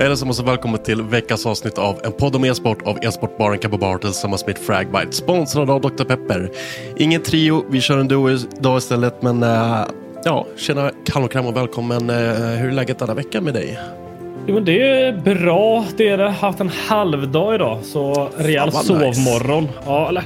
Allesammans 0.00 0.40
och 0.40 0.48
välkommen 0.48 0.82
till 0.82 1.02
veckans 1.02 1.46
avsnitt 1.46 1.78
av 1.78 2.00
en 2.04 2.12
podd 2.12 2.36
om 2.36 2.44
e-sport 2.44 2.82
av 2.82 2.98
e-sportbaren 3.02 3.58
Kappa 3.58 3.76
Bar 3.76 3.98
tillsammans 3.98 4.46
med 4.46 4.58
Fragbite. 4.58 5.12
Sponsrad 5.12 5.70
av 5.70 5.80
Dr. 5.80 6.04
Pepper. 6.04 6.50
Ingen 6.96 7.22
trio, 7.22 7.64
vi 7.70 7.80
kör 7.80 7.98
en 7.98 8.08
duo 8.08 8.30
idag 8.30 8.78
istället 8.78 9.22
men 9.22 9.42
uh, 9.42 9.80
ja, 10.24 10.46
tjena 10.56 10.90
Kallokram 11.06 11.46
och 11.46 11.56
välkommen. 11.56 12.10
Uh, 12.10 12.16
hur 12.56 12.68
är 12.68 12.72
läget 12.72 12.98
denna 12.98 13.14
vecka 13.14 13.40
med 13.40 13.54
dig? 13.54 13.78
Jo, 14.46 14.54
men 14.54 14.64
det 14.64 15.02
är 15.02 15.12
bra. 15.12 15.84
Det 15.96 16.08
är 16.08 16.18
det. 16.18 16.30
Haft 16.30 16.60
en 16.60 16.70
halvdag 16.88 17.54
idag, 17.54 17.78
så 17.82 18.28
rejäl 18.36 18.70
Fan, 18.70 18.84
sovmorgon. 18.84 19.62
nice. 19.62 19.74
Ja, 19.86 20.08
eller 20.08 20.24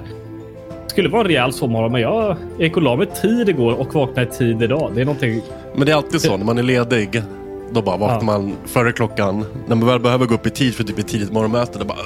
skulle 0.87 1.09
vara 1.09 1.23
en 1.23 1.27
rejäl 1.29 1.53
sovmorgon, 1.53 1.93
men 1.93 2.01
jag 2.01 2.37
gick 2.59 2.77
och 2.77 2.83
la 2.83 2.97
mig 2.97 3.07
tid 3.07 3.49
igår 3.49 3.73
och 3.73 3.95
vaknade 3.95 4.29
i 4.29 4.31
tid 4.31 4.63
idag. 4.63 4.91
Det 4.95 5.01
är 5.01 5.05
någonting. 5.05 5.41
Men 5.75 5.87
det 5.87 5.93
är 5.93 5.97
alltid 5.97 6.21
så 6.21 6.37
när 6.37 6.45
man 6.45 6.59
är 6.59 6.63
ledig. 6.63 7.23
Då 7.71 7.83
bara 7.83 7.97
vaknar 7.97 8.19
Ja. 8.35 8.39
man 8.39 8.53
före 8.67 8.93
klockan. 8.93 9.45
När 9.67 9.77
man 9.77 9.89
väl 9.89 10.01
behöver 10.01 10.27
gå 10.27 10.35
upp 10.35 10.47
i 10.47 10.51
tid 10.51 10.75
för 10.75 10.85
typ 10.85 10.99
ett 10.99 11.09
tidigt 11.09 11.33
morgonmöte. 11.33 11.79
Då 11.79 11.85
bara... 11.85 11.99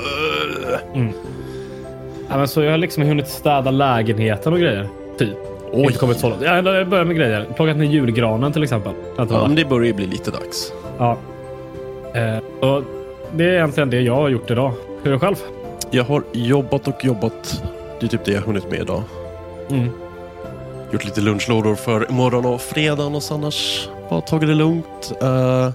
Uh. 0.96 1.10
Ja, 2.30 2.36
men 2.38 2.48
så 2.48 2.62
jag 2.62 2.70
har 2.70 2.78
liksom 2.78 3.02
hunnit 3.02 3.28
städa 3.28 3.70
lägenheten 3.70 4.52
och 4.52 4.58
grejer. 4.58 4.88
Typ. 5.18 5.36
Oj. 5.72 5.82
Inte 5.82 5.98
kommit 5.98 6.18
så 6.18 6.28
långt. 6.28 6.42
Ja, 6.42 6.56
jag 6.74 6.88
börjar 6.88 7.04
med 7.04 7.16
grejer. 7.16 7.46
Plockat 7.56 7.76
ner 7.76 7.84
julgranen 7.84 8.52
till 8.52 8.62
exempel. 8.62 8.92
Ja, 9.16 9.24
men 9.30 9.54
det 9.54 9.64
börjar 9.64 9.86
ju 9.86 9.92
bli 9.92 10.06
lite 10.06 10.30
dags. 10.30 10.72
ja. 10.98 11.16
Eh, 12.14 12.68
och 12.68 12.82
det 13.32 13.44
är 13.44 13.48
egentligen 13.52 13.90
det 13.90 14.00
jag 14.00 14.14
har 14.14 14.28
gjort 14.28 14.50
idag. 14.50 14.72
Hur 15.02 15.10
är 15.10 15.14
det 15.14 15.18
själv? 15.20 15.36
Jag 15.90 16.04
har 16.04 16.22
jobbat 16.32 16.88
och 16.88 17.04
jobbat. 17.04 17.62
Det 18.00 18.06
är 18.06 18.08
typ 18.08 18.24
det 18.24 18.32
jag 18.32 18.40
har 18.40 18.46
hunnit 18.46 18.70
med 18.70 18.80
idag. 18.80 19.02
Mm. 19.70 19.88
Gjort 20.92 21.04
lite 21.04 21.20
lunchlådor 21.20 21.74
för 21.74 22.10
imorgon 22.10 22.46
och 22.46 22.60
fredagen 22.60 23.14
och 23.14 23.22
annars 23.30 23.88
bara 24.12 24.20
tagit 24.20 24.48
det 24.48 24.54
lugnt. 24.54 25.12
Uh, 25.22 25.70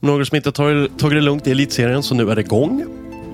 några 0.00 0.24
som 0.24 0.36
inte 0.36 0.52
tagit, 0.52 0.98
tagit 0.98 1.16
det 1.16 1.20
lugnt 1.20 1.46
i 1.46 1.50
elitserien 1.50 2.02
så 2.02 2.14
nu 2.14 2.30
är 2.30 2.34
det 2.34 2.40
igång. 2.40 2.84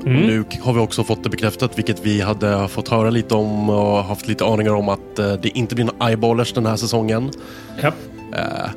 Mm. 0.07 0.23
Nu 0.23 0.45
har 0.62 0.73
vi 0.73 0.81
också 0.81 1.05
fått 1.05 1.25
det 1.25 1.31
bekräftat 1.31 1.79
vilket 1.79 2.07
vi 2.07 2.21
hade 2.21 2.69
fått 2.69 2.89
höra 2.89 3.11
lite 3.11 3.34
om 3.34 3.71
och 3.71 4.05
haft 4.05 4.29
lite 4.29 4.45
aningar 4.45 4.75
om 4.75 4.89
att 4.89 5.19
eh, 5.19 5.33
det 5.33 5.49
inte 5.49 5.75
blir 5.75 5.84
några 5.84 6.09
eyeballers 6.09 6.53
den 6.53 6.67
här 6.67 6.77
säsongen. 6.77 7.31
Ja. 7.83 7.89
Eh, 8.34 8.71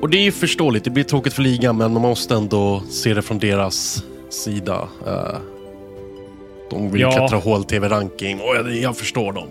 och 0.00 0.10
det 0.10 0.16
är 0.16 0.22
ju 0.22 0.32
förståeligt, 0.32 0.84
det 0.84 0.90
blir 0.90 1.04
tråkigt 1.04 1.32
för 1.32 1.42
ligan 1.42 1.76
men 1.76 1.92
man 1.92 2.02
måste 2.02 2.34
ändå 2.34 2.82
se 2.90 3.14
det 3.14 3.22
från 3.22 3.38
deras 3.38 4.04
sida. 4.28 4.88
Eh, 5.06 5.36
de 6.70 6.90
vill 6.90 7.00
Ja. 7.00 7.10
klättra 7.10 7.38
HLTV-ranking 7.38 8.40
och 8.40 8.56
jag, 8.56 8.76
jag 8.76 8.96
förstår 8.96 9.32
dem. 9.32 9.48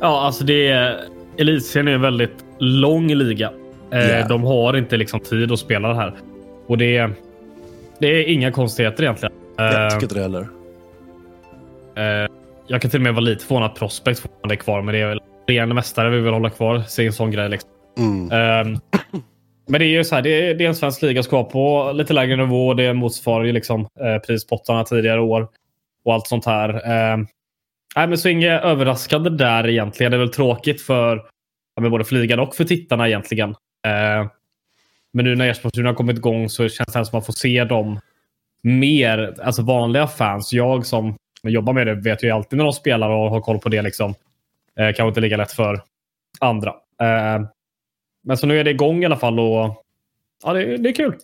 Ja, 0.00 0.20
alltså 0.20 0.44
det 0.44 0.68
är... 0.68 1.00
Elitserien 1.38 1.88
är 1.88 1.92
en 1.92 2.00
väldigt 2.00 2.44
lång 2.58 3.14
liga. 3.14 3.50
Ja. 3.90 4.28
De 4.28 4.44
har 4.44 4.76
inte 4.76 4.96
liksom 4.96 5.20
tid 5.20 5.52
att 5.52 5.58
spela 5.58 5.88
det 5.88 5.94
här. 5.94 6.12
Och 6.66 6.78
det 6.78 6.96
är... 6.96 7.10
Det 7.98 8.06
är 8.06 8.28
inga 8.28 8.52
konstigheter 8.52 9.02
egentligen. 9.02 9.34
Jag 9.56 9.84
Eh, 9.84 9.88
tycker 9.88 10.02
inte 10.02 10.14
det 10.14 10.22
heller. 10.22 10.48
eh, 11.96 12.30
jag 12.66 12.82
kan 12.82 12.90
till 12.90 12.98
och 13.00 13.04
med 13.04 13.14
vara 13.14 13.20
lite 13.24 13.44
förvånad 13.44 13.70
att 13.70 13.78
Prospect 13.78 14.20
fortfarande 14.20 14.54
är 14.54 14.56
kvar, 14.56 14.82
men 14.82 14.94
det 14.94 15.00
är 15.00 15.06
väl 15.08 15.20
regerande 15.48 15.74
mästare 15.74 16.10
vi 16.10 16.20
vill 16.20 16.32
hålla 16.32 16.50
kvar. 16.50 16.82
Se 16.88 17.06
en 17.06 17.12
sån 17.12 17.30
grej 17.30 17.48
liksom. 17.48 17.70
Mm. 17.98 18.30
Ehm, 18.32 18.78
men 19.68 19.80
det 19.80 19.84
är 19.86 19.88
ju 19.88 20.04
så 20.04 20.14
här, 20.14 20.22
det 20.22 20.30
är, 20.50 20.54
det 20.54 20.64
är 20.64 20.68
en 20.68 20.74
svensk 20.74 21.02
liga 21.02 21.22
ska 21.22 21.44
på 21.44 21.92
lite 21.94 22.12
lägre 22.12 22.36
nivå. 22.36 22.74
Det 22.74 22.94
motsvarar 22.94 23.44
ju 23.44 23.52
liksom 23.52 23.80
eh, 23.80 24.18
prispottarna 24.26 24.84
tidigare 24.84 25.20
år 25.20 25.48
och 26.04 26.14
allt 26.14 26.26
sånt 26.26 26.46
här. 26.46 26.68
Ehm, 26.90 27.26
nej, 27.96 28.06
men 28.08 28.18
så 28.18 28.28
inget 28.28 28.62
överraskande 28.64 29.30
där 29.30 29.68
egentligen. 29.68 30.12
Det 30.12 30.16
är 30.16 30.20
väl 30.20 30.32
tråkigt 30.32 30.82
för 30.82 31.22
ja, 31.82 31.88
både 31.90 32.04
ligan 32.10 32.40
och 32.40 32.54
för 32.54 32.64
tittarna 32.64 33.08
egentligen. 33.08 33.54
Eh, 33.86 34.30
men 35.12 35.24
nu 35.24 35.36
när 35.36 35.48
e-sporten 35.48 35.86
har 35.86 35.94
kommit 35.94 36.16
igång 36.16 36.48
så 36.48 36.68
känns 36.68 36.86
det 36.86 36.92
som 36.92 37.02
att 37.02 37.12
man 37.12 37.22
får 37.22 37.32
se 37.32 37.64
dem 37.64 38.00
mer, 38.62 39.34
alltså 39.42 39.62
vanliga 39.62 40.06
fans. 40.06 40.52
Jag 40.52 40.86
som 40.86 41.16
jobbar 41.42 41.72
med 41.72 41.86
det 41.86 41.94
vet 41.94 42.24
ju 42.24 42.30
alltid 42.30 42.56
när 42.56 42.64
de 42.64 42.72
spelar 42.72 43.10
och 43.10 43.30
har 43.30 43.40
koll 43.40 43.58
på 43.58 43.68
det. 43.68 43.82
liksom. 43.82 44.14
Eh, 44.78 44.86
kanske 44.86 45.08
inte 45.08 45.20
lika 45.20 45.36
lätt 45.36 45.52
för 45.52 45.82
andra. 46.40 46.70
Eh, 47.02 47.46
men 48.22 48.36
så 48.36 48.46
nu 48.46 48.60
är 48.60 48.64
det 48.64 48.70
igång 48.70 49.02
i 49.02 49.06
alla 49.06 49.16
fall 49.16 49.40
och 49.40 49.84
ja, 50.44 50.52
det, 50.52 50.76
det 50.76 50.88
är 50.88 50.94
kul. 50.94 51.16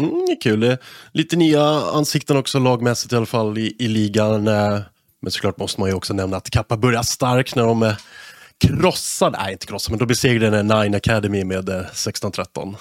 Mm, 0.00 0.24
det 0.26 0.32
är 0.32 0.40
kul. 0.40 0.76
Lite 1.12 1.36
nya 1.36 1.62
ansikten 1.94 2.36
också 2.36 2.58
lagmässigt 2.58 3.12
i 3.12 3.16
alla 3.16 3.26
fall 3.26 3.58
i, 3.58 3.76
i 3.78 3.88
ligan. 3.88 4.48
Eh, 4.48 4.80
men 5.20 5.30
såklart 5.30 5.58
måste 5.58 5.80
man 5.80 5.88
ju 5.88 5.94
också 5.94 6.14
nämna 6.14 6.36
att 6.36 6.50
Kappa 6.50 6.76
börjar 6.76 7.02
starkt 7.02 7.56
när 7.56 7.62
de 7.62 7.82
eh, 7.82 7.96
krossade, 8.62 9.38
nej 9.42 9.52
inte 9.52 9.66
krossade, 9.66 9.92
men 9.92 9.98
de 9.98 10.06
besegrade 10.06 10.62
Nine 10.62 10.94
Academy 10.94 11.44
med 11.44 11.68
eh, 11.68 11.74
16-13. 11.74 12.74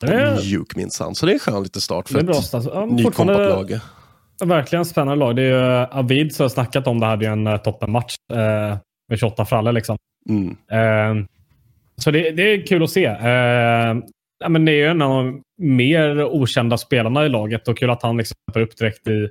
Det 0.00 0.06
är, 0.06 0.36
Mjuk 0.36 0.76
minsann. 0.76 1.14
Så 1.14 1.26
det 1.26 1.32
är 1.32 1.34
en 1.34 1.38
skön 1.38 1.62
liten 1.62 1.82
start 1.82 2.06
det 2.06 2.12
för 2.12 2.20
är 2.20 2.24
bra. 2.24 2.38
ett 2.38 2.54
Alltså, 2.54 2.70
ja, 2.74 2.86
nykompat 2.86 3.26
lag. 3.26 3.80
Verkligen 4.44 4.84
spännande 4.84 5.24
lag. 5.24 5.36
Det 5.36 5.42
är 5.42 5.46
ju 5.46 5.86
Avid 5.98 6.34
som 6.34 6.44
har 6.44 6.48
snackat 6.48 6.86
om 6.86 7.00
det 7.00 7.06
här. 7.06 7.16
Det 7.16 7.26
är 7.26 7.30
en 7.30 7.46
uh, 7.46 7.56
toppenmatch 7.56 8.16
eh, 8.32 8.78
med 9.08 9.18
28 9.18 9.44
frallor. 9.44 9.72
Liksom. 9.72 9.96
Mm. 10.28 10.56
Eh, 10.70 11.24
så 11.96 12.10
det, 12.10 12.30
det 12.30 12.42
är 12.42 12.66
kul 12.66 12.82
att 12.82 12.90
se. 12.90 13.04
Eh, 13.04 13.96
ja, 14.40 14.48
men 14.48 14.64
det 14.64 14.72
är 14.72 14.76
ju 14.76 14.86
en 14.86 15.02
av 15.02 15.24
de 15.24 15.42
mer 15.58 16.24
okända 16.24 16.78
spelarna 16.78 17.26
i 17.26 17.28
laget 17.28 17.68
och 17.68 17.78
kul 17.78 17.90
att 17.90 18.02
han 18.02 18.16
liksom 18.16 18.36
upp 18.54 18.76
direkt 18.76 19.08
i 19.08 19.28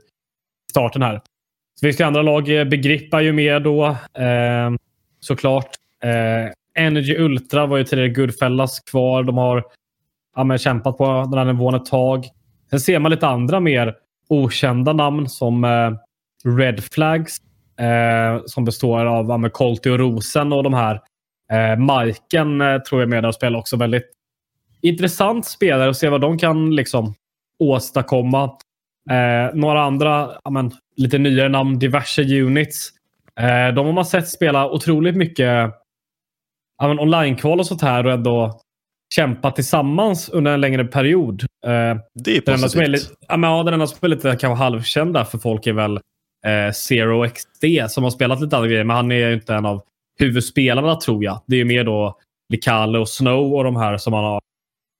starten 0.71 1.01
här. 1.01 1.21
Så 1.79 1.85
finns 1.85 1.97
det 1.97 2.03
andra 2.03 2.21
lag. 2.21 2.59
Eh, 2.59 2.65
Begrippa 2.65 3.21
ju 3.21 3.33
med 3.33 3.63
då 3.63 3.85
eh, 4.13 4.71
såklart. 5.19 5.69
Eh, 6.03 6.83
Energy 6.83 7.15
Ultra 7.17 7.65
var 7.65 7.77
ju 7.77 7.83
tidigare 7.83 8.09
Goodfellas 8.09 8.79
kvar. 8.79 9.23
De 9.23 9.37
har 9.37 9.63
ja, 10.35 10.43
men 10.43 10.57
kämpat 10.57 10.97
på 10.97 11.05
den 11.05 11.37
här 11.37 11.45
nivån 11.45 11.75
ett 11.75 11.85
tag. 11.85 12.25
Sen 12.69 12.79
ser 12.79 12.99
man 12.99 13.11
lite 13.11 13.27
andra 13.27 13.59
mer 13.59 13.95
okända 14.29 14.93
namn 14.93 15.29
som 15.29 15.63
eh, 15.63 15.91
Red 16.57 16.83
Flags. 16.83 17.37
eh, 17.79 18.41
som 18.45 18.65
består 18.65 19.05
av 19.05 19.29
ja, 19.43 19.49
Colty 19.49 19.89
och 19.89 19.99
Rosen 19.99 20.53
och 20.53 20.63
de 20.63 20.73
här. 20.73 21.01
Eh, 21.51 21.79
Majken 21.79 22.61
eh, 22.61 22.77
tror 22.77 23.01
jag 23.01 23.07
är 23.07 23.09
med 23.09 23.23
där 23.23 23.27
och 23.27 23.35
spelar 23.35 23.59
också. 23.59 23.77
Väldigt 23.77 24.11
intressant 24.81 25.45
spelare 25.45 25.89
och 25.89 25.97
se 25.97 26.09
vad 26.09 26.21
de 26.21 26.37
kan 26.37 26.75
liksom 26.75 27.13
åstadkomma. 27.59 28.51
Eh, 29.10 29.56
några 29.56 29.81
andra 29.81 30.31
ja, 30.44 30.51
men, 30.51 30.72
lite 30.96 31.18
nyare 31.18 31.50
namn, 31.50 31.80
diverse 31.80 32.22
units. 32.22 32.90
Eh, 33.40 33.75
de 33.75 33.86
har 33.86 33.94
man 33.94 34.06
sett 34.06 34.28
spela 34.28 34.69
otroligt 34.69 35.16
mycket 35.16 35.72
ja, 36.78 37.00
online-kval 37.00 37.60
och 37.60 37.66
sånt 37.66 37.81
här 37.81 38.06
och 38.06 38.12
ändå 38.12 38.62
kämpa 39.16 39.51
tillsammans 39.51 40.30
under 40.30 40.51
en 40.51 40.62
längre 40.62 40.84
period. 40.84 41.42
Eh, 41.42 41.69
det 42.13 42.38
är 42.38 42.42
positivt. 42.42 42.46
Den 42.46 42.86
enda 42.86 42.98
ja, 43.28 43.38
men, 43.38 43.50
ja, 43.50 43.63
den 43.63 43.74
enda 43.74 43.88
som 43.88 43.98
är 44.01 44.07
lite 44.07 44.36
kanske 44.40 44.63
halvkänd 44.63 45.13
där 45.13 45.24
för 45.24 45.38
folk 45.38 45.68
är 45.68 45.74
väl 45.74 46.00
eh, 46.46 46.72
Zero 46.74 47.30
XD 47.30 47.92
som 47.92 48.04
har 48.04 48.12
spelat 48.12 48.42
lite 48.42 48.56
andra 48.56 48.69
grejer, 48.69 48.84
men 48.84 48.96
han 48.96 49.12
är 49.12 49.28
ju 49.28 49.34
inte 49.34 49.54
en 49.54 49.66
av 49.66 49.81
huvudspelarna 50.19 50.96
tror 50.96 51.24
jag. 51.24 51.42
Det 51.48 51.56
är 51.56 51.57
ju 51.57 51.66
mer 51.66 51.84
då 51.84 52.18
Likale 52.54 53.00
och 53.00 53.10
Snow 53.10 53.54
och 53.54 53.63
de 53.63 53.75
här 53.75 53.98
som 53.98 54.12
man 54.12 54.24
har 54.24 54.42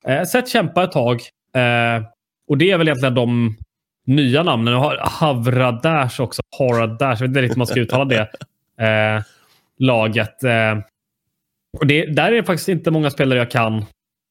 eh, 0.08 0.24
sett 0.24 0.50
kämpa 0.50 0.84
ett 0.84 0.92
tag. 0.92 1.22
Eh, 1.56 2.04
och 2.50 2.58
det 2.58 2.72
är 2.72 2.78
väl 2.78 2.88
egentligen 2.88 3.16
de 3.16 3.58
nya 4.10 4.44
namnen. 4.44 4.74
Havradash 5.00 6.22
också. 6.22 6.42
Haradash. 6.60 7.10
Jag 7.10 7.20
vet 7.20 7.22
inte 7.22 7.42
riktigt 7.42 7.56
hur 7.56 7.60
man 7.60 7.68
ska 7.68 7.80
uttala 7.80 8.06
det. 8.06 8.30
Eh, 8.80 9.24
laget. 9.78 10.44
Eh, 10.44 10.78
och 11.80 11.88
det, 11.88 12.06
där 12.06 12.32
är 12.32 12.36
det 12.36 12.44
faktiskt 12.44 12.70
inte 12.70 12.92
många 12.92 13.10
spelare 13.10 13.40
jag 13.40 13.52
kan 13.52 13.86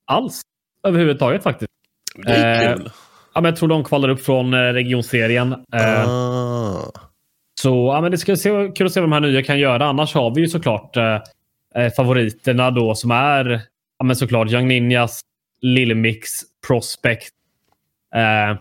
alls. 0.06 0.40
Överhuvudtaget 0.86 1.42
faktiskt. 1.42 1.70
Det 2.14 2.32
är 2.32 2.76
kul. 2.76 2.86
Eh, 2.86 2.92
ja, 3.34 3.40
men 3.40 3.44
jag 3.44 3.56
tror 3.56 3.68
de 3.68 3.84
kvalar 3.84 4.08
upp 4.08 4.24
från 4.24 4.54
eh, 4.54 4.58
regionserien. 4.58 5.52
Eh, 5.52 6.08
ah. 6.08 6.92
Så 7.60 7.92
ja, 7.94 8.00
men 8.00 8.10
det 8.10 8.18
ska 8.18 8.36
se, 8.36 8.50
kul 8.74 8.86
att 8.86 8.92
se 8.92 9.00
vad 9.00 9.10
de 9.10 9.12
här 9.12 9.20
nya 9.20 9.42
kan 9.42 9.58
göra. 9.58 9.86
Annars 9.86 10.14
har 10.14 10.34
vi 10.34 10.40
ju 10.40 10.48
såklart 10.48 10.96
eh, 10.96 11.20
eh 11.74 11.92
favoriterna 11.96 12.70
då 12.70 12.94
som 12.94 13.10
är 13.10 13.60
ja, 13.98 14.04
men 14.04 14.16
såklart 14.16 14.50
Young 14.50 14.68
Ninjas, 14.68 15.20
Lillemix, 15.60 16.30
Prospect, 16.66 17.34
eh, 18.14 18.58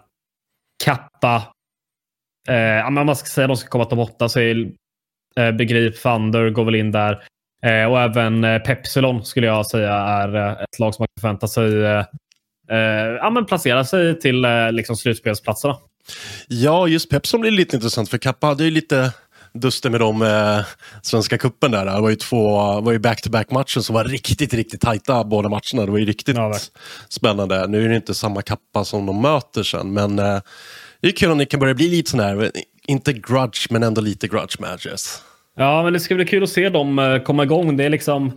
Kappa. 0.83 1.35
Eh, 2.47 2.91
men 2.91 3.05
man 3.05 3.15
ska 3.15 3.25
säga 3.25 3.45
att 3.45 3.49
de 3.49 3.57
ska 3.57 3.69
komma 3.69 3.85
till 3.85 3.99
åtta 3.99 4.29
så 4.29 4.39
är 4.39 4.71
eh, 5.39 5.51
Begrip, 5.51 6.01
Thunder 6.01 6.49
går 6.49 6.65
väl 6.65 6.75
in 6.75 6.91
där. 6.91 7.23
Eh, 7.63 7.85
och 7.85 8.01
även 8.01 8.43
eh, 8.43 8.59
Pepsilon 8.59 9.25
skulle 9.25 9.47
jag 9.47 9.65
säga 9.65 9.93
är 9.93 10.35
eh, 10.35 10.51
ett 10.51 10.79
lag 10.79 10.95
som 10.95 11.01
man 11.03 11.07
kan 11.07 11.21
förvänta 11.21 11.47
sig 11.47 11.85
eh, 11.85 12.05
eh, 12.69 13.15
ja, 13.21 13.29
men 13.29 13.45
placera 13.45 13.85
sig 13.85 14.19
till 14.19 14.45
eh, 14.45 14.71
liksom 14.71 14.95
slutspelsplatserna. 14.95 15.77
Ja, 16.47 16.87
just 16.87 17.09
Pepsilon 17.09 17.41
blir 17.41 17.51
lite 17.51 17.75
intressant 17.75 18.09
för 18.09 18.17
Kappa 18.17 18.47
hade 18.47 18.63
ju 18.63 18.71
lite 18.71 19.13
duster 19.59 19.89
med 19.89 19.99
de 19.99 20.21
eh, 20.21 20.65
Svenska 21.01 21.37
kuppen 21.37 21.71
där. 21.71 21.85
Det 21.85 22.01
var 22.01 22.09
ju 22.09 22.15
två 22.15 22.57
var 22.81 22.91
ju 22.91 22.99
back-to-back 22.99 23.51
matcher 23.51 23.79
som 23.79 23.95
var 23.95 24.03
riktigt, 24.03 24.53
riktigt 24.53 24.81
tajta 24.81 25.23
båda 25.23 25.49
matcherna. 25.49 25.85
Det 25.85 25.91
var 25.91 25.97
ju 25.97 26.05
riktigt 26.05 26.37
ja, 26.37 26.53
spännande. 27.09 27.67
Nu 27.67 27.85
är 27.85 27.89
det 27.89 27.95
inte 27.95 28.13
samma 28.13 28.41
kappa 28.41 28.85
som 28.85 29.05
de 29.05 29.21
möter 29.21 29.63
sen, 29.63 29.93
men 29.93 30.19
eh, 30.19 30.39
det 31.01 31.07
är 31.07 31.11
kul 31.11 31.31
om 31.31 31.37
det 31.37 31.45
kan 31.45 31.59
börja 31.59 31.73
bli 31.73 31.89
lite 31.89 32.11
sån 32.11 32.19
här, 32.19 32.51
inte 32.87 33.13
grudge, 33.13 33.67
men 33.69 33.83
ändå 33.83 34.01
lite 34.01 34.27
grudge 34.27 34.59
matches. 34.59 35.21
Ja, 35.55 35.83
men 35.83 35.93
det 35.93 35.99
ska 35.99 36.15
bli 36.15 36.25
kul 36.25 36.43
att 36.43 36.49
se 36.49 36.69
dem 36.69 36.99
eh, 36.99 37.19
komma 37.19 37.43
igång. 37.43 37.77
Det 37.77 37.83
är 37.83 37.89
liksom... 37.89 38.31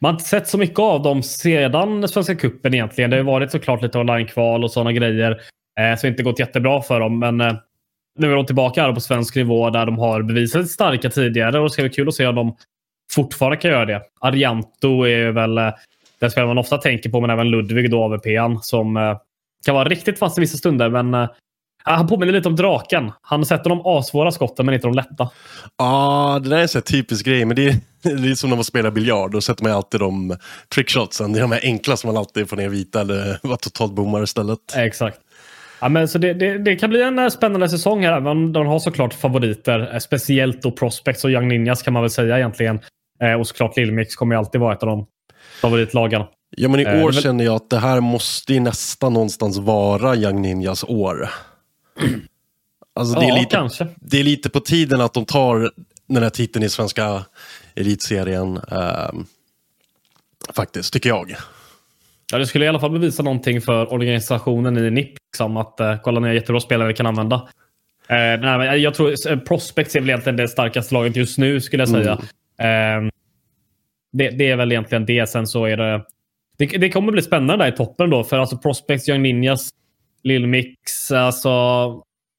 Man 0.00 0.08
har 0.08 0.12
inte 0.12 0.28
sett 0.28 0.48
så 0.48 0.58
mycket 0.58 0.78
av 0.78 1.02
dem 1.02 1.22
sedan 1.22 2.08
Svenska 2.08 2.34
Kuppen 2.34 2.74
egentligen. 2.74 3.10
Det 3.10 3.16
har 3.16 3.24
varit 3.24 3.50
såklart 3.50 3.82
lite 3.82 3.98
online-kval 3.98 4.64
och 4.64 4.72
sådana 4.72 4.92
grejer. 4.92 5.30
Eh, 5.80 5.84
har 5.84 6.06
inte 6.06 6.22
gått 6.22 6.38
jättebra 6.38 6.82
för 6.82 7.00
dem. 7.00 7.18
Men 7.18 7.40
eh, 7.40 7.54
nu 8.18 8.32
är 8.32 8.36
de 8.36 8.46
tillbaka 8.46 8.82
här 8.82 8.92
på 8.92 9.00
svensk 9.00 9.36
nivå 9.36 9.70
där 9.70 9.86
de 9.86 9.98
har 9.98 10.22
bevisat 10.22 10.68
starka 10.68 11.10
tidigare. 11.10 11.58
Och 11.58 11.64
det 11.64 11.70
ska 11.70 11.82
bli 11.82 11.90
kul 11.90 12.08
att 12.08 12.14
se 12.14 12.26
om 12.26 12.34
de 12.34 12.56
fortfarande 13.12 13.56
kan 13.56 13.70
göra 13.70 13.84
det. 13.84 14.02
Arianto 14.20 15.06
är 15.06 15.30
väl 15.30 15.58
eh, 15.58 15.70
den 16.20 16.30
spelare 16.30 16.48
man 16.48 16.58
ofta 16.58 16.78
tänker 16.78 17.10
på, 17.10 17.20
men 17.20 17.30
även 17.30 17.50
Ludvig 17.50 17.90
då, 17.90 18.02
AVP 18.02 18.26
som 18.62 18.96
eh, 18.96 19.16
kan 19.64 19.74
vara 19.74 19.88
riktigt 19.88 20.18
fast 20.18 20.38
i 20.38 20.40
vissa 20.40 20.56
stunder. 20.58 20.90
Men 20.90 21.14
eh, 21.14 21.28
han 21.84 22.06
påminner 22.06 22.32
lite 22.32 22.48
om 22.48 22.56
draken. 22.56 23.12
Han 23.22 23.46
sätter 23.46 23.70
de 23.70 23.82
asvåra 23.84 24.32
skotten 24.32 24.66
men 24.66 24.74
inte 24.74 24.86
de 24.86 24.94
lätta. 24.94 25.30
Ja, 25.76 26.40
det 26.42 26.48
där 26.48 26.56
är 26.56 26.76
en 26.76 26.82
typisk 26.82 27.26
grej. 27.26 27.44
Men 27.44 27.56
det 27.56 27.68
är, 27.68 27.76
det 28.02 28.30
är 28.30 28.34
som 28.34 28.50
när 28.50 28.56
man 28.56 28.64
spelar 28.64 28.90
biljard. 28.90 29.32
Då 29.32 29.40
sätter 29.40 29.64
man 29.64 29.72
alltid 29.72 30.00
de 30.00 30.36
trickshotsen. 30.74 31.32
Det 31.32 31.38
är 31.38 31.40
de 31.40 31.52
här 31.52 31.60
enkla 31.62 31.96
som 31.96 32.08
man 32.08 32.16
alltid 32.16 32.48
får 32.48 32.56
ner 32.56 32.68
vita 32.68 33.00
eller 33.00 33.38
var 33.48 33.56
totalt 33.56 33.92
bommar 33.92 34.22
istället. 34.22 34.58
Exakt. 34.76 35.18
Ja, 35.82 35.88
men 35.88 36.08
så 36.08 36.18
det, 36.18 36.34
det, 36.34 36.58
det, 36.58 36.76
kan 36.76 36.90
bli 36.90 37.02
en 37.02 37.18
eh, 37.18 37.28
spännande 37.28 37.68
säsong 37.68 38.04
här. 38.04 38.20
Men 38.20 38.52
de 38.52 38.66
har 38.66 38.78
såklart 38.78 39.14
favoriter. 39.14 39.94
Eh, 39.94 39.98
speciellt 39.98 40.62
då 40.62 40.70
Prospects 40.70 41.24
och 41.24 41.30
Young 41.30 41.48
Ninjas 41.48 41.82
kan 41.82 41.92
man 41.92 42.02
väl 42.02 42.10
säga 42.10 42.38
egentligen. 42.38 42.80
Eh, 43.22 43.32
och 43.32 43.46
såklart 43.46 43.76
Lillmix 43.76 44.16
kommer 44.16 44.34
ju 44.34 44.38
alltid 44.38 44.60
vara 44.60 44.74
ett 44.74 44.82
av 44.82 44.88
de 44.88 45.06
favoritlagarna. 45.60 46.28
Ja, 46.56 46.68
men 46.68 46.80
i 46.80 46.84
år 46.86 47.12
väl... 47.12 47.22
känner 47.22 47.44
jag 47.44 47.54
att 47.54 47.70
det 47.70 47.78
här 47.78 48.00
måste 48.00 48.54
ju 48.54 48.60
nästan 48.60 49.12
någonstans 49.12 49.58
vara 49.58 50.16
Young 50.16 50.42
Ninjas 50.42 50.84
år. 50.84 51.28
Alltså, 52.94 53.20
det, 53.20 53.26
är 53.26 53.34
lite, 53.34 53.56
kanske. 53.56 53.86
det 53.96 54.20
är 54.20 54.24
lite 54.24 54.50
på 54.50 54.60
tiden 54.60 55.00
att 55.00 55.14
de 55.14 55.24
tar 55.24 55.70
den 56.08 56.22
här 56.22 56.30
titeln 56.30 56.64
i 56.64 56.68
svenska 56.68 57.24
elitserien. 57.74 58.56
Eh, 58.70 59.10
faktiskt, 60.54 60.92
tycker 60.92 61.08
jag. 61.08 61.36
Ja, 62.32 62.38
det 62.38 62.46
skulle 62.46 62.64
i 62.64 62.68
alla 62.68 62.80
fall 62.80 62.90
bevisa 62.90 63.22
någonting 63.22 63.60
för 63.60 63.92
organisationen 63.92 64.78
i 64.78 64.90
NIP. 64.90 65.12
Liksom, 65.32 65.56
att 65.56 65.78
uh, 65.80 65.96
kolla, 66.02 66.20
har 66.20 66.28
jättebra 66.28 66.60
spelare 66.60 66.88
vi 66.88 66.94
kan 66.94 67.06
använda. 67.06 67.36
Uh, 67.36 67.46
nej, 68.08 68.58
men 68.58 68.82
jag 68.82 68.94
tror 68.94 69.30
uh, 69.30 69.38
Prospects 69.38 69.96
är 69.96 70.00
väl 70.00 70.10
egentligen 70.10 70.36
det 70.36 70.48
starkaste 70.48 70.94
laget 70.94 71.16
just 71.16 71.38
nu 71.38 71.60
skulle 71.60 71.82
jag 71.82 71.88
säga. 71.88 72.18
Mm. 72.58 73.04
Uh, 73.04 73.10
det, 74.12 74.30
det, 74.30 74.50
är 74.50 74.56
väl 74.56 74.72
egentligen 74.72 75.06
det. 75.06 75.28
Sen 75.28 75.46
så 75.46 75.64
är 75.64 75.76
det... 75.76 76.04
Det, 76.58 76.66
det 76.66 76.90
kommer 76.90 77.12
bli 77.12 77.22
spännande 77.22 77.64
där 77.64 77.72
i 77.72 77.76
toppen 77.76 78.10
då. 78.10 78.24
För 78.24 78.38
alltså 78.38 78.58
Prospects, 78.58 79.08
Young 79.08 79.22
Ninjas, 79.22 79.70
Lil 80.22 80.46
Mix. 80.46 81.10
Alltså, 81.10 81.50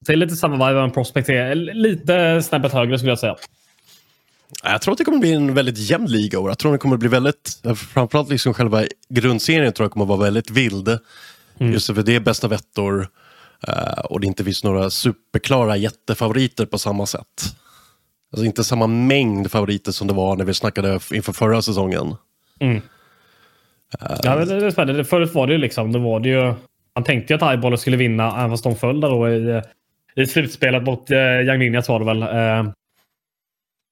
det 0.05 0.13
är 0.13 0.17
lite 0.17 0.35
samma 0.35 0.67
vibe 0.67 0.81
en 0.81 0.91
Prospect 0.91 1.29
är. 1.29 1.55
Lite 1.55 2.41
snäppet 2.41 2.73
högre 2.73 2.97
skulle 2.97 3.11
jag 3.11 3.19
säga. 3.19 3.35
Jag 4.63 4.81
tror 4.81 4.91
att 4.91 4.97
det 4.97 5.03
kommer 5.03 5.17
bli 5.17 5.33
en 5.33 5.53
väldigt 5.53 5.77
jämn 5.77 6.05
liga 6.05 6.39
och 6.39 6.49
jag 6.49 6.57
tror 6.57 6.71
att 6.71 6.79
det 6.79 6.81
kommer 6.81 6.97
bli 6.97 7.09
väldigt, 7.09 7.61
framförallt 7.93 8.29
liksom 8.29 8.53
själva 8.53 8.83
grundserien 9.09 9.73
tror 9.73 9.85
jag 9.85 9.91
kommer 9.91 10.05
vara 10.05 10.19
väldigt 10.19 10.51
vild. 10.51 10.87
Mm. 11.59 11.73
Just 11.73 11.87
för 11.87 12.03
det 12.03 12.15
är 12.15 12.19
bästa 12.19 12.47
vettor 12.47 13.07
uh, 13.67 14.05
och 14.05 14.19
det 14.19 14.27
inte 14.27 14.43
finns 14.43 14.63
några 14.63 14.89
superklara 14.89 15.77
jättefavoriter 15.77 16.65
på 16.65 16.77
samma 16.77 17.05
sätt. 17.05 17.55
Alltså 18.31 18.45
inte 18.45 18.63
samma 18.63 18.87
mängd 18.87 19.51
favoriter 19.51 19.91
som 19.91 20.07
det 20.07 20.13
var 20.13 20.35
när 20.35 20.45
vi 20.45 20.53
snackade 20.53 20.99
inför 21.13 21.33
förra 21.33 21.61
säsongen. 21.61 22.15
Mm. 22.59 22.75
Uh, 22.75 22.81
ja, 24.23 24.45
det 24.45 24.65
är 24.65 24.71
spännande. 24.71 25.05
Förut 25.05 25.33
var 25.33 25.47
det 25.47 25.53
ju 25.53 25.59
liksom, 25.59 25.91
då 25.91 25.99
var 25.99 26.19
det 26.19 26.29
ju 26.29 26.53
man 26.95 27.03
tänkte 27.03 27.33
ju 27.33 27.37
att 27.37 27.51
Eyeballer 27.51 27.77
skulle 27.77 27.97
vinna, 27.97 28.37
även 28.37 28.49
fast 28.49 28.63
de 28.63 28.75
föll 28.75 29.01
där 29.01 29.09
då 29.09 29.29
i, 29.29 29.61
i 30.15 30.25
slutspelet 30.25 30.83
mot 30.83 31.11
eh, 31.11 31.17
Young 31.17 31.59
Ninjas 31.59 31.89
var 31.89 31.99
det 31.99 32.05
väl. 32.05 32.21
Eh, 32.21 32.59
eh, 32.59 32.65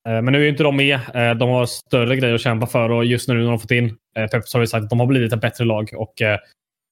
men 0.05 0.25
nu 0.25 0.37
är 0.37 0.43
ju 0.43 0.49
inte 0.49 0.63
de 0.63 0.75
med. 0.75 0.93
Eh, 0.93 1.37
de 1.37 1.49
har 1.49 1.65
större 1.65 2.15
grejer 2.15 2.35
att 2.35 2.41
kämpa 2.41 2.67
för 2.67 2.89
och 2.89 3.05
just 3.05 3.27
nu 3.27 3.33
när 3.33 3.49
de 3.49 3.59
fått 3.59 3.71
in 3.71 3.97
eh, 4.17 4.27
Peps 4.27 4.53
har 4.53 4.59
vi 4.59 4.67
sagt 4.67 4.83
att 4.83 4.89
de 4.89 4.99
har 4.99 5.07
blivit 5.07 5.33
ett 5.33 5.41
bättre 5.41 5.65
lag 5.65 5.89
och 5.95 6.21
eh, 6.21 6.37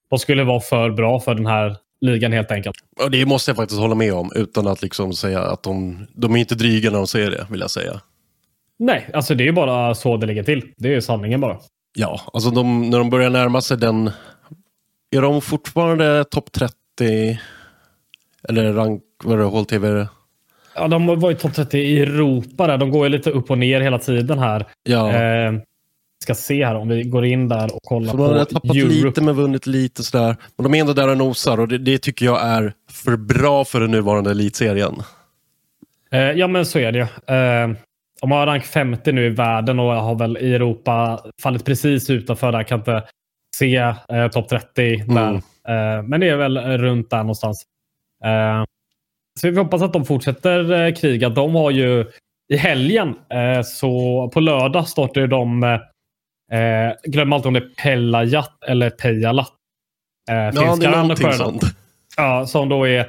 de 0.09 0.19
skulle 0.19 0.43
vara 0.43 0.59
för 0.59 0.89
bra 0.89 1.19
för 1.19 1.35
den 1.35 1.45
här 1.45 1.77
ligan 2.01 2.31
helt 2.31 2.51
enkelt. 2.51 2.75
Och 3.03 3.11
det 3.11 3.25
måste 3.25 3.51
jag 3.51 3.55
faktiskt 3.55 3.79
hålla 3.81 3.95
med 3.95 4.13
om 4.13 4.31
utan 4.35 4.67
att 4.67 4.81
liksom 4.81 5.13
säga 5.13 5.41
att 5.41 5.63
de, 5.63 6.07
de 6.13 6.35
är 6.35 6.39
inte 6.39 6.55
dryga 6.55 6.89
när 6.89 6.97
de 6.97 7.07
säger 7.07 7.31
det, 7.31 7.47
vill 7.51 7.59
jag 7.59 7.71
säga. 7.71 8.01
Nej, 8.79 9.09
alltså 9.13 9.35
det 9.35 9.43
är 9.43 9.45
ju 9.45 9.51
bara 9.51 9.95
så 9.95 10.17
det 10.17 10.27
ligger 10.27 10.43
till. 10.43 10.71
Det 10.77 10.95
är 10.95 11.01
sanningen 11.01 11.41
bara. 11.41 11.57
Ja, 11.95 12.21
alltså 12.33 12.49
de, 12.49 12.89
när 12.89 12.97
de 12.97 13.09
börjar 13.09 13.29
närma 13.29 13.61
sig 13.61 13.77
den 13.77 14.11
är 15.11 15.21
de 15.21 15.41
fortfarande 15.41 16.23
topp 16.23 16.51
30? 16.51 17.39
Eller 18.43 18.73
rank, 18.73 19.03
vad 19.23 19.39
är 19.39 19.43
det, 19.43 19.49
HLTV? 19.49 20.07
Ja, 20.79 20.87
de 20.87 21.19
var 21.19 21.29
ju 21.29 21.35
topp 21.35 21.53
30 21.53 21.77
i 21.77 21.99
Europa 22.01 22.67
där. 22.67 22.77
De 22.77 22.91
går 22.91 23.05
ju 23.05 23.09
lite 23.09 23.29
upp 23.31 23.51
och 23.51 23.57
ner 23.57 23.81
hela 23.81 23.99
tiden 23.99 24.39
här. 24.39 24.65
Ja. 24.83 25.13
Eh, 25.13 25.53
ska 26.23 26.35
se 26.35 26.65
här 26.65 26.75
om 26.75 26.87
vi 26.87 27.03
går 27.03 27.25
in 27.25 27.49
där 27.49 27.75
och 27.75 27.83
kollar 27.83 28.11
För 28.11 28.17
på 28.17 28.27
De 28.27 28.37
har 28.37 28.45
tappat 28.45 28.75
Europe. 28.75 28.93
lite 29.07 29.21
men 29.21 29.35
vunnit 29.35 29.67
lite 29.67 30.03
sådär. 30.03 30.35
Men 30.57 30.63
de 30.63 30.73
är 30.73 30.81
ändå 30.81 30.93
där 30.93 31.07
och 31.07 31.17
nosar 31.17 31.59
och 31.59 31.67
det, 31.67 31.77
det 31.77 31.97
tycker 31.97 32.25
jag 32.25 32.41
är 32.41 32.73
för 32.91 33.17
bra 33.17 33.65
för 33.65 33.79
den 33.79 33.91
nuvarande 33.91 34.31
elitserien. 34.31 34.95
Eh, 36.11 36.19
ja, 36.19 36.47
men 36.47 36.65
så 36.65 36.79
är 36.79 36.91
det 36.91 36.97
ju. 36.97 37.35
Eh, 37.35 37.69
de 38.21 38.31
har 38.31 38.45
rank 38.45 38.65
50 38.65 39.11
nu 39.11 39.25
i 39.25 39.29
världen 39.29 39.79
och 39.79 39.93
har 39.93 40.15
väl 40.15 40.37
i 40.37 40.55
Europa 40.55 41.19
fallit 41.41 41.65
precis 41.65 42.09
utanför 42.09 42.51
där. 42.51 42.63
Kan 42.63 42.79
inte 42.79 43.03
se 43.55 43.75
eh, 43.75 44.27
topp 44.31 44.49
30 44.49 44.65
där. 44.75 45.01
Mm. 45.07 45.35
Eh, 45.67 46.03
men 46.03 46.19
det 46.19 46.29
är 46.29 46.37
väl 46.37 46.77
runt 46.77 47.09
där 47.09 47.17
någonstans. 47.17 47.63
Eh, 49.39 49.41
så 49.41 49.49
vi 49.49 49.57
hoppas 49.57 49.81
att 49.81 49.93
de 49.93 50.05
fortsätter 50.05 50.71
eh, 50.71 50.93
kriga. 50.93 51.29
De 51.29 51.55
har 51.55 51.71
ju 51.71 52.05
i 52.49 52.57
helgen, 52.57 53.15
eh, 53.29 53.61
så 53.61 54.29
på 54.33 54.39
lördag 54.39 54.87
startar 54.87 55.27
de, 55.27 55.63
eh, 55.63 55.79
glöm 57.03 57.33
alltid 57.33 57.47
om 57.47 57.53
det 57.53 57.59
är 57.59 57.83
Pellajat 57.83 58.63
eller 58.67 58.89
Pejalat. 58.89 59.53
Eh, 60.29 60.35
ja, 60.35 60.75
det 60.79 60.85
är 60.85 60.91
någonting 60.91 61.33
sånt. 61.33 61.63
Ja, 62.17 62.45
som 62.45 62.69
då 62.69 62.87
är 62.87 63.07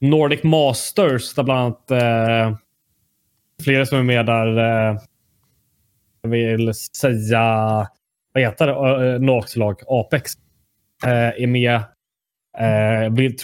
Nordic 0.00 0.42
Masters 0.42 1.34
där 1.34 1.42
bland 1.42 1.60
annat 1.60 1.90
eh, 1.90 2.56
flera 3.64 3.86
som 3.86 3.98
är 3.98 4.02
med 4.02 4.26
där. 4.26 4.58
Eh, 4.58 4.98
vill 6.22 6.74
säga, 6.74 7.42
vad 8.32 8.42
heter 8.42 8.66
det, 8.66 9.18
Norks 9.18 9.56
lag, 9.56 9.80
Apex, 9.86 10.32
är 11.04 11.46
med. 11.46 11.80
Jag 12.58 13.10
vill 13.10 13.36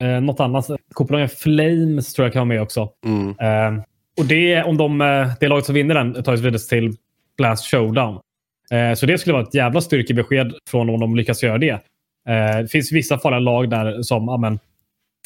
tro 0.00 0.20
något 0.20 0.40
annat. 0.40 0.66
Copenhagen 0.94 1.28
Flames 1.28 2.14
tror 2.14 2.26
jag 2.26 2.32
kan 2.32 2.40
vara 2.40 2.56
med 2.56 2.62
också. 2.62 2.90
Mm. 3.06 3.82
Och 4.18 4.24
det, 4.24 4.62
om 4.62 4.76
de, 4.76 4.98
det 5.40 5.48
laget 5.48 5.66
som 5.66 5.74
vinner 5.74 5.94
den 5.94 6.22
tar 6.22 6.36
sig 6.36 6.44
vidare 6.44 6.58
till 6.58 6.96
Blast 7.38 7.70
Showdown. 7.70 8.20
Så 8.96 9.06
det 9.06 9.18
skulle 9.18 9.32
vara 9.32 9.42
ett 9.42 9.54
jävla 9.54 9.80
styrkebesked 9.80 10.52
från 10.70 10.90
om 10.90 11.00
de 11.00 11.16
lyckas 11.16 11.42
göra 11.42 11.58
det. 11.58 11.80
Det 12.62 12.70
finns 12.70 12.92
vissa 12.92 13.18
farliga 13.18 13.40
lag 13.40 13.70
där 13.70 14.02
som 14.02 14.28
amen, 14.28 14.58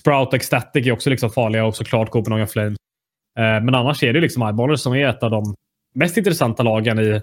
Sprout 0.01 0.35
Ecstatic 0.35 0.87
är 0.87 0.93
också 0.93 1.11
liksom 1.11 1.31
farliga 1.31 1.65
och 1.65 1.77
såklart 1.77 2.11
Copenhagen 2.11 2.47
Flames. 2.47 2.77
Eh, 3.39 3.65
men 3.65 3.75
annars 3.75 4.03
är 4.03 4.13
det 4.13 4.21
liksom 4.21 4.43
Eyeballers 4.43 4.81
som 4.81 4.95
är 4.95 5.09
ett 5.09 5.23
av 5.23 5.31
de 5.31 5.55
mest 5.95 6.17
intressanta 6.17 6.63
lagen 6.63 6.99
i 6.99 7.21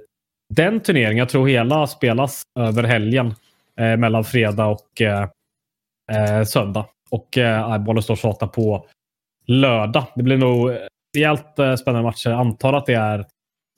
den 0.53 0.79
turneringen. 0.79 1.17
Jag 1.17 1.29
tror 1.29 1.47
hela 1.47 1.87
spelas 1.87 2.41
över 2.59 2.83
helgen 2.83 3.33
eh, 3.79 3.97
mellan 3.97 4.23
fredag 4.23 4.65
och 4.65 5.01
eh, 5.01 5.27
eh 6.11 6.43
söndag. 6.43 6.85
Och 7.09 7.37
eh, 7.37 7.71
Eyeballers 7.71 8.03
står 8.03 8.15
starta 8.15 8.47
på 8.47 8.85
lördag. 9.47 10.03
Det 10.15 10.23
blir 10.23 10.37
nog 10.37 10.71
rejält 11.15 11.59
eh, 11.59 11.75
spännande 11.75 12.07
matcher. 12.07 12.29
Jag 12.29 12.39
antar 12.39 12.73
att 12.73 12.85
det 12.85 12.93
är 12.93 13.25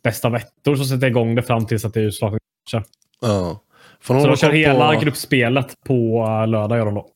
bästa 0.03 0.35
ettor 0.35 0.75
som 0.75 0.85
sätter 0.85 1.07
igång 1.07 1.35
det 1.35 1.43
fram 1.43 1.65
tills 1.65 1.85
att 1.85 1.93
det 1.93 1.99
är 1.99 2.03
utslagsmatcher. 2.03 2.83
Ja. 3.21 3.63
Så 4.03 4.13
de 4.13 4.37
kör 4.37 4.51
hela 4.51 4.93
på... 4.93 4.99
gruppspelet 4.99 5.73
på 5.85 6.25
uh, 6.25 6.47
lördag 6.47 6.77
gör 6.77 6.85
de 6.85 6.95
då. 6.95 7.07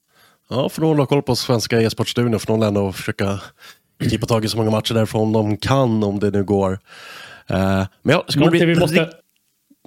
Ja, 0.50 0.70
för 0.70 0.82
de 0.82 0.88
hålla 0.88 1.05
koll 1.05 1.22
på 1.22 1.36
svenska 1.36 1.82
e-sportstudion 1.82 2.39
för 2.39 2.48
de 2.48 2.63
ändå 2.63 2.91
försöka 2.91 3.39
klippa 4.00 4.25
tag 4.25 4.46
i 4.46 4.48
så 4.48 4.58
många 4.58 4.72
matcher 4.72 4.93
därifrån 4.93 5.34
de 5.34 5.58
kan 5.58 6.03
om 6.03 6.20
det 6.20 6.32
nu 6.32 6.43
går. 6.43 6.72
Uh, 6.72 6.77
men 8.01 8.15
ja, 8.15 8.24
ska 8.27 8.50
bli... 8.50 8.65
vi, 8.65 8.75
måste, 8.75 9.10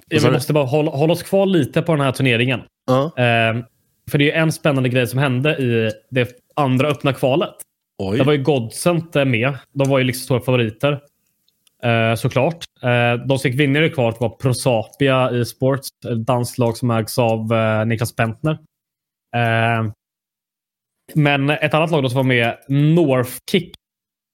vi 0.09 0.31
måste 0.31 0.53
bara 0.53 0.65
hålla, 0.65 0.91
hålla, 0.91 1.13
oss 1.13 1.23
kvar 1.23 1.45
lite 1.45 1.81
på 1.81 1.91
den 1.91 2.01
här 2.01 2.11
turneringen. 2.11 2.61
Uh. 2.89 2.97
Uh, 2.97 3.63
för 4.11 4.17
det 4.17 4.31
är 4.31 4.41
en 4.41 4.51
spännande 4.51 4.89
grej 4.89 5.07
som 5.07 5.19
hände 5.19 5.57
i 5.57 5.91
det 6.09 6.29
andra 6.55 6.87
öppna 6.87 7.13
kvalet. 7.13 7.55
Oj. 8.03 8.17
Det 8.17 8.23
var 8.23 8.33
ju 8.33 8.43
Godsent 8.43 9.15
med. 9.15 9.57
De 9.73 9.89
var 9.89 9.99
ju 9.99 10.03
liksom 10.03 10.23
stora 10.23 10.41
favoriter. 10.41 10.99
Uh, 11.85 12.15
såklart. 12.15 12.65
Uh, 12.83 13.25
de 13.27 13.39
som 13.39 13.51
fick 13.51 13.59
vinnare 13.59 13.89
kvar 13.89 14.15
var 14.19 14.29
Prosapia 14.29 15.31
i 15.31 15.45
Sports, 15.45 15.89
ett 16.05 16.25
danslag 16.25 16.77
som 16.77 16.91
ägs 16.91 17.19
av 17.19 17.53
uh, 17.53 17.85
Niklas 17.85 18.15
Bentner. 18.15 18.57
Men 21.13 21.49
ett 21.49 21.73
annat 21.73 21.91
lag 21.91 22.11
som 22.11 22.17
var 22.17 22.23
med, 22.23 22.57
Northkick, 22.67 23.73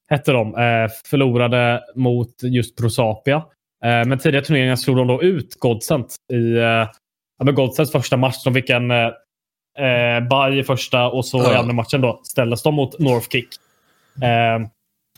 hette 0.09 0.31
de. 0.31 0.55
Eh, 0.55 0.89
förlorade 1.05 1.83
mot 1.95 2.43
just 2.43 2.77
Prosapia. 2.77 3.35
Eh, 3.85 4.05
men 4.07 4.17
tidigare 4.17 4.45
turneringar 4.45 4.75
slog 4.75 4.97
de 4.97 5.07
då 5.07 5.23
ut 5.23 5.55
Godsent 5.59 6.15
i 6.33 6.57
eh, 6.57 6.87
ja, 7.37 7.51
Godsents 7.51 7.91
första 7.91 8.17
match. 8.17 8.43
De 8.43 8.53
fick 8.53 8.69
en 8.69 8.91
eh, 9.77 10.27
bye 10.29 10.59
i 10.59 10.63
första 10.63 11.09
och 11.09 11.25
så 11.25 11.53
i 11.53 11.55
andra 11.55 11.73
matchen 11.73 12.01
då 12.01 12.19
ställdes 12.23 12.63
de 12.63 12.75
mot 12.75 12.99
Northkick. 12.99 13.47
Eh, 14.21 14.67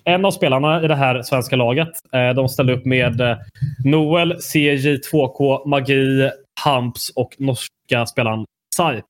en 0.03 0.25
av 0.25 0.31
spelarna 0.31 0.83
i 0.83 0.88
det 0.88 0.95
här 0.95 1.21
svenska 1.21 1.55
laget, 1.55 1.89
eh, 2.13 2.29
de 2.29 2.50
ställde 2.50 2.74
upp 2.74 2.85
med 2.85 3.21
eh, 3.21 3.38
Noel, 3.85 4.41
CJ, 4.41 4.97
2K, 5.12 5.67
Magi, 5.67 6.29
Hamps 6.62 7.09
och 7.09 7.35
norska 7.38 8.05
spelaren 8.05 8.45
Sai. 8.75 9.01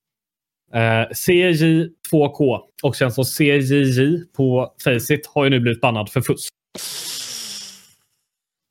Eh, 0.72 1.08
CJ 1.12 1.88
2K 2.12 2.60
och 2.82 2.96
sen 2.96 3.12
så 3.12 3.24
CJJ 3.24 4.24
på 4.36 4.72
Faceit 4.84 5.26
har 5.26 5.44
ju 5.44 5.50
nu 5.50 5.60
blivit 5.60 5.80
bannad 5.80 6.10
för 6.10 6.20
fusk. 6.20 6.52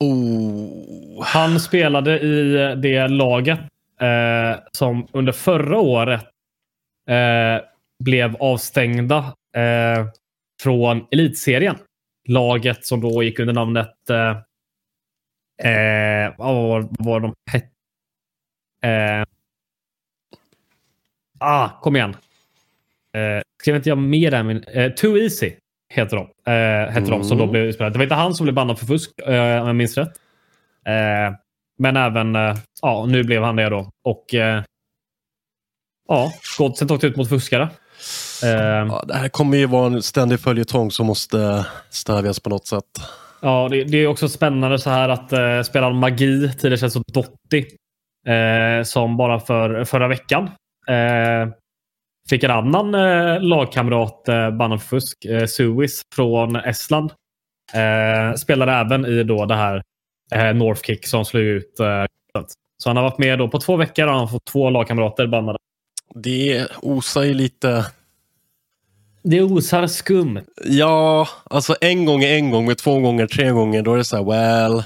Oh. 0.03 1.23
Han 1.23 1.59
spelade 1.59 2.19
i 2.19 2.53
det 2.75 3.07
laget 3.07 3.59
eh, 4.01 4.59
som 4.71 5.07
under 5.11 5.31
förra 5.31 5.79
året 5.79 6.25
eh, 7.09 7.61
blev 8.03 8.35
avstängda 8.35 9.17
eh, 9.57 10.07
från 10.63 11.07
elitserien. 11.11 11.77
Laget 12.27 12.85
som 12.85 13.01
då 13.01 13.23
gick 13.23 13.39
under 13.39 13.53
namnet... 13.53 14.09
Eh, 14.09 14.37
eh 15.71 16.33
vad 16.37 16.55
var, 16.55 16.87
var 16.99 17.19
de 17.19 17.33
hette? 17.51 17.67
Eh, 18.83 19.25
Ah, 21.39 21.69
kom 21.81 21.95
igen. 21.95 22.15
Eh, 23.13 23.41
skrev 23.61 23.75
inte 23.75 23.89
jag 23.89 23.97
med 23.97 24.33
där? 24.33 24.77
Eh, 24.77 24.91
Too 24.91 25.17
Easy 25.17 25.53
heter 25.93 26.17
de. 26.17 26.27
Heter 26.45 26.97
mm. 26.97 27.09
de 27.09 27.23
som 27.23 27.37
då 27.37 27.43
mm. 27.43 27.51
blev 27.51 27.71
spelade. 27.71 27.93
Det 27.93 27.97
var 27.97 28.03
inte 28.03 28.15
han 28.15 28.33
som 28.33 28.43
blev 28.43 28.53
bannad 28.53 28.79
för 28.79 28.85
fusk, 28.85 29.11
om 29.25 29.33
jag 29.33 29.75
minns 29.75 29.97
rätt. 29.97 30.21
Men 31.77 31.97
även, 31.97 32.35
ja, 32.81 33.05
nu 33.09 33.23
blev 33.23 33.43
han 33.43 33.55
det 33.55 33.69
då. 33.69 33.89
Och 34.03 34.25
ja, 36.07 36.33
Godset 36.57 36.91
åkte 36.91 37.07
ut 37.07 37.15
mot 37.15 37.29
fuskare. 37.29 37.69
Eh, 38.43 38.49
ja, 38.89 39.03
det 39.07 39.13
här 39.13 39.29
kommer 39.29 39.57
ju 39.57 39.65
vara 39.65 39.87
en 39.87 40.03
ständig 40.03 40.39
följetong 40.39 40.91
som 40.91 41.05
måste 41.05 41.65
stävjas 41.89 42.39
på 42.39 42.49
något 42.49 42.67
sätt. 42.67 42.83
Ja, 43.41 43.67
det, 43.71 43.83
det 43.83 43.97
är 43.97 44.07
också 44.07 44.29
spännande 44.29 44.79
så 44.79 44.89
här 44.89 45.09
att 45.09 45.33
eh, 45.33 45.61
spela 45.61 45.89
magi 45.89 46.51
tidigare 46.53 46.77
känns 46.77 46.93
så 46.93 47.03
Dotti. 47.13 47.65
Eh, 48.27 48.83
som 48.83 49.17
bara 49.17 49.39
för 49.39 49.85
förra 49.85 50.07
veckan 50.07 50.49
Eh, 50.87 51.47
fick 52.29 52.43
en 52.43 52.51
annan 52.51 52.95
eh, 52.95 53.41
lagkamrat 53.41 54.27
eh, 54.27 54.51
bannad 54.51 54.81
för 54.81 54.87
fusk, 54.87 55.25
eh, 55.25 55.45
Suis 55.45 56.01
från 56.15 56.55
Estland. 56.55 57.11
Eh, 57.73 58.35
spelade 58.35 58.71
även 58.71 59.05
i 59.05 59.23
då 59.23 59.45
det 59.45 59.55
här 59.55 59.83
eh, 60.31 60.53
Northkick 60.53 61.07
som 61.07 61.25
slog 61.25 61.43
ut 61.43 61.79
eh, 61.79 62.05
Så 62.77 62.89
han 62.89 62.97
har 62.97 63.03
varit 63.03 63.17
med 63.17 63.39
då 63.39 63.47
på 63.47 63.59
två 63.59 63.75
veckor 63.75 64.05
och 64.05 64.11
han 64.11 64.19
har 64.19 64.27
fått 64.27 64.45
två 64.45 64.69
lagkamrater 64.69 65.27
bannade. 65.27 65.57
Det 66.13 66.67
osar 66.81 67.23
ju 67.23 67.33
lite... 67.33 67.91
Det 69.23 69.41
osar 69.41 69.87
skum. 69.87 70.39
Ja, 70.65 71.27
alltså 71.43 71.75
en 71.81 72.05
gång 72.05 72.23
är 72.23 72.35
en 72.37 72.51
gång, 72.51 72.65
med 72.65 72.77
två 72.77 72.99
gånger, 72.99 73.27
tre 73.27 73.51
gånger, 73.51 73.81
då 73.81 73.93
är 73.93 73.97
det 73.97 74.03
så 74.03 74.15
här, 74.15 74.23
well... 74.23 74.83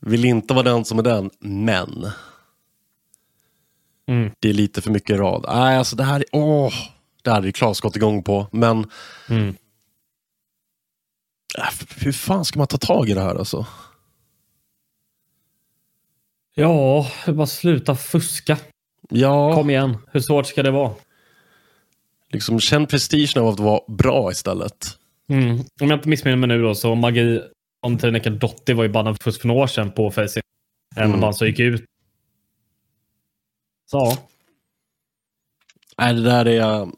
Vill 0.00 0.24
inte 0.24 0.54
vara 0.54 0.62
den 0.62 0.84
som 0.84 0.98
är 0.98 1.02
den, 1.02 1.30
men... 1.38 2.10
Mm. 4.06 4.30
Det 4.40 4.48
är 4.48 4.52
lite 4.52 4.82
för 4.82 4.90
mycket 4.90 5.18
rad. 5.18 5.44
Nej, 5.48 5.76
alltså 5.76 5.96
det 5.96 6.04
här 6.04 6.20
är... 6.20 6.24
Åh, 6.32 6.72
det 7.22 7.30
hade 7.30 7.52
Klas 7.52 7.80
gått 7.80 7.96
igång 7.96 8.22
på, 8.22 8.46
men... 8.52 8.90
Mm. 9.28 9.56
Äh, 11.58 11.86
hur 11.96 12.12
fan 12.12 12.44
ska 12.44 12.58
man 12.58 12.66
ta 12.66 12.76
tag 12.76 13.08
i 13.08 13.14
det 13.14 13.20
här 13.20 13.34
alltså? 13.34 13.66
Ja, 16.54 17.10
bara 17.26 17.46
sluta 17.46 17.96
fuska. 17.96 18.58
Ja. 19.10 19.54
Kom 19.54 19.70
igen, 19.70 19.96
hur 20.12 20.20
svårt 20.20 20.46
ska 20.46 20.62
det 20.62 20.70
vara? 20.70 20.90
Liksom 22.30 22.60
känn 22.60 22.86
prestigen 22.86 23.42
av 23.42 23.48
att 23.48 23.60
vara 23.60 23.80
bra 23.88 24.30
istället. 24.30 24.98
Mm. 25.28 25.58
Om 25.58 25.90
jag 25.90 25.92
inte 25.92 26.08
missminner 26.08 26.36
mig 26.36 26.48
nu 26.48 26.62
då 26.62 26.74
så 26.74 26.94
Magi 26.94 27.40
om 27.80 27.98
Trineka 27.98 28.30
Dotti 28.30 28.72
var 28.72 28.84
ju 28.84 28.90
bannad 28.90 29.22
för 29.22 29.46
några 29.46 29.62
år 29.62 29.66
sedan 29.66 29.92
på 29.92 30.10
Faceit. 30.10 30.44
Även 30.96 31.10
mm. 31.10 31.24
om 31.24 31.34
han 31.40 31.48
gick 31.48 31.60
ut 31.60 31.84
så. 33.90 34.18
Nej, 35.98 36.14
det 36.14 36.22
där 36.22 36.48
är 36.48 36.88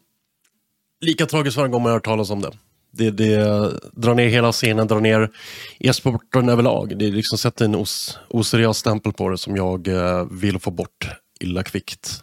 lika 1.01 1.27
tragiskt 1.27 1.57
varje 1.57 1.71
gång 1.71 1.83
man 1.83 1.93
hör 1.93 2.01
talas 2.01 2.31
om 2.31 2.41
det. 2.41 2.51
Det, 2.91 3.11
det 3.11 3.71
drar 3.93 4.15
ner 4.15 4.29
hela 4.29 4.53
scenen, 4.53 4.87
drar 4.87 5.01
ner 5.01 5.31
e-sporten 5.79 6.49
överlag. 6.49 6.99
Det 6.99 7.11
liksom 7.11 7.39
sätter 7.39 7.65
en 7.65 7.75
os, 7.75 8.19
oseriös 8.29 8.79
stämpel 8.79 9.13
på 9.13 9.29
det 9.29 9.39
som 9.39 9.57
jag 9.57 9.89
eh, 9.89 10.27
vill 10.31 10.59
få 10.59 10.71
bort 10.71 11.09
illa 11.41 11.63
kvickt. 11.63 12.23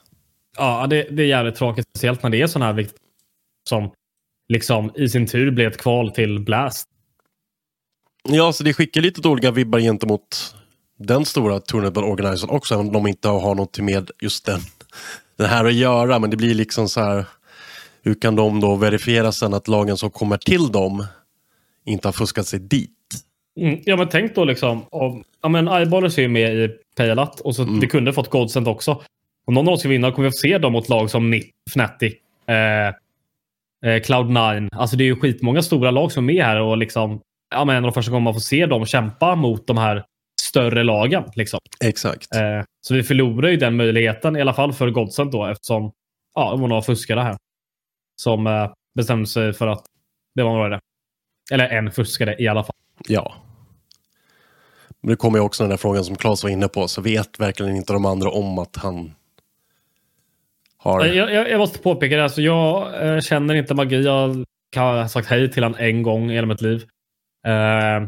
Ja, 0.58 0.88
det, 0.88 1.04
det 1.04 1.24
är 1.24 1.28
jävligt 1.28 1.56
tråkigt. 1.56 1.86
Speciellt 1.90 2.24
när 2.24 2.30
det 2.30 2.42
är 2.42 2.48
sådana 2.48 2.66
här 2.66 2.74
viktiga 2.74 3.00
som 3.70 3.92
liksom 4.54 4.92
i 4.96 5.10
sin 5.10 5.28
tur 5.28 5.52
blev 5.52 5.72
ett 5.72 5.78
kval 5.78 6.12
till 6.12 6.40
Blast. 6.40 6.88
Ja, 8.30 8.54
så 8.54 8.64
det 8.64 8.74
skickar 8.74 9.02
lite 9.02 9.22
dåliga 9.22 9.52
vibbar 9.52 9.80
gentemot 9.80 10.56
den 11.00 11.26
stora 11.26 11.60
tournament 11.60 11.98
organizern 11.98 12.50
också, 12.50 12.74
även 12.74 12.88
om 12.88 12.94
de 12.94 13.08
inte 13.08 13.28
har 13.28 13.56
något 13.56 13.80
med 13.80 14.12
just 14.22 14.46
den, 14.46 14.60
den 15.38 15.50
här 15.50 15.66
att 15.66 15.74
göra. 15.74 16.20
Men 16.20 16.30
det 16.30 16.38
blir 16.38 16.56
liksom 16.56 16.90
så 16.90 17.02
här, 17.02 17.26
hur 18.02 18.16
kan 18.16 18.36
de 18.36 18.60
då 18.60 18.76
verifiera 18.76 19.32
sen 19.32 19.54
att 19.54 19.68
lagen 19.68 19.98
som 19.98 20.12
kommer 20.12 20.38
till 20.38 20.72
dem 20.72 21.06
inte 21.86 22.08
har 22.08 22.14
fuskat 22.14 22.48
sig 22.48 22.60
dit? 22.60 22.90
Mm, 23.60 23.80
ja 23.86 23.96
men 23.96 24.10
tänk 24.10 24.36
då 24.36 24.46
liksom, 24.46 24.86
om, 24.90 25.24
ja 25.42 25.50
men 25.50 25.68
Eyeballers 25.68 26.18
är 26.18 26.22
ju 26.22 26.28
med 26.28 26.56
i 26.56 26.70
Paylat 26.98 27.40
och 27.40 27.56
så 27.56 27.64
mm. 27.64 27.80
vi 27.80 27.88
kunde 27.88 28.14
fått 28.14 28.30
Godsent 28.30 28.68
också. 28.68 29.02
Om 29.46 29.54
någon 29.54 29.68
av 29.68 29.74
oss 29.74 29.80
ska 29.80 29.90
vinna 29.90 30.12
kommer 30.12 30.28
vi 30.28 30.32
få 30.32 30.38
se 30.38 30.58
dem 30.58 30.74
mot 30.74 30.90
lag 30.90 31.10
som 31.10 31.30
NIP, 31.30 31.46
Fnatic, 31.70 32.14
eh, 32.48 32.88
eh, 33.86 34.02
Cloud9. 34.02 34.70
Alltså 34.72 34.96
det 34.96 35.04
är 35.04 35.06
ju 35.06 35.16
skitmånga 35.16 35.62
stora 35.62 35.92
lag 35.92 36.12
som 36.12 36.30
är 36.30 36.34
med 36.34 36.46
här 36.46 36.62
och 36.62 36.78
liksom, 36.78 37.22
ja 37.56 37.66
men 37.66 37.76
en 37.76 37.86
av 37.86 37.92
de 37.92 37.94
första 37.94 38.12
gångerna 38.12 38.24
man 38.24 38.34
får 38.34 38.42
se 38.42 38.66
dem 38.66 38.86
kämpa 38.86 39.36
mot 39.36 39.68
de 39.68 39.78
här 39.78 40.06
större 40.42 40.84
lagen. 40.84 41.24
Liksom. 41.36 41.60
Exakt. 41.86 42.36
Eh, 42.36 42.64
så 42.82 42.94
vi 42.94 43.04
förlorar 43.04 43.50
ju 43.50 43.58
den 43.58 43.76
möjligheten, 43.76 44.36
i 44.36 44.42
alla 44.42 44.54
fall 44.54 44.74
för 44.74 44.90
Godsent 44.90 45.32
då, 45.32 45.46
eftersom 45.46 45.92
ja, 46.36 46.52
det 46.56 46.62
var 46.62 46.68
några 46.68 46.82
fuskare 46.82 47.20
här. 47.20 47.38
Som 48.16 48.48
eh, 48.48 48.72
bestämde 48.96 49.28
sig 49.28 49.54
för 49.54 49.68
att 49.68 49.86
det 50.36 50.44
var 50.44 50.54
några 50.54 50.70
det. 50.70 50.80
Eller 51.52 51.70
en 51.70 51.92
fuskare 51.92 52.36
i 52.40 52.48
alla 52.48 52.64
fall. 52.64 52.76
Ja. 53.08 53.36
Men 55.04 55.10
det 55.10 55.16
kommer 55.16 55.38
ju 55.38 55.44
också 55.44 55.64
den 55.64 55.70
där 55.70 55.78
frågan 55.78 56.06
som 56.06 56.16
Claes 56.16 56.44
var 56.44 56.50
inne 56.50 56.68
på, 56.68 56.88
så 56.88 57.02
vet 57.02 57.40
verkligen 57.40 57.76
inte 57.76 57.94
de 57.94 58.06
andra 58.06 58.30
om 58.30 58.60
att 58.60 58.76
han 58.76 59.14
har... 60.78 61.06
Jag, 61.06 61.34
jag, 61.34 61.50
jag 61.50 61.60
måste 61.60 61.80
påpeka 61.80 62.16
det. 62.16 62.24
Alltså, 62.24 62.42
jag 62.42 63.04
eh, 63.08 63.20
känner 63.20 63.56
inte 63.56 63.74
magi. 63.74 64.04
Jag 64.04 64.46
kan 64.72 64.84
ha 64.84 65.10
sagt 65.10 65.28
hej 65.28 65.52
till 65.52 65.64
honom 65.64 65.80
en 65.80 66.04
gång 66.04 66.32
i 66.32 66.34
hela 66.34 66.48
mitt 66.48 66.62
liv. 66.62 66.86
Eh, 67.48 68.08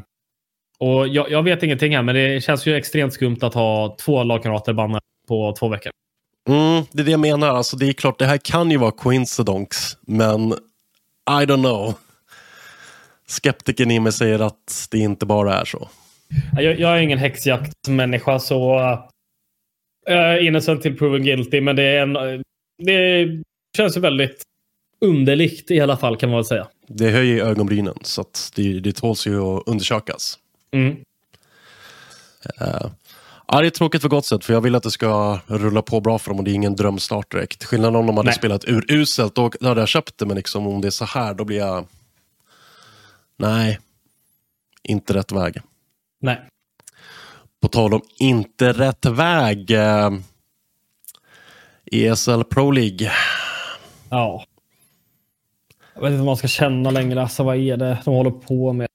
och 0.80 1.08
jag, 1.08 1.32
jag, 1.32 1.44
vet 1.44 1.64
ingenting 1.64 1.96
här, 1.96 2.04
men 2.04 2.16
det 2.16 2.44
känns 2.44 2.66
ju 2.66 2.76
extremt 2.76 3.14
skumt 3.14 3.38
att 3.42 3.54
ha 3.54 3.96
två 4.00 4.24
lagkamrater 4.24 4.74
bannade 4.74 5.02
på 5.28 5.56
två 5.60 5.68
veckor. 5.68 5.92
Mm, 6.50 6.84
det 6.92 7.02
är 7.02 7.06
det 7.06 7.12
jag 7.12 7.20
menar. 7.20 7.48
Alltså, 7.48 7.78
det 7.78 7.88
är 7.88 7.94
klart, 7.94 8.20
det 8.20 8.26
här 8.26 8.38
kan 8.38 8.72
ju 8.72 8.78
vara 8.78 8.92
coincidence, 8.92 9.98
men 10.02 10.52
I 11.30 11.46
don't 11.46 11.64
know. 11.64 11.94
Skeptiken 13.28 13.92
i 13.92 14.00
mig 14.00 14.12
säger 14.12 14.40
att 14.40 14.88
det 14.92 14.98
inte 14.98 15.26
bara 15.26 15.54
är 15.54 15.66
så. 15.66 15.90
Jag, 16.56 16.80
jag 16.80 16.98
är 16.98 17.02
ingen 17.02 17.18
häxjaktmänniska, 17.18 18.40
så 18.40 18.80
jag 20.06 20.18
är 20.18 20.48
innocent 20.48 20.82
till 20.82 20.98
proven 20.98 21.24
guilty, 21.24 21.62
men 21.62 21.76
det, 21.76 21.84
är 21.84 22.02
en, 22.02 22.44
det 22.78 23.28
känns 23.78 23.98
ju 23.98 24.02
väldigt 24.02 24.44
underligt 25.02 25.72
i 25.72 25.80
alla 25.80 25.98
fall 25.98 26.18
kan 26.18 26.30
man 26.30 26.38
väl 26.38 26.46
säga. 26.46 26.68
Det 26.88 27.10
höjer 27.10 27.46
ögonbrynen, 27.46 27.98
så 28.02 28.22
att 28.22 28.52
det, 28.56 28.80
det 28.80 28.92
tåls 28.92 29.28
ju 29.28 29.42
att 29.42 29.64
undersökas. 29.66 30.40
Mm. 30.72 30.92
Uh, 32.62 32.92
ja, 33.48 33.62
det 33.62 33.68
är 33.68 33.70
tråkigt 33.70 34.02
för 34.02 34.10
gott 34.10 34.26
sätt, 34.26 34.46
för 34.46 34.54
jag 34.54 34.62
vill 34.62 34.76
att 34.76 34.84
det 34.84 34.92
ska 34.92 35.40
rulla 35.48 35.82
på 35.82 36.02
bra 36.02 36.20
för 36.20 36.30
dem 36.30 36.38
och 36.40 36.44
det 36.44 36.52
är 36.52 36.56
ingen 36.56 36.76
drömstart 36.76 37.32
direkt. 37.32 37.64
Skillnaden 37.64 37.96
om 37.96 38.06
de 38.06 38.18
hade 38.18 38.28
Nej. 38.28 38.36
spelat 38.36 38.66
uruselt, 38.68 39.36
då 39.36 39.52
hade 39.62 39.82
jag 39.82 39.90
köpt 39.90 40.18
det, 40.18 40.26
men 40.26 40.38
liksom, 40.38 40.68
om 40.68 40.82
det 40.82 40.88
är 40.88 40.90
så 40.90 41.06
här, 41.06 41.34
då 41.34 41.44
blir 41.46 41.58
jag... 41.58 41.88
Nej, 43.38 43.80
inte 44.84 45.14
rätt 45.14 45.32
väg. 45.32 45.62
Nej. 46.26 46.42
På 47.62 47.68
tal 47.68 47.94
om 47.94 48.02
inte 48.20 48.74
rätt 48.74 49.06
väg. 49.06 49.72
Eh, 49.72 50.12
ESL 51.92 52.44
Pro 52.44 52.72
League. 52.72 53.12
Ja. 54.10 54.46
Jag 55.94 56.02
vet 56.02 56.08
inte 56.08 56.18
vad 56.18 56.26
man 56.26 56.38
ska 56.38 56.48
känna 56.48 56.92
längre. 56.92 57.22
Alltså, 57.22 57.44
vad 57.44 57.56
är 57.58 57.78
det 57.78 57.98
de 58.06 58.14
håller 58.14 58.32
på 58.32 58.74
med? 58.74 58.88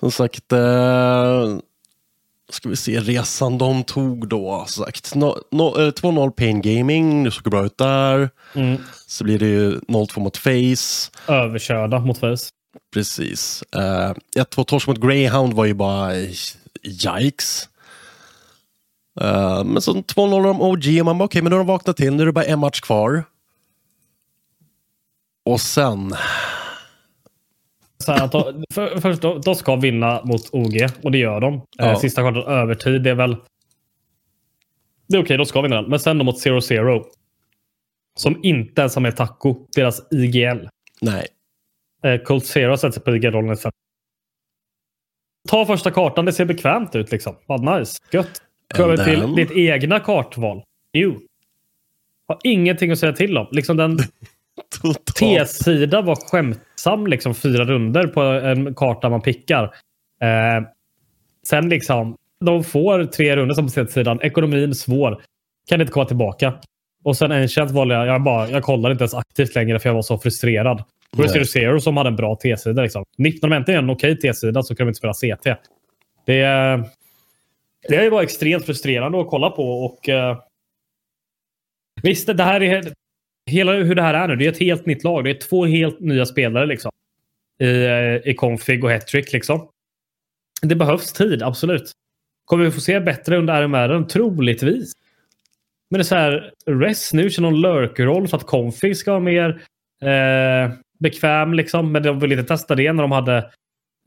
Som 0.00 0.10
sagt, 0.10 0.52
eh, 0.52 1.58
ska 2.50 2.68
vi 2.68 2.76
se 2.76 3.00
resan 3.00 3.58
de 3.58 3.84
tog 3.84 4.28
då. 4.28 4.64
Som 4.66 4.84
sagt, 4.84 5.14
no, 5.14 5.38
no, 5.50 5.80
eh, 5.80 5.92
2-0 5.92 6.30
Pain 6.30 6.62
Gaming, 6.62 7.24
det 7.24 7.30
såg 7.30 7.50
bra 7.50 7.64
ut 7.64 7.78
där. 7.78 8.30
Mm. 8.54 8.76
Så 9.06 9.24
blir 9.24 9.38
det 9.38 9.46
ju 9.46 9.80
0-2 9.88 10.20
mot 10.20 10.36
Face. 10.36 11.10
Överkörda 11.28 11.98
mot 11.98 12.18
Face. 12.18 12.59
Precis. 12.94 13.62
Eh, 13.76 14.12
1-2 14.36 14.64
torsk 14.64 14.86
mot 14.88 15.00
Greyhound 15.00 15.52
var 15.52 15.64
ju 15.64 15.74
bara 15.74 16.16
yikes. 16.82 17.68
Eh, 19.20 19.64
men 19.64 19.82
så 19.82 19.92
2-0 19.92 20.50
om 20.50 20.60
OG 20.60 21.00
och 21.00 21.04
man 21.04 21.18
bara 21.18 21.24
okej, 21.24 21.42
men 21.42 21.50
nu 21.50 21.56
har 21.56 21.64
de 21.64 21.66
vaknat 21.66 21.96
till. 21.96 22.12
Nu 22.14 22.22
är 22.22 22.26
det 22.26 22.32
bara 22.32 22.44
en 22.44 22.58
match 22.58 22.80
kvar. 22.80 23.24
Och 25.44 25.60
sen, 25.60 26.14
Så 28.04 28.12
här 28.12 28.28
de, 28.28 28.64
för, 28.74 29.00
först, 29.00 29.22
de, 29.22 29.40
de 29.40 29.54
ska 29.54 29.76
vinna 29.76 30.24
mot 30.24 30.48
OG 30.52 30.86
och 31.02 31.12
det 31.12 31.18
gör 31.18 31.40
de. 31.40 31.66
Ja. 31.78 31.84
Eh, 31.84 31.98
Sista 31.98 32.20
kvarten 32.22 32.42
övertid, 32.42 33.02
det 33.02 33.10
är 33.10 33.14
väl... 33.14 33.36
Det 35.08 35.16
är 35.16 35.22
okej, 35.22 35.36
de 35.36 35.46
ska 35.46 35.60
vinna 35.60 35.76
den. 35.76 35.90
Men 35.90 36.00
sen 36.00 36.18
då 36.18 36.24
mot 36.24 36.46
0-0. 36.46 37.04
Som 38.18 38.40
inte 38.44 38.80
ens 38.80 38.94
har 38.94 39.02
med 39.02 39.16
Taco, 39.16 39.66
deras 39.76 40.02
IGL. 40.12 40.68
nej. 41.00 41.26
Eh, 42.04 42.20
Colt 42.20 42.46
Zero 42.46 42.76
sätter 42.76 42.92
sig 42.92 43.02
på 43.02 43.16
IGL-rollen 43.16 43.52
istället. 43.52 43.74
Ta 45.48 45.66
första 45.66 45.90
kartan, 45.90 46.24
det 46.24 46.32
ser 46.32 46.44
bekvämt 46.44 46.96
ut 46.96 47.12
liksom. 47.12 47.36
Vad 47.46 47.78
nice, 47.78 47.98
gött. 48.12 48.42
Över 48.78 48.96
till 48.96 49.34
ditt 49.34 49.50
egna 49.50 50.00
kartval. 50.00 50.62
New. 50.94 51.18
Har 52.28 52.38
ingenting 52.44 52.90
att 52.90 52.98
säga 52.98 53.12
till 53.12 53.38
om. 53.38 53.46
Liksom 53.50 53.76
den. 53.76 53.98
T-sida 55.18 56.02
var 56.02 56.16
skämtsam 56.30 57.06
liksom 57.06 57.34
fyra 57.34 57.64
runder 57.64 58.06
på 58.06 58.20
en 58.20 58.74
karta 58.74 59.08
man 59.08 59.22
pickar. 59.22 59.64
Eh, 60.22 60.68
sen 61.48 61.68
liksom, 61.68 62.16
de 62.40 62.64
får 62.64 63.04
tre 63.04 63.36
runder 63.36 63.54
som 63.54 63.64
på 63.64 63.70
C-sidan. 63.70 64.20
Ekonomin 64.22 64.74
svår. 64.74 65.22
Kan 65.68 65.80
inte 65.80 65.92
komma 65.92 66.06
tillbaka. 66.06 66.54
Och 67.04 67.16
sen 67.16 67.32
en 67.32 67.48
känt 67.48 67.70
valde 67.70 67.94
jag, 67.94 68.06
jag, 68.06 68.22
bara, 68.22 68.50
jag 68.50 68.62
kollade 68.62 68.92
inte 68.92 69.02
ens 69.02 69.14
aktivt 69.14 69.54
längre 69.54 69.78
för 69.78 69.88
jag 69.88 69.94
var 69.94 70.02
så 70.02 70.18
frustrerad. 70.18 70.84
Då 71.16 71.22
är 71.22 71.26
det 71.28 71.34
Nej. 71.34 71.46
Zero 71.46 71.80
som 71.80 71.96
hade 71.96 72.08
en 72.08 72.16
bra 72.16 72.36
T-sida. 72.36 72.82
Liksom. 72.82 73.04
19 73.18 73.52
är 73.52 73.70
en 73.70 73.90
okej 73.90 74.18
T-sida 74.18 74.62
så 74.62 74.74
kan 74.74 74.86
de 74.86 74.88
inte 74.88 74.98
spela 74.98 75.14
CT. 75.36 75.44
Det, 76.26 76.40
är- 76.40 76.84
det 77.88 78.10
bara 78.10 78.22
extremt 78.22 78.66
frustrerande 78.66 79.20
att 79.20 79.26
kolla 79.28 79.50
på. 79.50 79.84
och 79.84 80.08
eh, 80.08 80.38
Visst, 82.02 82.26
det 82.26 82.42
här 82.42 82.62
är 82.62 82.92
hela 83.50 83.72
hur 83.72 83.94
det 83.94 84.02
här 84.02 84.14
är 84.14 84.28
nu. 84.28 84.36
Det 84.36 84.46
är 84.46 84.52
ett 84.52 84.60
helt 84.60 84.86
nytt 84.86 85.04
lag. 85.04 85.24
Det 85.24 85.30
är 85.30 85.34
två 85.48 85.64
helt 85.64 86.00
nya 86.00 86.26
spelare 86.26 86.66
liksom. 86.66 86.90
I, 87.60 87.84
eh, 87.84 88.30
i 88.30 88.34
config 88.36 88.84
och 88.84 88.90
hattrick 88.90 89.32
liksom. 89.32 89.68
Det 90.62 90.74
behövs 90.74 91.12
tid, 91.12 91.42
absolut. 91.42 91.92
Kommer 92.44 92.64
vi 92.64 92.70
få 92.70 92.80
se 92.80 93.00
bättre 93.00 93.36
under 93.36 93.62
RMR? 93.62 94.04
Troligtvis. 94.04 94.92
Men 95.90 95.98
det 95.98 96.02
är 96.02 96.04
så 96.04 96.14
här, 96.14 96.52
Res 96.66 97.12
nu 97.12 97.30
kör 97.30 97.42
någon 97.42 97.60
lurker-roll 97.60 98.28
för 98.28 98.36
att 98.36 98.46
config 98.46 98.96
ska 98.96 99.10
vara 99.10 99.20
mer 99.20 99.48
eh, 100.02 100.72
bekväm 101.00 101.54
liksom. 101.54 101.92
Men 101.92 102.02
de 102.02 102.18
vill 102.18 102.32
inte 102.32 102.44
testa 102.44 102.74
det 102.74 102.92
när 102.92 103.02
de 103.02 103.12
hade 103.12 103.36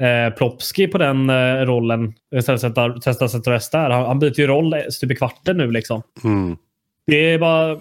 eh, 0.02 0.34
Plopski 0.38 0.88
på 0.88 0.98
den 0.98 1.30
eh, 1.30 1.56
rollen. 1.66 2.14
Istället 2.36 2.62
för 2.62 2.80
att 2.80 3.02
testa 3.02 3.26
Res 3.26 3.70
där. 3.70 3.90
Han, 3.90 4.06
han 4.06 4.20
byter 4.20 4.40
ju 4.40 4.48
roll 4.48 4.76
stup 4.90 5.12
i 5.12 5.16
kvarten 5.16 5.58
nu 5.58 5.72
liksom. 5.72 6.02
Mm. 6.24 6.58
Det 7.08 7.32
är 7.32 7.40
bara... 7.40 7.80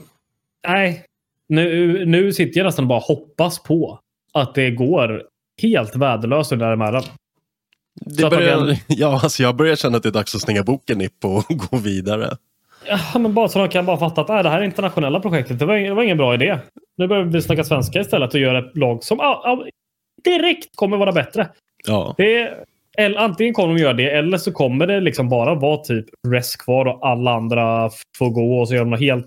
Nej. 0.69 1.05
Nu, 1.49 2.05
nu 2.07 2.33
sitter 2.33 2.59
jag 2.61 2.65
nästan 2.65 2.89
bara 2.89 2.99
och 2.99 3.05
hoppas 3.05 3.63
på 3.63 3.99
att 4.33 4.55
det 4.55 4.71
går 4.71 5.23
helt 5.63 5.97
värdelöst 5.97 6.53
under. 6.53 7.01
Så 7.01 7.09
Det 8.07 8.31
börjar, 8.31 8.67
kan- 8.67 8.77
ja, 8.89 9.21
alltså 9.23 9.43
jag 9.43 9.57
börjar 9.57 9.77
känna 9.77 9.97
att 9.97 10.03
det 10.03 10.09
är 10.09 10.13
dags 10.13 10.35
att 10.35 10.41
stänga 10.41 10.63
boken 10.63 10.99
Nipp 10.99 11.25
och 11.25 11.45
gå 11.49 11.77
vidare. 11.77 12.37
Ja, 12.87 13.19
men 13.19 13.35
bara 13.35 13.49
så 13.49 13.59
de 13.59 13.69
kan 13.69 13.87
bara 13.87 13.97
fatta 13.97 14.21
att 14.21 14.31
äh, 14.31 14.43
det 14.43 14.49
här 14.49 14.61
är 14.61 14.65
internationella 14.65 15.21
projektet. 15.21 15.59
Det 15.59 15.67
var, 15.67 15.75
ing- 15.75 15.89
det 15.89 15.95
var 15.95 16.03
ingen 16.03 16.17
bra 16.17 16.35
idé. 16.35 16.59
Nu 16.97 17.07
börjar 17.09 17.25
vi 17.25 17.43
snacka 17.43 17.65
svenska 17.65 18.01
istället 18.01 18.35
och 18.35 18.41
göra 18.41 18.59
ett 18.59 18.77
lag 18.77 19.05
som 19.05 19.21
ah, 19.21 19.25
ah, 19.25 19.65
direkt 20.25 20.77
kommer 20.77 20.97
vara 20.97 21.13
bättre. 21.13 21.49
Ja, 21.87 22.15
Det 22.19 22.55
eller, 22.99 23.19
antingen 23.19 23.55
kommer 23.55 23.75
de 23.75 23.81
göra 23.81 23.93
det 23.93 24.11
eller 24.11 24.39
så 24.39 24.53
kommer 24.53 24.87
det 24.87 25.01
liksom 25.01 25.29
bara 25.29 25.55
vara 25.55 25.77
typ 25.77 26.07
rest 26.29 26.59
kvar 26.65 26.87
och 26.87 27.07
alla 27.09 27.33
andra 27.33 27.91
får 28.19 28.31
gå 28.31 28.59
och 28.61 28.69
så 28.69 28.75
gör 28.75 28.81
de 28.81 28.91
något 28.91 29.01
helt... 29.01 29.27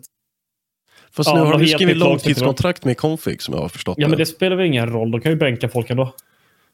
fast 1.12 1.30
Ja, 1.30 1.36
nu 1.36 1.42
har 1.42 1.60
de 1.60 1.68
skrivit 1.68 1.98
långtidskontrakt 1.98 2.86
med 2.86 2.98
Config 2.98 3.42
som 3.42 3.54
jag 3.54 3.62
har 3.62 3.70
förstått 3.70 3.98
Ja, 3.98 4.08
men 4.08 4.18
det 4.18 4.26
spelar 4.26 4.56
väl 4.56 4.66
ingen 4.66 4.90
roll. 4.90 5.12
De 5.12 5.22
kan 5.22 5.32
ju 5.32 5.38
bänka 5.38 5.70
folk 5.70 5.90
ändå. 5.90 6.14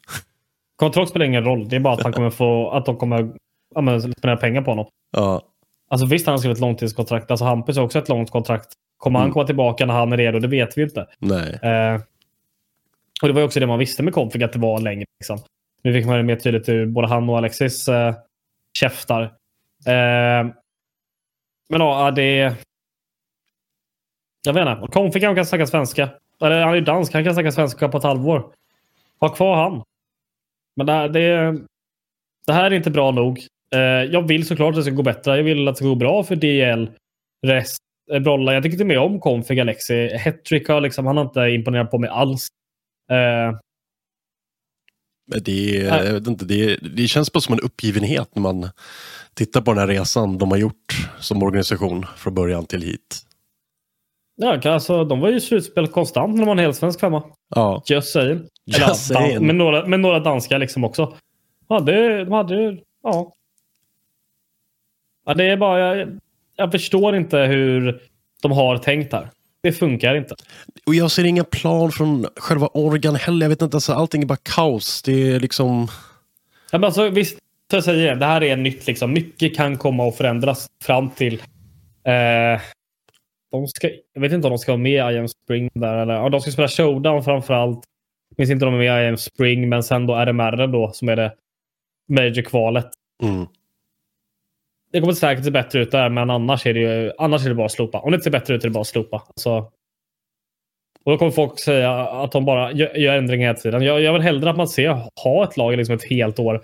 Kontrakt 0.75 1.09
spelar 1.09 1.25
ingen 1.25 1.43
roll. 1.43 1.69
Det 1.69 1.75
är 1.75 1.79
bara 1.79 1.93
att, 1.93 2.03
han 2.03 2.13
kommer 2.13 2.29
få, 2.29 2.71
att 2.71 2.85
de 2.85 2.97
kommer 2.97 3.31
ja, 3.75 3.99
spendera 3.99 4.37
pengar 4.37 4.61
på 4.61 4.71
honom. 4.71 4.85
Ja, 5.17 5.41
Alltså 5.91 6.05
visst 6.07 6.25
han 6.25 6.33
har 6.33 6.37
skrivit 6.37 6.57
ett 6.57 6.61
långtidskontrakt. 6.61 7.31
Alltså 7.31 7.45
Hampus 7.45 7.77
har 7.77 7.83
också 7.83 7.99
ett 7.99 8.09
långt 8.09 8.31
kontrakt. 8.31 8.73
Kommer 8.97 9.19
han 9.19 9.25
Mm. 9.25 9.33
komma 9.33 9.45
tillbaka 9.45 9.85
när 9.85 9.93
han 9.93 10.13
är 10.13 10.17
redo? 10.17 10.39
Det 10.39 10.47
vet 10.47 10.77
vi 10.77 10.83
inte. 10.83 11.07
nej. 11.19 11.59
Eh, 11.63 12.01
och 13.21 13.27
det 13.27 13.33
var 13.33 13.41
ju 13.41 13.45
också 13.45 13.59
det 13.59 13.67
man 13.67 13.79
visste 13.79 14.03
med 14.03 14.13
Config, 14.13 14.43
att 14.43 14.53
det 14.53 14.59
var 14.59 14.79
längre. 14.79 15.05
Liksom. 15.19 15.39
Nu 15.83 15.93
fick 15.93 16.05
man 16.05 16.17
det 16.17 16.23
mer 16.23 16.35
tydligt 16.35 16.69
ur 16.69 16.85
både 16.85 17.07
han 17.07 17.29
och 17.29 17.37
Alexis 17.37 17.87
eh, 17.87 18.15
käftar. 18.79 19.21
Eh, 19.85 20.43
men 21.69 21.81
ja, 21.81 22.11
det... 22.11 22.55
Jag 24.45 24.53
vet 24.53 24.67
inte. 24.67 24.87
Config 24.91 25.23
han 25.23 25.35
kan 25.35 25.45
snacka 25.45 25.67
svenska. 25.67 26.09
Eller 26.41 26.61
han 26.61 26.71
är 26.71 26.75
ju 26.75 26.81
dansk, 26.81 27.13
han 27.13 27.23
kan 27.23 27.33
snacka 27.33 27.51
svenska 27.51 27.89
på 27.89 27.97
ett 27.97 28.03
halvår. 28.03 28.53
Ha 29.19 29.29
kvar 29.29 29.55
han. 29.55 29.83
Men 30.75 30.85
det, 30.85 30.93
här- 30.93 31.09
det, 31.09 31.57
det 32.47 32.53
här 32.53 32.71
är 32.71 32.75
inte 32.75 32.91
bra 32.91 33.11
nog. 33.11 33.39
Eh, 33.75 33.79
jag 34.11 34.27
vill 34.27 34.45
såklart 34.47 34.69
att 34.69 34.75
det 34.75 34.83
ska 34.83 34.91
gå 34.91 35.03
bättre. 35.03 35.37
Jag 35.37 35.43
vill 35.43 35.67
att 35.67 35.73
det 35.73 35.77
ska 35.77 35.85
gå 35.87 35.95
bra 35.95 36.23
för 36.23 36.35
DL. 36.35 36.89
Rest, 37.47 37.77
eh, 38.11 38.19
Brolla. 38.19 38.53
Jag 38.53 38.63
tycker 38.63 38.75
inte 38.75 38.85
mer 38.85 38.97
om 38.97 39.19
Config 39.19 39.59
Alexi. 39.59 40.17
Hattrick 40.17 40.67
har 40.67 40.81
liksom, 40.81 41.05
han 41.05 41.17
har 41.17 41.23
inte 41.23 41.39
imponerat 41.39 41.91
på 41.91 41.97
mig 41.97 42.09
alls. 42.09 42.47
Eh, 43.11 43.57
Det, 45.41 46.13
vet 46.13 46.27
inte, 46.27 46.45
det, 46.45 46.75
det 46.75 47.07
känns 47.07 47.33
bara 47.33 47.39
som 47.41 47.53
en 47.53 47.59
uppgivenhet 47.59 48.35
när 48.35 48.41
man 48.41 48.69
tittar 49.33 49.61
på 49.61 49.71
den 49.71 49.79
här 49.79 49.87
resan 49.87 50.37
de 50.37 50.51
har 50.51 50.57
gjort 50.57 51.09
som 51.19 51.43
organisation 51.43 52.05
från 52.17 52.33
början 52.33 52.65
till 52.65 52.81
hit. 52.81 53.21
ja, 54.35 54.69
alltså, 54.69 55.03
de 55.05 55.19
var 55.19 55.29
ju 55.29 55.39
slutspel 55.39 55.87
konstant 55.87 56.31
när 56.33 56.39
de 56.39 56.45
var 56.45 56.51
en 56.51 56.59
helsvensk 56.59 56.99
femma. 56.99 57.23
Ja, 57.55 57.83
Just 57.89 58.11
saying. 58.13 58.29
Eller, 58.29 58.47
Just 58.87 59.11
ja, 59.11 59.19
saying. 59.19 59.45
med, 59.45 59.55
några, 59.55 59.85
med 59.85 59.99
några 59.99 60.19
danska 60.19 60.57
liksom 60.57 60.83
också. 60.83 61.17
De 61.67 61.73
hade, 61.73 62.25
de 62.25 62.31
hade 62.31 62.77
ja. 63.03 63.33
Ja. 65.25 65.33
Det 65.33 65.45
är 65.45 65.57
bara, 65.57 65.97
jag, 65.97 66.19
jag 66.55 66.71
förstår 66.71 67.15
inte 67.15 67.37
hur 67.37 68.01
de 68.41 68.51
har 68.51 68.77
tänkt 68.77 69.13
här. 69.13 69.27
Det 69.63 69.71
funkar 69.71 70.15
inte. 70.15 70.35
och 70.85 70.95
jag 70.95 71.11
ser 71.11 71.23
ingen 71.23 71.45
plan 71.45 71.91
från 71.91 72.25
själva 72.35 72.67
organ 72.67 73.15
heller. 73.15 73.45
Jag 73.45 73.49
vet 73.49 73.61
inte, 73.61 73.77
alltså, 73.77 73.93
allting 73.93 74.21
är 74.21 74.25
bara 74.25 74.37
kaos. 74.43 75.01
Det 75.01 75.31
är 75.31 75.39
liksom... 75.39 75.87
Ja, 76.71 76.77
men 76.77 76.83
alltså, 76.83 77.09
visst, 77.09 77.37
jag 77.71 77.83
säger 77.83 78.07
det, 78.07 78.15
det 78.15 78.25
här 78.25 78.43
är 78.43 78.55
nytt. 78.55 78.87
Liksom. 78.87 79.13
Mycket 79.13 79.55
kan 79.55 79.77
komma 79.77 80.07
att 80.07 80.17
förändras 80.17 80.67
fram 80.83 81.09
till... 81.09 81.33
Eh, 82.03 82.61
de 83.51 83.67
ska, 83.67 83.89
jag 84.13 84.21
vet 84.21 84.31
inte 84.31 84.47
om 84.47 84.51
de 84.51 84.57
ska 84.57 84.71
vara 84.71 84.81
med 84.81 85.13
i 85.13 85.17
IM 85.17 85.27
Spring 85.27 85.69
där. 85.73 85.97
Eller, 85.97 86.13
ja, 86.13 86.29
de 86.29 86.41
ska 86.41 86.51
spela 86.51 86.67
Showdown 86.67 87.23
framför 87.23 87.53
allt. 87.53 87.79
Jag 88.29 88.39
minns 88.39 88.51
inte 88.51 88.65
om 88.65 88.71
de 88.71 88.79
är 88.79 88.85
med 88.91 89.05
i 89.05 89.07
IM 89.07 89.17
Spring, 89.17 89.69
men 89.69 89.83
sen 89.83 90.07
då 90.07 90.15
RMR 90.15 90.67
då, 90.67 90.91
som 90.93 91.09
är 91.09 91.15
det 91.15 91.33
Major-kvalet. 92.09 92.87
Mm. 93.23 93.47
Det 94.91 94.99
kommer 94.99 95.13
säkert 95.13 95.45
se 95.45 95.51
bättre 95.51 95.79
ut 95.79 95.91
där, 95.91 96.09
men 96.09 96.29
annars 96.29 96.65
är 96.65 96.73
det, 96.73 96.79
ju, 96.79 97.11
annars 97.17 97.45
är 97.45 97.49
det 97.49 97.55
bara 97.55 97.65
att 97.65 97.71
slopa. 97.71 97.99
Om 97.99 98.11
det 98.11 98.15
inte 98.15 98.23
ser 98.23 98.31
bättre 98.31 98.55
ut 98.55 98.63
är 98.63 98.67
det 98.67 98.73
bara 98.73 98.81
att 98.81 98.87
slopa. 98.87 99.23
Alltså, 99.27 99.71
och 101.03 101.11
då 101.11 101.17
kommer 101.17 101.31
folk 101.31 101.59
säga 101.59 101.91
att 101.99 102.31
de 102.31 102.45
bara 102.45 102.71
gör, 102.71 102.95
gör 102.95 103.17
ändringar 103.17 103.47
hela 103.47 103.59
tiden. 103.59 103.81
Jag, 103.81 104.01
jag 104.01 104.13
vill 104.13 104.21
hellre 104.21 104.49
att 104.49 104.57
man 104.57 104.67
ser 104.67 105.09
ha 105.23 105.43
ett 105.43 105.57
lag 105.57 105.77
liksom 105.77 105.95
ett 105.95 106.09
helt 106.09 106.39
år. 106.39 106.63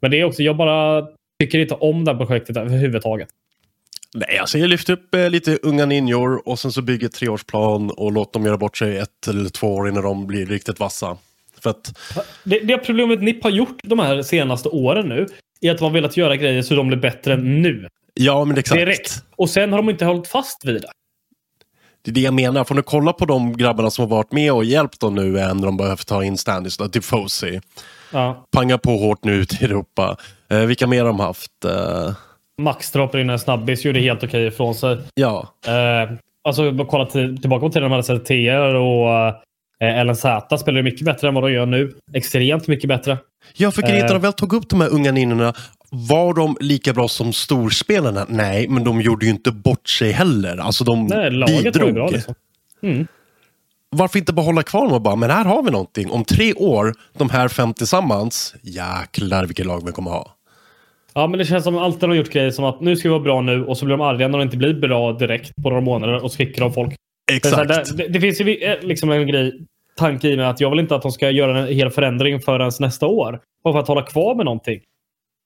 Men 0.00 0.10
det 0.10 0.20
är 0.20 0.24
också, 0.24 0.42
jag 0.42 0.56
bara 0.56 1.06
tycker 1.40 1.58
inte 1.58 1.74
om 1.74 2.04
det 2.04 2.12
här 2.12 2.18
projektet 2.18 2.56
överhuvudtaget. 2.56 3.28
Nej, 4.14 4.38
alltså 4.38 4.58
jag 4.58 4.68
lyfter 4.68 4.92
upp 4.92 5.14
eh, 5.14 5.30
lite 5.30 5.58
unga 5.62 5.86
ninjor 5.86 6.48
och 6.48 6.58
sen 6.58 6.72
så 6.72 6.82
bygger 6.82 7.08
treårsplan 7.08 7.90
och 7.90 8.12
låt 8.12 8.32
dem 8.32 8.44
göra 8.44 8.56
bort 8.56 8.76
sig 8.76 8.98
ett 8.98 9.28
eller 9.28 9.50
två 9.50 9.74
år 9.74 9.88
innan 9.88 10.02
de 10.02 10.26
blir 10.26 10.46
riktigt 10.46 10.80
vassa. 10.80 11.16
För 11.60 11.70
att, 11.70 11.98
Det, 12.44 12.58
det 12.58 12.78
problemet 12.78 13.22
NIP 13.22 13.42
har 13.42 13.50
gjort 13.50 13.78
de 13.82 13.98
här 13.98 14.22
senaste 14.22 14.68
åren 14.68 15.08
nu 15.08 15.26
är 15.60 15.70
att 15.70 15.78
de 15.78 15.84
har 15.84 15.90
velat 15.90 16.16
göra 16.16 16.36
grejer 16.36 16.62
så 16.62 16.74
de 16.74 16.88
blir 16.88 16.98
bättre 16.98 17.36
nu. 17.36 17.88
ja, 18.14 18.44
men 18.44 18.58
exakt. 18.58 18.78
Direkt. 18.78 19.24
Och 19.36 19.50
sen 19.50 19.70
har 19.72 19.76
de 19.78 19.90
inte 19.90 20.04
hållit 20.04 20.28
fast 20.28 20.64
vid 20.64 20.74
det. 20.74 20.88
Det 22.04 22.10
är 22.10 22.14
det 22.14 22.20
jag 22.20 22.34
menar. 22.34 22.64
Får 22.64 22.74
ni 22.74 22.82
kolla 22.82 23.12
på 23.12 23.24
de 23.24 23.56
grabbarna 23.56 23.90
som 23.90 24.02
har 24.02 24.16
varit 24.16 24.32
med 24.32 24.52
och 24.52 24.64
hjälpt 24.64 25.00
dem 25.00 25.14
nu 25.14 25.40
än 25.40 25.56
när 25.56 25.64
de 25.66 25.76
behöver 25.76 25.96
ta 26.04 26.24
in 26.24 26.38
standis. 26.38 26.76
Tifosi. 26.92 27.60
Ja. 28.12 28.46
Panga 28.52 28.78
på 28.78 28.90
hårt 28.96 29.24
nu 29.24 29.32
ute 29.34 29.56
i 29.60 29.64
Europa. 29.64 30.16
Eh, 30.50 30.58
vilka 30.60 30.86
mer 30.86 30.98
har 31.00 31.06
de 31.06 31.20
haft? 31.20 31.64
Eh, 31.64 32.12
Max 32.62 32.90
droppade 32.90 33.20
in 33.22 33.30
en 33.30 33.38
snabbis, 33.38 33.84
gjorde 33.84 34.00
helt 34.00 34.24
okej 34.24 34.46
ifrån 34.46 34.74
sig. 34.74 34.98
ja, 35.14 35.54
Eh, 35.66 36.12
alltså, 36.44 36.84
kolla 36.90 37.06
till, 37.06 37.40
tillbaka 37.40 37.60
på 37.60 37.68
tiden 37.68 37.82
de 37.82 37.90
hade 37.92 38.02
sett 38.02 38.24
TR 38.24 38.74
och 38.74 39.34
eh, 39.84 40.04
LNZ 40.04 40.20
spelade 40.60 40.82
mycket 40.82 41.04
bättre 41.04 41.28
än 41.28 41.34
vad 41.34 41.44
de 41.44 41.52
gör 41.52 41.66
nu. 41.66 41.92
Extremt 42.14 42.66
mycket 42.68 42.88
bättre. 42.88 43.18
Ja, 43.56 43.70
för 43.70 43.82
grejen 43.82 43.98
Eh. 43.98 44.04
när 44.06 44.12
de 44.14 44.22
väl 44.22 44.32
tog 44.32 44.52
upp 44.52 44.68
de 44.68 44.80
här 44.80 44.88
unga 44.92 45.12
ninnorna, 45.12 45.52
var 45.90 46.34
de 46.34 46.56
lika 46.60 46.92
bra 46.92 47.08
som 47.08 47.32
storspelarna? 47.32 48.26
Nej, 48.28 48.68
men 48.68 48.84
de 48.84 49.00
gjorde 49.00 49.26
ju 49.26 49.32
inte 49.32 49.50
bort 49.52 49.88
sig 49.88 50.12
heller. 50.12 50.56
Alltså 50.56 50.84
de 50.84 51.06
Nej, 51.06 51.30
laget 51.30 51.54
var 51.54 51.62
ju 51.62 51.70
bidrog. 51.72 51.94
bra. 51.94 52.08
Liksom. 52.10 52.34
Varför 53.90 54.18
inte 54.18 54.32
bara 54.32 54.46
hålla 54.46 54.62
kvar 54.62 54.84
dem 54.84 54.92
och 54.92 55.02
bara, 55.02 55.16
men 55.16 55.30
här 55.30 55.44
har 55.44 55.62
vi 55.62 55.70
någonting. 55.70 56.10
Om 56.10 56.24
tre 56.24 56.54
år, 56.54 56.94
de 57.18 57.30
här 57.30 57.48
fem 57.48 57.74
tillsammans, 57.74 58.54
jäklar 58.62 59.44
vilket 59.46 59.66
lag 59.66 59.86
vi 59.86 59.92
kommer 59.92 60.10
ha. 60.10 60.34
Ja, 61.14 61.26
men 61.26 61.38
det 61.38 61.44
känns 61.44 61.64
som 61.64 61.78
alltid 61.78 62.00
de 62.00 62.10
har 62.10 62.16
gjort 62.16 62.30
grejer 62.32 62.50
som 62.50 62.64
att 62.64 62.80
nu 62.80 62.96
ska 62.96 63.08
vi 63.08 63.12
vara 63.12 63.22
bra 63.22 63.40
nu 63.40 63.64
och 63.64 63.78
så 63.78 63.84
blir 63.84 63.96
de 63.96 64.04
arga 64.04 64.28
när 64.28 64.38
de 64.38 64.44
inte 64.44 64.56
blir 64.56 64.74
bra 64.74 65.12
direkt 65.12 65.52
på 65.62 65.68
några 65.68 65.80
månader 65.80 66.24
och 66.24 66.30
så 66.32 66.36
kickar 66.36 66.62
de 66.62 66.72
folk. 66.72 66.94
Det, 67.28 67.36
Exakt. 67.36 67.96
det, 67.96 68.08
det 68.08 68.20
finns 68.20 68.40
ju 68.40 68.54
eh, 68.54 68.80
liksom 68.80 69.10
en 69.10 69.26
grej, 69.26 69.66
tanke 69.96 70.28
i 70.28 70.36
mig 70.36 70.46
att 70.46 70.60
jag 70.60 70.70
vill 70.70 70.78
inte 70.78 70.94
att 70.94 71.02
de 71.02 71.12
ska 71.12 71.30
göra 71.30 71.58
en 71.58 71.74
hel 71.74 71.90
förändring 71.90 72.40
förrän 72.40 72.70
nästa 72.80 73.06
år. 73.06 73.40
Bara 73.64 73.74
för 73.74 73.80
att 73.80 73.88
hålla 73.88 74.02
kvar 74.02 74.34
med 74.34 74.44
någonting. 74.44 74.80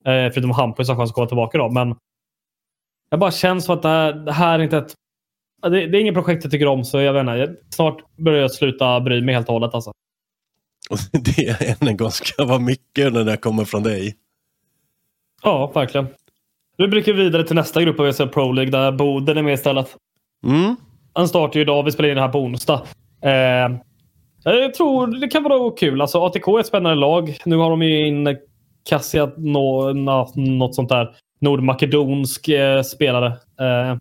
Eh, 0.04 0.32
förutom 0.32 0.50
Hampus 0.50 0.88
har 0.88 0.96
chans 0.96 1.10
att 1.10 1.14
komma 1.14 1.26
tillbaka 1.26 1.58
då. 1.58 1.70
Men 1.70 1.96
det 3.10 3.16
bara 3.16 3.30
känns 3.30 3.64
som 3.64 3.74
att 3.74 3.82
det 3.82 3.88
här, 3.88 4.12
det 4.12 4.32
här 4.32 4.58
är 4.58 4.62
inte 4.62 4.78
ett... 4.78 4.94
Det, 5.62 5.68
det 5.86 5.98
är 5.98 6.00
inget 6.00 6.14
projekt 6.14 6.44
jag 6.44 6.50
tycker 6.50 6.66
om 6.66 6.84
så 6.84 7.00
jag 7.00 7.12
vet 7.12 7.20
inte. 7.20 7.32
Jag, 7.32 7.50
snart 7.70 8.16
börjar 8.16 8.40
jag 8.40 8.52
sluta 8.52 9.00
bry 9.00 9.20
mig 9.20 9.34
helt 9.34 9.48
och 9.48 9.52
hållet 9.52 9.74
alltså. 9.74 9.92
Och 10.90 10.98
det 11.20 11.48
är 11.48 11.70
än 11.82 11.88
en 11.88 11.96
gång 11.96 12.10
ska 12.10 12.44
vara 12.44 12.58
mycket 12.58 13.12
när 13.12 13.24
det 13.24 13.36
kommer 13.36 13.64
från 13.64 13.82
dig. 13.82 14.16
Ja, 15.42 15.72
verkligen. 15.74 16.06
Nu 16.78 16.88
brukar 16.88 17.12
vi 17.12 17.22
vidare 17.22 17.44
till 17.44 17.56
nästa 17.56 17.82
grupp 17.82 18.00
av 18.00 18.26
Pro 18.26 18.52
League 18.52 18.70
där 18.70 18.92
Boden 18.92 19.38
är 19.38 19.42
med 19.42 19.54
istället. 19.54 19.96
Mm. 20.46 20.76
Han 21.12 21.28
startar 21.28 21.56
ju 21.56 21.62
idag. 21.62 21.82
Vi 21.82 21.92
spelar 21.92 22.08
in 22.08 22.14
det 22.14 22.20
här 22.20 22.28
på 22.28 22.38
onsdag. 22.38 22.82
Eh, 23.24 23.76
jag 24.44 24.74
tror 24.74 25.20
det 25.20 25.28
kan 25.28 25.42
vara 25.42 25.70
kul. 25.70 26.00
Alltså, 26.00 26.24
ATK 26.24 26.48
är 26.48 26.60
ett 26.60 26.66
spännande 26.66 27.00
lag. 27.00 27.36
Nu 27.44 27.56
har 27.56 27.70
de 27.70 27.82
ju 27.82 28.06
in 28.06 28.36
Kassia, 28.88 29.30
no, 29.36 29.92
na, 29.92 30.28
något 30.34 30.74
sånt 30.74 30.88
där. 30.88 31.10
Nordmakedonsk 31.40 32.48
eh, 32.48 32.82
spelare. 32.82 33.26
Eh, 33.26 33.96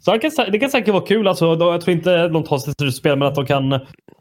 så 0.00 0.12
det 0.12 0.18
kan, 0.18 0.30
det 0.52 0.58
kan 0.58 0.70
säkert 0.70 0.94
vara 0.94 1.06
kul. 1.06 1.28
Alltså, 1.28 1.46
jag 1.46 1.80
tror 1.80 1.96
inte 1.96 2.28
de 2.28 2.42
tar 2.42 2.58
sig 2.58 2.74
till 2.74 2.84
slutspel, 2.84 3.18
men 3.18 3.28
att 3.28 3.34
de 3.34 3.46
kan 3.46 3.80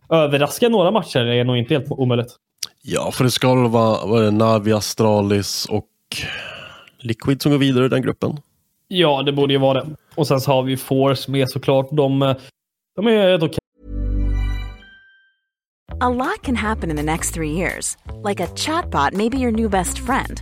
överraska 0.10 0.70
några 0.70 0.92
matcher 0.92 1.20
är 1.20 1.44
nog 1.44 1.58
inte 1.58 1.74
helt 1.74 1.92
omöjligt. 1.92 2.36
Ja, 2.82 3.12
för 3.12 3.24
det 3.24 3.32
ska 3.32 3.56
väl 3.56 3.70
vara, 3.70 4.32
Navi, 4.32 4.74
Astralis 4.74 5.66
och 5.70 5.88
Liquid 7.00 7.42
som 7.42 7.52
går 7.52 7.60
vidare 7.60 7.86
i 7.86 7.90
den 7.90 8.02
gruppen. 8.02 8.38
Ja, 8.88 9.24
det 9.24 9.32
borde 9.32 9.54
ju 9.54 9.60
vara 9.60 9.84
det. 9.84 9.88
Och 10.16 10.28
sen 10.28 10.42
så 10.42 10.52
har 10.52 10.64
vi 10.64 10.78
Force 10.78 11.32
med 11.32 11.50
såklart. 11.50 11.88
De, 11.92 12.22
eh, 12.22 12.36
de 12.96 13.08
är 13.08 13.28
rätt 13.28 13.44
okej 13.44 13.58
A 16.00 16.10
lot 16.10 16.42
can 16.44 16.56
happen 16.56 16.90
in 16.90 16.98
the 16.98 17.04
next 17.04 17.34
three 17.34 17.52
years. 17.52 17.98
Like 18.24 18.44
a 18.44 18.48
chatbot 18.56 19.14
maybe 19.14 19.38
your 19.38 19.52
new 19.52 19.70
best 19.70 20.00
friend. 20.00 20.42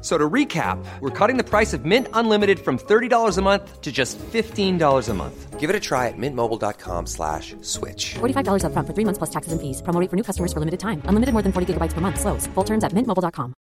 So 0.00 0.16
to 0.16 0.30
recap, 0.30 0.78
we're 1.00 1.10
cutting 1.10 1.38
the 1.38 1.44
price 1.44 1.74
of 1.74 1.84
Mint 1.84 2.06
Unlimited 2.12 2.60
from 2.60 2.78
$30 2.78 3.36
a 3.36 3.42
month 3.42 3.80
to 3.80 3.90
just 3.90 4.16
$15 4.18 5.08
a 5.08 5.14
month. 5.14 5.58
Give 5.58 5.70
it 5.70 5.74
a 5.74 5.80
try 5.80 6.06
at 6.06 6.14
mintmobile.com 6.16 7.06
slash 7.06 7.56
switch. 7.62 8.14
$45 8.20 8.62
upfront 8.62 8.86
for 8.86 8.94
three 8.94 9.04
months 9.04 9.18
plus 9.18 9.30
taxes 9.30 9.52
and 9.52 9.60
fees. 9.60 9.82
Promo 9.82 10.00
rate 10.00 10.08
for 10.08 10.16
new 10.16 10.22
customers 10.22 10.52
for 10.52 10.60
limited 10.60 10.78
time. 10.78 11.02
Unlimited 11.08 11.32
more 11.32 11.42
than 11.42 11.52
40 11.52 11.74
gigabytes 11.74 11.94
per 11.94 12.00
month. 12.00 12.20
Slows. 12.20 12.46
Full 12.54 12.64
terms 12.64 12.84
at 12.84 12.92
mintmobile.com. 12.92 13.54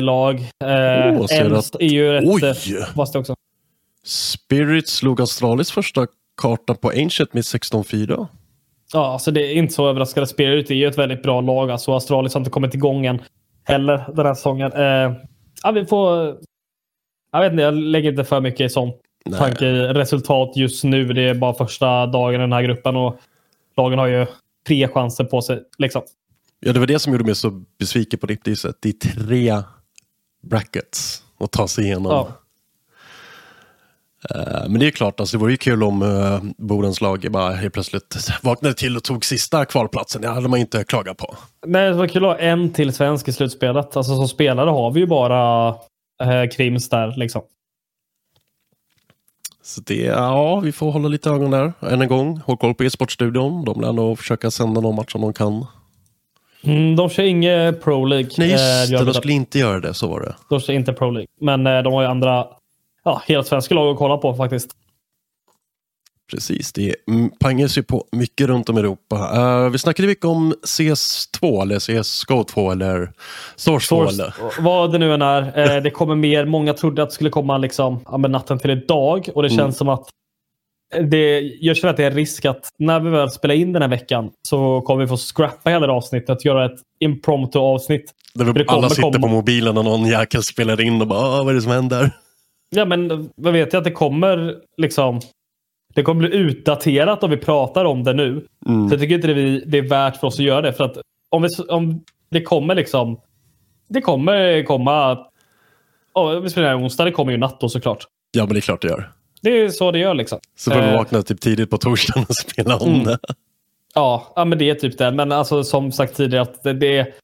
lag. 0.00 0.40
Eh, 0.40 0.68
är 0.68 1.82
ju 1.82 2.12
rätt 2.12 2.70
eh, 2.70 2.94
fast 2.94 3.16
också. 3.16 3.34
Spirit 4.04 4.88
slog 4.88 5.20
Astralis 5.20 5.70
första 5.70 6.06
kartan 6.42 6.76
på 6.76 6.88
Ancient 6.88 7.34
med 7.34 7.42
16-4. 7.42 8.26
Ja, 8.92 9.12
alltså 9.12 9.30
det 9.30 9.40
är 9.40 9.54
inte 9.54 9.74
så 9.74 9.88
överraskande. 9.88 10.26
Spirit 10.26 10.70
är 10.70 10.74
ju 10.74 10.86
ett 10.86 10.98
väldigt 10.98 11.22
bra 11.22 11.40
lag. 11.40 11.70
Alltså 11.70 11.92
Astralis 11.92 12.34
har 12.34 12.40
inte 12.40 12.50
kommit 12.50 12.74
igång 12.74 13.06
än 13.06 13.22
heller 13.72 14.12
den 14.14 14.26
här 14.26 14.34
säsongen. 14.34 14.72
Eh, 14.72 15.16
ja, 15.62 15.70
vi 15.70 15.86
får... 15.86 16.36
Jag 17.32 17.40
vet 17.40 17.52
inte, 17.52 17.62
jag 17.62 17.74
lägger 17.74 18.10
inte 18.10 18.24
för 18.24 18.40
mycket 18.40 18.60
i 18.60 18.68
sånt. 18.68 18.96
Nej. 19.24 19.38
tanke 19.38 19.94
resultat 19.94 20.56
just 20.56 20.84
nu. 20.84 21.04
Det 21.04 21.22
är 21.22 21.34
bara 21.34 21.54
första 21.54 22.06
dagen 22.06 22.34
i 22.34 22.38
den 22.38 22.52
här 22.52 22.62
gruppen 22.62 22.96
och 22.96 23.20
lagen 23.76 23.98
har 23.98 24.06
ju 24.06 24.26
tre 24.66 24.88
chanser 24.88 25.24
på 25.24 25.42
sig. 25.42 25.62
Liksom. 25.78 26.02
Ja, 26.60 26.72
det 26.72 26.80
var 26.80 26.86
det 26.86 26.98
som 26.98 27.12
gjorde 27.12 27.24
mig 27.24 27.34
så 27.34 27.64
besviken 27.78 28.18
på 28.18 28.26
rippriset. 28.26 28.76
Det 28.80 28.88
är 28.88 28.92
tre 28.92 29.62
brackets 30.42 31.22
att 31.40 31.52
ta 31.52 31.68
sig 31.68 31.84
igenom. 31.84 32.12
Ja. 32.12 32.41
Eh, 34.30 34.68
Men 34.68 34.80
det 34.80 34.86
är 34.86 34.90
klart, 34.90 35.20
alltså, 35.20 35.36
det 35.36 35.40
vore 35.40 35.50
ju 35.50 35.56
kul 35.56 35.82
om 35.82 36.02
uh, 36.02 36.42
Bodens 36.58 37.00
lag 37.00 37.26
bara 37.30 37.52
helt 37.52 37.74
plötsligt 37.74 38.16
vaknade 38.42 38.74
till 38.74 38.96
och 38.96 39.04
tog 39.04 39.24
sista 39.24 39.64
kvalplatsen. 39.64 40.22
Det 40.22 40.28
hade 40.28 40.48
man 40.48 40.58
inte 40.58 40.84
klagat 40.84 41.16
på. 41.16 41.34
Nej, 41.66 41.88
det 41.88 41.94
var 41.94 42.06
kul 42.06 42.24
att 42.24 42.30
ha 42.30 42.38
en 42.38 42.72
till 42.72 42.92
svensk 42.92 43.28
i 43.28 43.32
slutspelet. 43.32 43.96
Alltså 43.96 44.16
som 44.16 44.28
spelare 44.28 44.70
har 44.70 44.90
vi 44.90 45.00
ju 45.00 45.06
bara 45.06 45.68
eh, 46.22 46.50
Krims 46.56 46.88
där 46.88 47.14
liksom. 47.16 47.42
Så 49.64 49.80
det, 49.80 49.94
ja, 49.94 50.60
vi 50.60 50.72
får 50.72 50.90
hålla 50.90 51.08
lite 51.08 51.30
ögon 51.30 51.50
där. 51.50 51.72
Än 51.80 52.02
en 52.02 52.08
gång, 52.08 52.40
håll 52.46 52.56
koll 52.56 52.74
på 52.74 52.84
e-sportstudion. 52.84 53.64
De 53.64 53.80
lär 53.80 53.92
nog 53.92 54.18
försöka 54.18 54.50
sända 54.50 54.80
någon 54.80 54.94
match 54.94 55.14
om 55.14 55.20
de 55.20 55.32
kan. 55.32 55.66
Mm, 56.64 56.96
de 56.96 57.10
kör 57.10 57.22
inget 57.22 57.82
Pro 57.82 58.04
League. 58.04 58.30
Nej, 58.38 58.46
eh, 58.46 58.52
just 58.52 58.92
gör 58.92 58.98
det, 58.98 59.04
de 59.04 59.12
de 59.12 59.14
skulle 59.14 59.32
inte 59.32 59.58
göra 59.58 59.80
det. 59.80 59.94
Så 59.94 60.08
var 60.08 60.20
det. 60.20 60.34
De 60.50 60.60
kör 60.60 60.72
inte 60.72 60.92
Pro 60.92 61.10
League. 61.10 61.26
Men 61.40 61.66
eh, 61.66 61.82
de 61.82 61.92
har 61.92 62.02
ju 62.02 62.08
andra 62.08 62.46
ja, 63.04 63.22
helt 63.26 63.46
svenska 63.46 63.74
lag 63.74 63.92
att 63.92 63.98
kolla 63.98 64.16
på 64.16 64.34
faktiskt. 64.34 64.70
Precis, 66.32 66.72
det 66.72 66.94
mm, 67.08 67.30
pangas 67.40 67.78
ju 67.78 67.82
på 67.82 68.04
mycket 68.12 68.46
runt 68.46 68.68
om 68.68 68.76
i 68.76 68.80
Europa. 68.80 69.30
Eh, 69.34 69.68
vi 69.70 69.78
snackade 69.78 70.08
mycket 70.08 70.24
om 70.24 70.54
CS2 70.66 71.62
eller 71.62 71.78
CSGO2 71.78 72.72
eller 72.72 73.12
Source 73.56 73.88
2. 73.88 74.06
Source, 74.06 74.22
Eller? 74.22 74.34
vad 74.62 74.92
det 74.92 74.98
nu 74.98 75.14
än 75.14 75.22
är. 75.22 75.58
Eh, 75.76 75.82
det 75.82 75.90
kommer 75.90 76.14
mer. 76.14 76.44
Många 76.44 76.74
trodde 76.74 77.02
att 77.02 77.08
det 77.08 77.14
skulle 77.14 77.30
komma 77.30 77.58
liksom, 77.58 78.00
ja, 78.06 78.16
natten 78.16 78.58
till 78.58 78.70
idag. 78.70 79.28
Och 79.34 79.42
det 79.42 79.48
Mm. 79.48 79.58
känns 79.58 79.76
som 79.76 79.88
att 79.88 80.08
det, 81.10 81.40
jag 81.40 81.76
känner 81.76 81.90
att 81.90 81.96
det 81.96 82.02
är 82.04 82.10
en 82.10 82.16
risk 82.16 82.44
att 82.44 82.68
när 82.78 83.00
vi 83.00 83.10
väl 83.10 83.30
spelar 83.30 83.54
in 83.54 83.72
den 83.72 83.82
här 83.82 83.88
veckan 83.88 84.30
så 84.48 84.80
kommer 84.80 85.00
vi 85.02 85.08
få 85.08 85.16
scrappa 85.16 85.70
hela 85.70 85.86
det 85.86 85.92
avsnittet. 85.92 86.44
Göra 86.44 86.64
ett 86.64 86.80
impromptu 87.00 87.58
avsnitt. 87.58 88.12
Där 88.34 88.44
vi 88.44 88.64
alla 88.68 88.88
sitter 88.90 89.02
komma. 89.02 89.18
på 89.20 89.28
mobilen 89.28 89.78
och 89.78 89.84
någon 89.84 90.06
jäkel 90.06 90.42
spelar 90.42 90.80
in 90.80 91.00
och 91.00 91.06
bara 91.06 91.18
"Ah, 91.20 91.42
vad 91.42 91.48
är 91.48 91.54
det 91.54 91.62
som 91.62 91.72
händer? 91.72 92.10
Ja, 92.74 92.84
men 92.84 93.30
vad 93.36 93.52
vet 93.52 93.72
jag 93.72 93.80
att 93.80 93.84
det 93.84 93.90
kommer 93.90 94.56
liksom. 94.76 95.20
Det 95.94 96.02
kommer 96.02 96.28
bli 96.28 96.36
utdaterat 96.38 97.22
om 97.24 97.30
vi 97.30 97.36
pratar 97.36 97.84
om 97.84 98.04
det 98.04 98.12
nu. 98.12 98.46
Mm. 98.68 98.88
Så 98.88 98.94
jag 98.94 99.00
tycker 99.00 99.14
inte 99.14 99.26
det, 99.26 99.34
vi, 99.34 99.62
det 99.66 99.78
är 99.78 99.82
värt 99.82 100.16
för 100.16 100.26
oss 100.26 100.38
att 100.38 100.44
göra 100.44 100.60
det. 100.62 100.72
För 100.72 100.84
att 100.84 100.96
om, 101.30 101.42
vi, 101.42 101.48
om 101.68 102.04
det 102.30 102.42
kommer 102.42 102.74
liksom. 102.74 103.20
Det 103.88 104.00
kommer 104.00 104.62
komma. 104.64 105.18
Oh, 106.14 106.40
vi 106.40 106.50
spelar 106.50 106.78
onsdag. 106.78 107.04
Det 107.04 107.10
kommer 107.10 107.32
ju 107.32 107.38
natt 107.38 107.60
då 107.60 107.68
såklart. 107.68 108.06
Ja, 108.32 108.44
men 108.44 108.52
det 108.54 108.58
är 108.58 108.60
klart 108.60 108.82
det 108.82 108.88
gör. 108.88 109.10
Det 109.42 109.50
är 109.50 109.68
så 109.68 109.90
det 109.90 109.98
gör 109.98 110.14
liksom. 110.14 110.38
Så 110.56 110.70
får 110.70 110.80
vi 110.80 110.86
Eh, 110.88 110.94
vakna 110.94 111.22
typ 111.22 111.40
tidigt 111.40 111.70
på 111.70 111.78
torsdagen 111.78 112.26
och 112.28 112.34
spela 112.50 112.76
om 112.76 112.88
Mm. 112.88 113.04
det. 113.04 113.18
Ja, 113.94 114.32
ja, 114.36 114.44
men 114.44 114.58
det 114.58 114.70
är 114.70 114.74
typ 114.74 114.98
det. 114.98 115.10
Men 115.10 115.32
alltså, 115.32 115.64
som 115.64 115.92
sagt 115.92 116.16
tidigare, 116.16 116.42
att 116.42 116.62
det, 116.62 116.72
det 116.72 117.14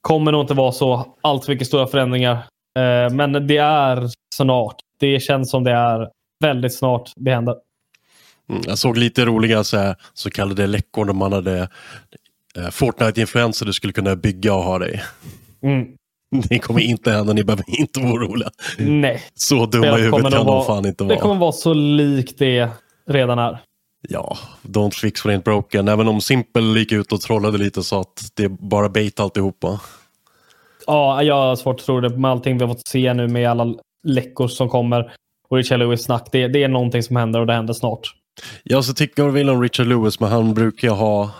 kommer 0.00 0.32
nog 0.32 0.40
inte 0.40 0.54
vara 0.54 0.72
så 0.72 1.14
allt 1.20 1.48
mycket 1.48 1.66
stora 1.66 1.86
förändringar. 1.86 2.32
Eh, 2.78 3.10
men 3.12 3.46
det 3.46 3.56
är 3.56 4.08
snart. 4.34 4.76
Det 5.00 5.20
känns 5.20 5.50
som 5.50 5.64
det 5.64 5.70
är 5.72 6.08
väldigt 6.40 6.74
snart 6.74 7.12
det 7.16 7.30
händer. 7.30 7.54
Mm, 8.50 8.62
jag 8.66 8.78
såg 8.78 8.96
lite 8.96 9.24
roliga 9.24 9.64
så, 9.64 9.76
här, 9.76 9.96
så 10.14 10.30
kallade 10.30 10.66
läckor 10.66 11.04
när 11.04 11.12
man 11.12 11.32
hade 11.32 11.68
eh, 12.56 12.68
Fortnite-influenser 12.70 13.66
du 13.66 13.72
skulle 13.72 13.92
kunna 13.92 14.16
bygga 14.16 14.54
och 14.54 14.62
ha 14.62 14.78
dig. 14.78 15.02
Mm. 15.62 15.86
Det 16.48 16.58
kommer 16.58 16.80
inte 16.80 17.12
hända, 17.12 17.32
ni 17.32 17.44
behöver 17.44 17.80
inte 17.80 18.00
vara 18.00 18.12
oroliga. 18.12 18.50
Nej. 18.78 19.22
Så 19.34 19.66
dumma 19.66 19.98
i 19.98 20.02
huvudet 20.02 20.32
kan 20.32 20.46
de 20.46 20.64
fan 20.64 20.86
inte 20.86 21.04
Det 21.04 21.08
vara. 21.08 21.20
kommer 21.20 21.34
vara 21.34 21.52
så 21.52 21.74
likt 21.74 22.38
det 22.38 22.68
redan 23.06 23.38
är. 23.38 23.58
Ja, 24.08 24.36
don't 24.62 24.90
fix 24.90 25.24
what 25.24 25.34
ain't 25.34 25.42
broken. 25.42 25.88
Även 25.88 26.08
om 26.08 26.20
Simple 26.20 26.62
gick 26.62 26.92
ut 26.92 27.12
och 27.12 27.20
trollade 27.20 27.58
lite 27.58 27.82
sa 27.82 28.00
att 28.00 28.30
det 28.34 28.44
är 28.44 28.48
bara 28.48 28.88
bait 28.88 29.20
alltihopa. 29.20 29.80
Ja, 30.86 31.22
jag 31.22 31.34
har 31.34 31.56
svårt 31.56 31.80
att 31.80 31.86
tro 31.86 32.00
det 32.00 32.08
med 32.18 32.30
allting 32.30 32.58
vi 32.58 32.64
har 32.64 32.74
fått 32.74 32.88
se 32.88 33.14
nu 33.14 33.28
med 33.28 33.50
alla 33.50 33.74
läckor 34.04 34.48
som 34.48 34.68
kommer. 34.68 35.12
Och 35.48 35.56
Richard 35.56 35.78
Lewis 35.78 36.02
snack. 36.02 36.28
Det, 36.32 36.48
det 36.48 36.62
är 36.62 36.68
någonting 36.68 37.02
som 37.02 37.16
händer 37.16 37.40
och 37.40 37.46
det 37.46 37.52
händer 37.52 37.74
snart. 37.74 38.14
Jag 38.62 38.84
så 38.84 38.94
tycker 38.94 39.22
jag 39.22 39.30
vill 39.30 39.50
om 39.50 39.62
Richard 39.62 39.86
Lewis, 39.86 40.20
men 40.20 40.30
han 40.30 40.54
brukar 40.54 40.90
ha 40.90 41.30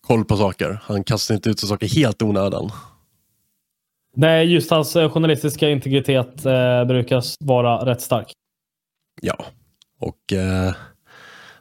koll 0.00 0.24
på 0.24 0.36
saker. 0.36 0.78
Han 0.82 1.04
kastar 1.04 1.34
inte 1.34 1.50
ut 1.50 1.60
saker 1.60 1.86
helt 1.86 2.22
onödan. 2.22 2.70
Nej, 4.16 4.52
just 4.52 4.70
hans 4.70 4.96
eh, 4.96 5.10
journalistiska 5.10 5.70
integritet 5.70 6.46
eh, 6.46 6.84
brukar 6.84 7.44
vara 7.44 7.86
rätt 7.86 8.00
stark. 8.00 8.32
Ja, 9.22 9.44
och 10.00 10.32
eh, 10.32 10.74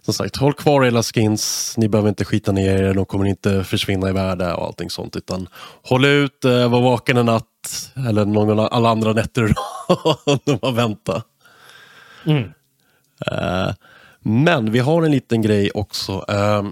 som 0.02 0.14
sagt, 0.14 0.36
håll 0.36 0.54
kvar 0.54 0.86
era 0.86 1.04
skins. 1.04 1.74
Ni 1.78 1.90
behöver 1.90 2.10
inte 2.10 2.26
skita 2.26 2.52
ner 2.52 2.84
er, 2.84 2.94
de 2.94 3.06
kommer 3.06 3.26
inte 3.26 3.64
försvinna 3.64 4.10
i 4.10 4.14
värde 4.14 4.54
och 4.54 4.66
allting 4.66 4.90
sånt. 4.90 5.16
Utan 5.16 5.48
håll 5.84 6.06
ut, 6.06 6.46
eh, 6.46 6.70
var 6.70 6.82
vaken 6.82 7.18
en 7.18 7.26
natt, 7.26 7.92
eller 8.08 8.26
någon 8.26 8.60
alla 8.60 8.90
andra 8.90 9.14
nätter 9.14 9.54
och 10.26 10.60
bara 10.62 10.72
vänta. 10.72 11.24
Mm. 12.26 12.44
Eh, 13.32 13.74
men 14.20 14.72
vi 14.72 14.80
har 14.80 15.04
en 15.04 15.12
liten 15.12 15.42
grej 15.42 15.72
också. 15.72 16.26
Eh, 16.30 16.64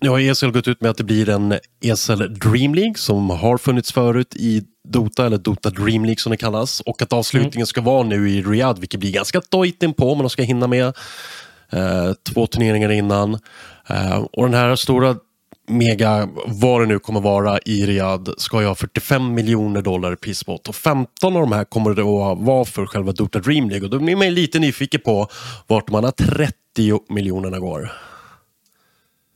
nu 0.00 0.08
har 0.08 0.20
ESL 0.20 0.50
gått 0.50 0.68
ut 0.68 0.80
med 0.80 0.90
att 0.90 0.96
det 0.96 1.04
blir 1.04 1.28
en 1.28 1.58
ESL 1.80 2.34
Dream 2.34 2.74
League 2.74 2.94
som 2.94 3.30
har 3.30 3.58
funnits 3.58 3.92
förut 3.92 4.36
i 4.36 4.62
Dota, 4.88 5.26
eller 5.26 5.38
Dota 5.38 5.70
Dream 5.70 6.04
League 6.04 6.18
som 6.18 6.30
det 6.30 6.36
kallas. 6.36 6.80
Och 6.80 7.02
att 7.02 7.12
avslutningen 7.12 7.66
ska 7.66 7.80
vara 7.80 8.02
nu 8.02 8.30
i 8.30 8.42
Riyadh, 8.42 8.80
vilket 8.80 9.00
blir 9.00 9.12
ganska 9.12 9.40
dojt 9.48 9.92
på, 9.96 10.14
men 10.14 10.18
de 10.18 10.30
ska 10.30 10.42
hinna 10.42 10.66
med 10.66 10.96
två 12.34 12.46
turneringar 12.46 12.90
innan. 12.90 13.38
Eh, 13.88 14.18
och 14.32 14.42
den 14.44 14.54
här 14.54 14.76
stora 14.76 15.16
mega, 15.68 16.28
vad 16.46 16.80
det 16.80 16.86
nu 16.86 16.98
kommer 16.98 17.20
vara 17.20 17.58
i 17.58 17.86
Riyadh, 17.86 18.30
ska 18.36 18.60
ju 18.60 18.66
ha 18.66 18.74
45 18.74 19.34
miljoner 19.34 19.82
dollar 19.82 20.12
i 20.12 20.16
prispott. 20.16 20.68
Och 20.68 20.74
15 20.74 21.36
av 21.36 21.40
de 21.40 21.52
här 21.52 21.64
kommer 21.64 21.94
det 21.94 22.02
att 22.02 22.38
vara 22.38 22.64
för 22.64 22.86
själva 22.86 23.12
Dota 23.12 23.38
Dream 23.38 23.68
League. 23.70 23.84
Och 23.84 23.90
då 23.90 23.98
blir 23.98 24.16
man 24.16 24.34
lite 24.34 24.58
nyfiken 24.58 25.00
på 25.00 25.26
vart 25.66 25.86
de 25.86 25.94
andra 25.96 26.12
30 26.12 26.54
miljonerna 27.08 27.58
går. 27.58 27.92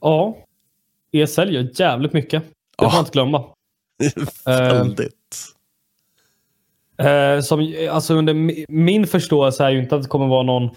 Ja. 0.01 0.37
ESL 1.12 1.55
gör 1.55 1.68
jävligt 1.81 2.12
mycket. 2.12 2.42
Det 2.77 2.85
får 2.85 2.90
man 2.92 2.99
inte 3.01 3.11
glömma. 3.11 3.44
Väldigt. 4.47 5.12
Eh, 6.99 7.40
som, 7.40 7.75
alltså 7.90 8.14
under 8.14 8.35
mi- 8.35 8.64
min 8.68 9.07
förståelse 9.07 9.64
är 9.64 9.70
ju 9.70 9.81
inte 9.83 9.97
att 9.97 10.03
det 10.03 10.09
kommer 10.09 10.27
vara 10.27 10.42
någon 10.42 10.64
eh, 10.64 10.70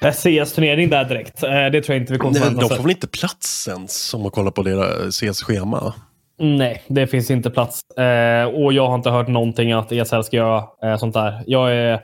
CS-turnering 0.00 0.90
där 0.90 1.04
direkt. 1.04 1.42
Eh, 1.42 1.50
det 1.50 1.82
tror 1.82 1.94
jag 1.94 2.02
inte 2.02 2.12
vi 2.12 2.18
kommer 2.18 2.40
Nej, 2.40 2.54
de 2.60 2.68
får 2.68 2.82
väl 2.82 2.90
inte 2.90 3.08
plats 3.08 3.68
ens 3.68 4.14
om 4.14 4.22
man 4.22 4.30
kollar 4.30 4.50
på 4.50 4.62
deras 4.62 5.16
CS-schema. 5.16 5.94
Nej, 6.40 6.82
det 6.88 7.06
finns 7.06 7.30
inte 7.30 7.50
plats. 7.50 7.90
Eh, 7.90 8.44
och 8.44 8.72
jag 8.72 8.86
har 8.88 8.94
inte 8.94 9.10
hört 9.10 9.28
någonting 9.28 9.72
att 9.72 9.92
ESL 9.92 10.22
ska 10.22 10.36
göra 10.36 10.64
eh, 10.82 10.96
sånt 10.96 11.14
där. 11.14 11.42
Jag 11.46 11.72
är 11.74 12.00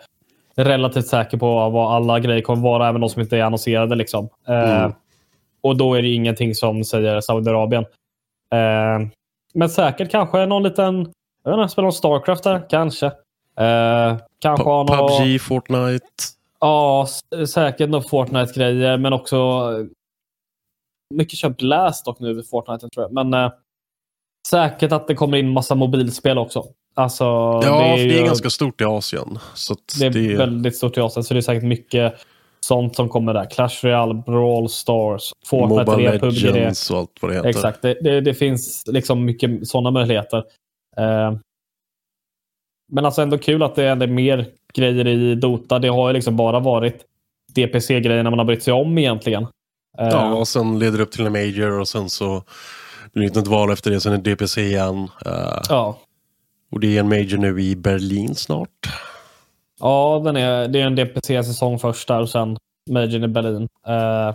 relativt 0.56 1.06
säker 1.06 1.38
på 1.38 1.70
vad 1.70 1.94
alla 1.94 2.20
grejer 2.20 2.42
kommer 2.42 2.62
vara, 2.62 2.88
även 2.88 3.00
de 3.00 3.10
som 3.10 3.22
inte 3.22 3.36
är 3.36 3.42
annonserade. 3.42 3.94
Liksom. 3.94 4.28
Eh, 4.48 4.84
Mm. 4.84 4.92
Och 5.62 5.76
då 5.76 5.94
är 5.94 6.02
det 6.02 6.08
ingenting 6.08 6.54
som 6.54 6.84
säger 6.84 7.20
Saudiarabien. 7.20 7.84
Eh, 8.52 9.08
men 9.54 9.68
säkert 9.70 10.10
kanske 10.10 10.46
någon 10.46 10.62
liten... 10.62 11.12
Jag 11.44 11.50
vet 11.50 11.58
inte, 11.62 11.72
spela 11.72 11.84
någon 11.84 11.92
Starcraft 11.92 12.44
där? 12.44 12.62
Kanske. 12.70 13.06
Eh, 13.06 14.16
kanske 14.40 14.64
någon... 14.64 14.86
PubG, 14.86 15.40
Fortnite. 15.40 16.06
Ja, 16.64 17.06
säkert 17.46 17.90
några 17.90 18.04
Fortnite-grejer, 18.08 18.96
men 18.98 19.12
också... 19.12 19.36
eh, 19.36 19.86
Mycket 21.14 21.38
kör 21.38 21.48
Blast 21.48 22.04
dock 22.04 22.20
nu 22.20 22.40
i 22.40 22.42
Fortnite, 22.42 22.88
tror 22.88 23.04
jag. 23.04 23.12
Men 23.12 23.34
eh, 23.44 23.52
säkert 24.48 24.92
att 24.92 25.08
det 25.08 25.14
kommer 25.14 25.38
in 25.38 25.50
massa 25.50 25.74
mobilspel 25.74 26.38
också. 26.38 26.64
Alltså, 26.94 27.24
Ja, 27.24 27.60
det 27.60 27.68
det 27.68 28.02
är, 28.02 28.16
är, 28.16 28.18
ju, 28.20 28.24
ganska 28.24 28.50
stort 28.50 28.80
i 28.80 28.84
Asien. 28.84 29.38
Så 29.54 29.76
det 29.98 30.06
är 30.06 30.10
det, 30.10 30.36
väldigt 30.36 30.76
stort 30.76 30.96
i 30.96 31.00
Asien, 31.00 31.24
så 31.24 31.34
det 31.34 31.40
är 31.40 31.42
säkert 31.42 31.64
mycket 31.64 32.14
sånt 32.60 32.96
som 32.96 33.08
kommer 33.08 33.34
där. 33.34 33.50
Clash 33.50 33.78
Royale, 33.82 34.14
Brawl 34.26 34.68
Stars, 34.68 35.32
Fortnite 35.46 35.90
Mobile 35.90 36.10
3, 36.10 36.18
PUBG 36.18 36.40
3. 36.40 36.50
Legends 36.50 36.90
och 36.90 36.98
allt 36.98 37.18
vad 37.20 37.30
det 37.30 37.34
heter. 37.34 37.48
Exakt, 37.48 37.82
det, 37.82 37.94
det, 38.00 38.20
det 38.20 38.34
finns 38.34 38.84
liksom 38.86 39.24
mycket 39.24 39.68
sådana 39.68 39.90
möjligheter. 39.90 40.44
Eh, 40.96 41.36
men 42.92 43.04
alltså 43.04 43.22
ändå 43.22 43.38
kul 43.38 43.62
att 43.62 43.74
det 43.74 43.84
är 43.84 44.06
mer 44.06 44.46
grejer 44.76 45.06
i 45.06 45.34
Dota. 45.34 45.78
Det 45.78 45.88
har 45.88 46.08
ju 46.08 46.14
liksom 46.14 46.36
bara 46.36 46.60
varit 46.60 47.04
DPC-grejerna 47.54 48.30
man 48.30 48.38
har 48.38 48.46
brytt 48.46 48.62
sig 48.62 48.72
om 48.72 48.98
egentligen. 48.98 49.42
Eh, 49.98 50.08
Ja, 50.08 50.34
och 50.34 50.48
sen 50.48 50.78
leder 50.78 50.98
det 50.98 51.04
upp 51.04 51.10
till 51.12 51.26
en 51.26 51.32
Major 51.32 51.80
och 51.80 51.88
sen 51.88 52.10
så 52.10 52.42
blir 53.12 53.30
det 53.30 53.40
ett 53.40 53.46
val 53.46 53.72
efter 53.72 53.90
det, 53.90 54.00
sen 54.00 54.12
är 54.12 54.18
det 54.18 54.34
DPC 54.34 54.60
igen. 54.62 55.08
Eh, 55.26 55.60
ja. 55.68 55.98
och 56.72 56.80
det 56.80 56.96
är 56.96 57.00
en 57.00 57.08
Major 57.08 57.36
nu 57.38 57.62
i 57.62 57.76
Berlin 57.76 58.34
snart. 58.34 58.68
ja 59.80 60.22
den 60.24 60.36
är, 60.36 60.68
det 60.68 60.80
är 60.80 60.86
en 60.86 60.96
DPC-säsong 60.96 61.78
först 61.78 62.08
där 62.08 62.20
och 62.20 62.28
sen 62.30 62.56
Major 62.90 63.24
i 63.24 63.28
Berlin. 63.28 63.68
Eh, 63.86 64.34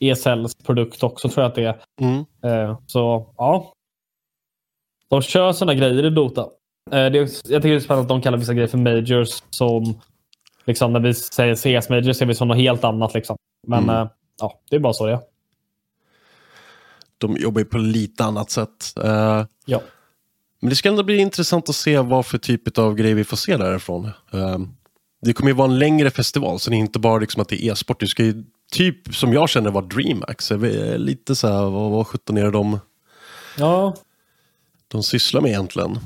ESLs 0.00 0.54
produkt 0.54 1.02
också 1.02 1.28
tror 1.28 1.42
jag 1.42 1.48
att 1.48 1.54
det 1.54 1.64
är. 1.64 1.76
Mm. 2.00 2.24
Eh, 2.44 2.78
så 2.86 3.34
ja. 3.36 3.72
De 5.08 5.22
kör 5.22 5.52
sådana 5.52 5.74
grejer 5.74 6.04
i 6.06 6.10
Dota. 6.10 6.46
Eh, 6.92 6.98
är, 6.98 7.12
jag 7.12 7.28
tycker 7.44 7.60
det 7.68 7.74
är 7.74 7.80
spännande 7.80 8.02
att 8.02 8.08
de 8.08 8.22
kallar 8.22 8.38
vissa 8.38 8.54
grejer 8.54 8.68
för 8.68 8.78
majors 8.78 9.42
som 9.50 10.00
Liksom, 10.64 10.92
när 10.92 11.00
vi 11.00 11.14
säger 11.14 11.54
CS 11.80 11.88
Major 11.88 12.12
ser 12.12 12.26
vi 12.26 12.34
som 12.34 12.48
något 12.48 12.56
helt 12.56 12.84
annat. 12.84 13.14
Liksom. 13.14 13.36
Men 13.66 13.82
Mm. 13.82 13.96
eh, 13.96 14.08
ja, 14.40 14.60
det 14.70 14.76
är 14.76 14.80
bara 14.80 14.92
så 14.92 15.06
det 15.06 15.12
är. 15.12 15.18
De 17.18 17.36
jobbar 17.36 17.58
ju 17.60 17.64
på 17.64 17.78
lite 17.78 18.24
annat 18.24 18.50
sätt. 18.50 18.98
Eh, 19.04 19.44
Ja. 19.64 19.80
Men 20.60 20.70
det 20.70 20.76
ska 20.76 20.88
ändå 20.88 21.02
bli 21.02 21.16
intressant 21.16 21.68
att 21.68 21.74
se 21.74 21.98
vad 21.98 22.26
för 22.26 22.38
typ 22.38 22.78
av 22.78 22.94
grejer 22.94 23.14
vi 23.14 23.24
får 23.24 23.36
se 23.36 23.56
därifrån. 23.56 24.04
Eh, 24.32 24.58
Det 25.20 25.32
kommer 25.32 25.50
ju 25.50 25.54
vara 25.56 25.68
en 25.70 25.78
längre 25.78 26.10
festival, 26.10 26.58
så 26.60 26.70
det 26.70 26.76
är 26.76 26.78
inte 26.78 26.98
bara 26.98 27.18
liksom 27.18 27.42
att 27.42 27.48
det 27.48 27.64
är 27.64 27.72
e-sport. 27.72 28.00
Det 28.00 28.06
ska 28.06 28.24
ju 28.24 28.44
typ, 28.72 29.14
som 29.14 29.32
jag 29.32 29.48
känner, 29.48 29.70
vara 29.70 29.84
DreamHack. 29.84 30.42
Lite 30.98 31.36
så 31.36 31.48
här, 31.48 31.62
vad, 31.70 31.90
vad 31.90 32.06
sjutton 32.06 32.36
är 32.36 32.44
det 32.44 32.50
de, 32.50 32.80
ja, 33.58 33.94
de 34.88 35.02
sysslar 35.02 35.40
med 35.40 35.48
egentligen? 35.50 35.98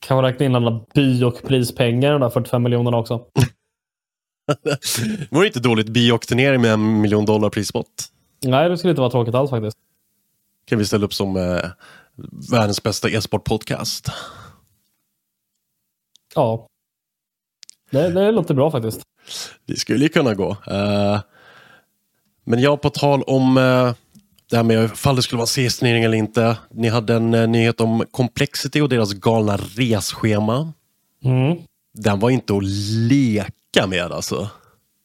Kan 0.00 0.16
man 0.16 0.24
räkna 0.24 0.46
in 0.46 0.54
alla 0.54 0.80
by 0.94 1.24
och 1.24 1.42
prispengar, 1.42 2.12
de 2.12 2.20
där 2.20 2.30
45 2.30 2.62
miljonerna 2.62 2.96
också. 2.96 3.24
Det 4.64 5.28
vore 5.30 5.46
inte 5.46 5.60
dåligt 5.60 5.88
bioturnering 5.88 6.60
med 6.60 6.72
en 6.72 7.00
miljon 7.00 7.24
dollar 7.24 7.50
prispott. 7.50 8.06
Nej, 8.44 8.68
det 8.68 8.78
skulle 8.78 8.90
inte 8.90 9.00
vara 9.00 9.10
tråkigt 9.10 9.34
alls 9.34 9.50
faktiskt. 9.50 9.76
Kan 10.64 10.78
vi 10.78 10.84
ställa 10.84 11.04
upp 11.04 11.14
som 11.14 11.36
eh, 11.36 11.70
världens 12.50 12.82
bästa 12.82 13.08
e-sport-podcast. 13.08 14.08
Ja. 16.34 16.66
Det, 17.90 18.10
det 18.10 18.32
låter 18.32 18.54
bra 18.54 18.70
faktiskt. 18.70 19.02
Det 19.66 19.76
skulle 19.76 20.02
ju 20.02 20.08
kunna 20.08 20.34
gå. 20.34 20.50
Eh, 20.50 21.20
men 22.44 22.60
jag 22.60 22.82
på 22.82 22.90
tal 22.90 23.22
om 23.22 23.56
eh, 23.56 23.94
det 24.50 24.56
här 24.56 24.64
med 24.64 24.84
ifall 24.84 25.16
det 25.16 25.22
skulle 25.22 25.38
vara 25.38 25.46
CS-turnering 25.46 26.04
eller 26.04 26.16
inte. 26.16 26.56
Ni 26.70 26.88
hade 26.88 27.14
en 27.14 27.34
eh, 27.34 27.48
nyhet 27.48 27.80
om 27.80 28.04
Complexity 28.10 28.80
och 28.80 28.88
deras 28.88 29.12
galna 29.12 29.56
resschema. 29.56 30.72
Mm. 31.24 31.58
Den 31.98 32.18
var 32.18 32.30
inte 32.30 32.56
att 32.56 32.64
leka 33.10 33.86
med 33.86 34.12
alltså. 34.12 34.48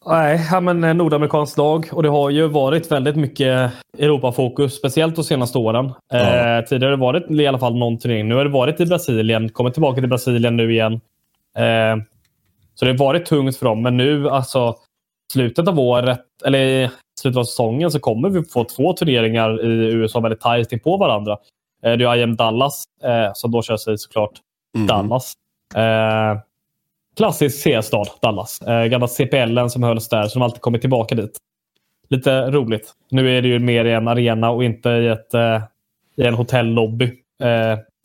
Nej, 0.05 0.61
men 0.61 0.83
eh, 0.83 0.93
nordamerikanskt 0.93 1.57
lag 1.57 1.89
och 1.91 2.03
det 2.03 2.09
har 2.09 2.29
ju 2.29 2.47
varit 2.47 2.91
väldigt 2.91 3.15
mycket 3.15 3.71
Europafokus, 3.97 4.75
speciellt 4.75 5.15
de 5.15 5.23
senaste 5.23 5.57
åren. 5.57 5.91
Ja. 6.13 6.17
Eh, 6.17 6.65
tidigare 6.65 6.89
har 6.89 6.97
det 6.97 7.01
varit 7.01 7.31
i 7.31 7.47
alla 7.47 7.59
fall 7.59 7.75
någon 7.75 7.99
turnering. 7.99 8.27
Nu 8.27 8.35
har 8.35 8.45
det 8.45 8.51
varit 8.51 8.79
i 8.79 8.85
Brasilien, 8.85 9.49
kommer 9.49 9.69
tillbaka 9.69 10.01
till 10.01 10.09
Brasilien 10.09 10.57
nu 10.57 10.71
igen. 10.71 10.93
Eh, 11.57 12.03
så 12.75 12.85
det 12.85 12.91
har 12.91 12.97
varit 12.97 13.25
tungt 13.25 13.57
för 13.57 13.65
dem, 13.65 13.81
men 13.81 13.97
nu 13.97 14.29
alltså 14.29 14.75
slutet 15.33 15.67
av 15.67 15.79
året, 15.79 16.21
eller 16.45 16.89
slutet 17.23 17.39
av 17.39 17.43
säsongen, 17.43 17.91
så 17.91 17.99
kommer 17.99 18.29
vi 18.29 18.43
få 18.43 18.63
två 18.63 18.93
turneringar 18.93 19.65
i 19.65 19.91
USA 19.93 20.19
väldigt 20.19 20.41
tajt 20.41 20.71
in 20.71 20.79
på 20.79 20.97
varandra. 20.97 21.37
Eh, 21.83 21.93
det 21.93 22.05
är 22.05 22.15
IM 22.15 22.35
Dallas, 22.35 22.83
eh, 23.03 23.31
som 23.33 23.51
då 23.51 23.61
körs 23.61 23.87
i 23.87 23.97
såklart 23.97 24.31
Mhm. 24.77 24.87
Dallas. 24.87 25.33
Eh, 25.75 26.39
klassisk 27.17 27.61
C-stad, 27.63 28.07
Dallas. 28.21 28.59
Gamla 28.89 29.07
CPLen 29.07 29.69
som 29.69 29.83
hölls 29.83 30.09
där, 30.09 30.23
så 30.23 30.33
de 30.33 30.41
har 30.41 30.45
alltid 30.45 30.61
kommit 30.61 30.81
tillbaka 30.81 31.15
dit. 31.15 31.37
Lite 32.09 32.51
roligt. 32.51 32.93
Nu 33.11 33.37
är 33.37 33.41
det 33.41 33.47
ju 33.47 33.59
mer 33.59 33.85
i 33.85 33.93
en 33.93 34.07
arena 34.07 34.49
och 34.49 34.63
inte 34.63 34.89
i, 34.89 35.07
ett, 35.07 35.33
i 36.15 36.23
en 36.23 36.33
hotellobby. 36.33 37.13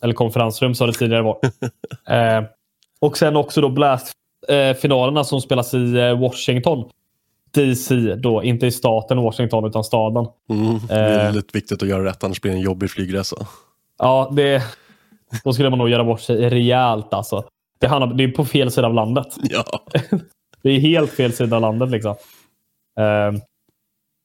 Eller 0.02 0.12
konferensrum 0.14 0.74
som 0.74 0.86
det 0.86 0.92
tidigare 0.92 1.22
var. 1.22 1.38
och 3.00 3.18
sen 3.18 3.36
också 3.36 3.60
då 3.60 3.68
Blast-finalerna 3.68 5.24
som 5.24 5.40
spelas 5.40 5.74
i 5.74 6.14
Washington. 6.20 6.90
DC 7.50 8.14
då, 8.14 8.42
inte 8.42 8.66
i 8.66 8.70
staten 8.70 9.18
Washington 9.22 9.64
utan 9.66 9.84
staden. 9.84 10.26
Mm, 10.50 10.78
det 10.88 10.94
är 10.94 11.28
Eh. 11.28 11.42
viktigt 11.52 11.82
att 11.82 11.88
göra 11.88 12.04
rätt, 12.04 12.24
annars 12.24 12.40
blir 12.40 12.52
det 12.52 12.58
en 12.58 12.62
jobbig 12.62 12.90
flygresa. 12.90 13.36
Ja, 13.98 14.32
det, 14.36 14.62
då 15.44 15.52
skulle 15.52 15.70
man 15.70 15.78
nog 15.78 15.88
göra 15.88 16.04
bort 16.04 16.20
sig 16.20 16.50
rejält 16.50 17.14
alltså. 17.14 17.44
Det, 17.78 17.86
handlar, 17.86 18.14
det 18.14 18.24
är 18.24 18.28
på 18.28 18.44
fel 18.44 18.70
sida 18.70 18.86
av 18.86 18.94
landet. 18.94 19.26
Ja. 19.42 19.64
Det 20.62 20.70
är 20.70 20.80
helt 20.80 21.10
fel 21.10 21.32
sida 21.32 21.56
av 21.56 21.62
landet 21.62 21.90
liksom. 21.90 22.14
Ehm, 23.00 23.40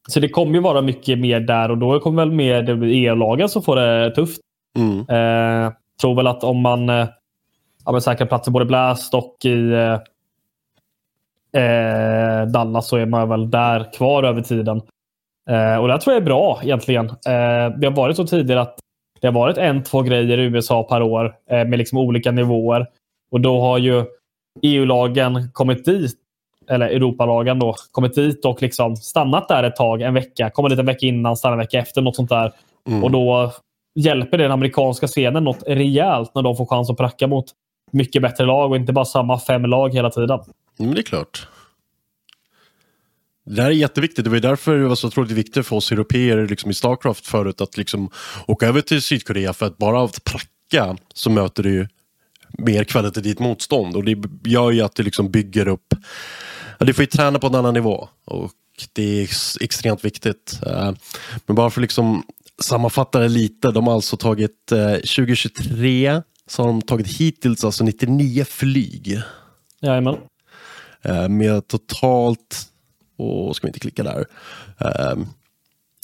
så 0.09 0.19
det 0.19 0.29
kommer 0.29 0.53
ju 0.53 0.59
vara 0.59 0.81
mycket 0.81 1.19
mer 1.19 1.39
där 1.39 1.71
och 1.71 1.77
då 1.77 1.99
kommer 1.99 2.25
väl 2.25 2.31
mer 2.31 2.83
EU-lagen 2.83 3.49
som 3.49 3.61
får 3.61 3.75
det 3.75 4.11
tufft. 4.15 4.39
Mm. 4.77 4.99
Uh, 4.99 5.71
tror 6.01 6.15
väl 6.15 6.27
att 6.27 6.43
om 6.43 6.57
man 6.61 6.89
uh, 6.89 7.07
ja, 7.85 8.01
säkrar 8.01 8.27
plats 8.27 8.47
i 8.47 8.51
både 8.51 8.65
Blast 8.65 9.13
och 9.13 9.35
i 9.45 9.71
eh, 9.71 9.99
eh, 11.57 12.47
Dallas 12.47 12.87
så 12.87 12.97
är 12.97 13.05
man 13.05 13.29
väl 13.29 13.51
där 13.51 13.93
kvar 13.93 14.23
över 14.23 14.41
tiden. 14.41 14.81
Eh, 15.49 15.75
och 15.75 15.87
det 15.87 15.99
tror 15.99 16.13
jag 16.13 16.21
är 16.21 16.25
bra 16.25 16.59
egentligen. 16.63 17.05
Eh, 17.05 17.77
det 17.79 17.87
har 17.87 17.91
varit 17.91 18.15
så 18.15 18.27
tidigare 18.27 18.61
att 18.61 18.79
det 19.21 19.27
har 19.27 19.33
varit 19.33 19.57
en, 19.57 19.83
två 19.83 20.01
grejer 20.01 20.37
i 20.37 20.43
USA 20.43 20.83
per 20.83 21.01
år 21.01 21.35
eh, 21.49 21.65
med 21.65 21.79
liksom 21.79 21.97
olika 21.97 22.31
nivåer. 22.31 22.87
Och 23.31 23.41
då 23.41 23.61
har 23.61 23.77
ju 23.77 24.05
EU-lagen 24.61 25.49
kommit 25.53 25.85
dit, 25.85 26.15
eller 26.69 26.87
Europalagen 26.87 27.59
då, 27.59 27.75
kommit 27.91 28.15
dit 28.15 28.45
och 28.45 28.61
liksom 28.61 28.95
stannat 28.95 29.47
där 29.47 29.63
ett 29.63 29.75
tag, 29.75 30.01
en 30.01 30.13
vecka. 30.13 30.49
Kommer 30.49 30.69
dit 30.69 30.79
en 30.79 30.85
vecka 30.85 31.05
innan, 31.05 31.37
stannar 31.37 31.53
en 31.53 31.59
vecka 31.59 31.79
efter, 31.79 32.01
något 32.01 32.15
sånt 32.15 32.29
där. 32.29 32.51
Mm. 32.89 33.03
Och 33.03 33.11
då 33.11 33.51
hjälper 33.99 34.37
det 34.37 34.43
den 34.43 34.51
amerikanska 34.51 35.07
scenen 35.07 35.43
något 35.43 35.63
rejält 35.67 36.35
när 36.35 36.41
de 36.41 36.55
får 36.55 36.65
chans 36.65 36.89
att 36.89 36.97
pracka 36.97 37.27
mot 37.27 37.45
mycket 37.91 38.21
bättre 38.21 38.45
lag 38.45 38.71
och 38.71 38.77
inte 38.77 38.93
bara 38.93 39.05
samma 39.05 39.39
fem 39.39 39.65
lag 39.65 39.93
hela 39.93 40.09
tiden. 40.09 40.39
Men 40.77 40.93
det 40.93 41.01
är 41.01 41.03
klart. 41.03 41.47
Det 43.45 43.61
här 43.61 43.69
är 43.69 43.73
jätteviktigt. 43.73 44.23
Det 44.23 44.29
var 44.29 44.37
ju 44.37 44.41
därför 44.41 44.77
det 44.77 44.87
var 44.87 44.95
så 44.95 45.07
otroligt 45.07 45.31
viktigt 45.31 45.67
för 45.67 45.75
oss 45.75 45.91
europeer 45.91 46.47
liksom 46.47 46.71
i 46.71 46.73
Starcraft 46.73 47.27
förut 47.27 47.61
att 47.61 47.77
liksom 47.77 48.09
åka 48.47 48.67
över 48.67 48.81
till 48.81 49.01
Sydkorea 49.01 49.53
för 49.53 49.65
att 49.65 49.77
bara 49.77 49.99
av 49.99 50.05
att 50.05 50.23
pracka 50.23 50.97
så 51.13 51.29
möter 51.29 51.63
du 51.63 51.71
ju 51.71 51.87
mer 52.57 52.83
kvalitativt 52.83 53.39
motstånd 53.39 53.95
och 53.95 54.03
det 54.03 54.23
gör 54.43 54.71
ju 54.71 54.81
att 54.81 54.95
det 54.95 55.03
liksom 55.03 55.31
bygger 55.31 55.67
upp 55.67 55.93
ja, 56.79 56.85
du 56.85 56.93
får 56.93 57.03
ju 57.03 57.07
träna 57.07 57.39
på 57.39 57.47
en 57.47 57.55
annan 57.55 57.73
nivå 57.73 58.09
och 58.25 58.51
det 58.93 59.03
är 59.03 59.23
extremt 59.63 60.05
viktigt. 60.05 60.59
Eh, 60.65 60.93
men 61.45 61.55
bara 61.55 61.69
för 61.69 61.81
att 61.81 61.83
liksom 61.83 62.23
sammanfatta 62.61 63.19
det 63.19 63.27
lite, 63.27 63.71
de 63.71 63.87
har 63.87 63.93
alltså 63.93 64.17
tagit 64.17 64.71
eh, 64.71 64.93
2023 64.93 66.21
så 66.47 66.61
har 66.61 66.67
de 66.67 66.81
tagit 66.81 67.07
hittills 67.07 67.63
alltså 67.63 67.83
99 67.83 68.45
flyg. 68.45 69.21
Jajamän. 69.81 70.15
Eh, 71.03 71.29
med 71.29 71.67
totalt, 71.67 72.61
och 73.17 73.55
ska 73.55 73.67
vi 73.67 73.69
inte 73.69 73.79
klicka 73.79 74.03
där, 74.03 74.25
eh, 74.79 75.23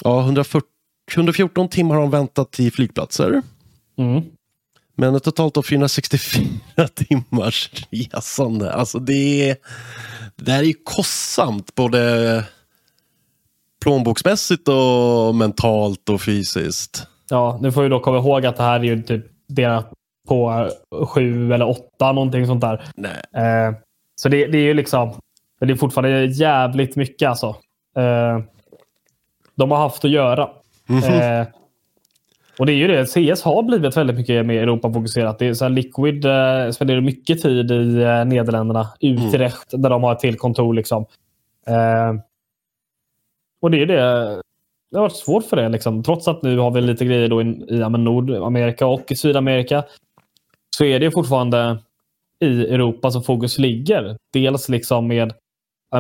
ja, 0.03 0.21
140, 0.21 0.67
114 1.15 1.69
timmar 1.69 1.95
har 1.95 2.01
de 2.01 2.11
väntat 2.11 2.59
i 2.59 2.71
flygplatser. 2.71 3.41
Mm. 3.97 4.21
Men 4.95 5.19
totalt 5.19 5.57
av 5.57 5.61
464 5.61 6.43
timmars 6.93 7.71
resande. 7.91 8.73
Alltså 8.73 8.99
det, 8.99 9.49
är, 9.49 9.57
det 10.35 10.51
här 10.51 10.59
är 10.59 10.67
ju 10.67 10.73
kostsamt 10.83 11.75
både 11.75 12.43
plånboksmässigt 13.83 14.67
och 14.67 15.35
mentalt 15.35 16.09
och 16.09 16.21
fysiskt. 16.21 17.07
Ja, 17.29 17.59
nu 17.61 17.71
får 17.71 17.83
vi 17.83 17.89
då 17.89 17.99
komma 17.99 18.17
ihåg 18.17 18.45
att 18.45 18.57
det 18.57 18.63
här 18.63 18.79
är 18.79 18.83
ju 18.83 19.03
typ 19.03 19.25
delat 19.47 19.93
på 20.27 20.69
sju 21.07 21.53
eller 21.53 21.69
åtta, 21.69 22.11
någonting 22.11 22.47
sånt 22.47 22.61
där. 22.61 22.83
Nej. 22.95 23.21
Eh, 23.45 23.73
så 24.19 24.29
det, 24.29 24.47
det 24.47 24.57
är 24.57 24.61
ju 24.61 24.73
liksom, 24.73 25.13
det 25.59 25.71
är 25.71 25.75
fortfarande 25.75 26.25
jävligt 26.25 26.95
mycket 26.95 27.29
alltså. 27.29 27.47
Eh, 27.95 28.39
de 29.55 29.71
har 29.71 29.77
haft 29.77 30.05
att 30.05 30.11
göra. 30.11 30.49
Eh, 30.89 31.47
och 32.59 32.65
det 32.65 32.71
är 32.71 32.75
ju 32.75 32.87
det, 32.87 33.05
CS 33.05 33.41
har 33.41 33.63
blivit 33.63 33.97
väldigt 33.97 34.17
mycket 34.17 34.45
mer 34.45 34.61
Europa-fokuserat. 34.61 35.39
Det 35.39 35.45
är 35.45 35.53
så 35.53 35.65
här, 35.65 35.69
Liquid 35.69 36.25
eh, 36.25 36.71
spenderar 36.71 37.01
mycket 37.01 37.41
tid 37.41 37.71
i 37.71 38.01
eh, 38.01 38.25
Nederländerna, 38.25 38.87
Utrecht, 38.99 39.67
där 39.71 39.89
de 39.89 40.03
har 40.03 40.11
ett 40.11 40.19
till 40.19 40.37
kontor. 40.37 40.73
Liksom. 40.73 41.05
Eh, 41.67 42.13
och 43.61 43.71
det 43.71 43.81
är 43.81 43.85
det. 43.85 44.41
Det 44.91 44.97
har 44.97 45.01
varit 45.01 45.15
svårt 45.15 45.45
för 45.45 45.57
det. 45.57 45.69
Liksom. 45.69 46.03
Trots 46.03 46.27
att 46.27 46.43
nu 46.43 46.57
har 46.57 46.71
vi 46.71 46.81
lite 46.81 47.05
grejer 47.05 47.27
då 47.27 47.41
i, 47.41 47.45
i 47.45 47.79
ja, 47.79 47.89
Nordamerika 47.89 48.87
och 48.87 49.11
i 49.11 49.15
Sydamerika. 49.15 49.83
Så 50.77 50.85
är 50.85 50.99
det 50.99 51.11
fortfarande 51.11 51.77
i 52.39 52.73
Europa 52.73 53.11
som 53.11 53.23
fokus 53.23 53.57
ligger. 53.57 54.17
Dels 54.33 54.69
liksom 54.69 55.07
med 55.07 55.33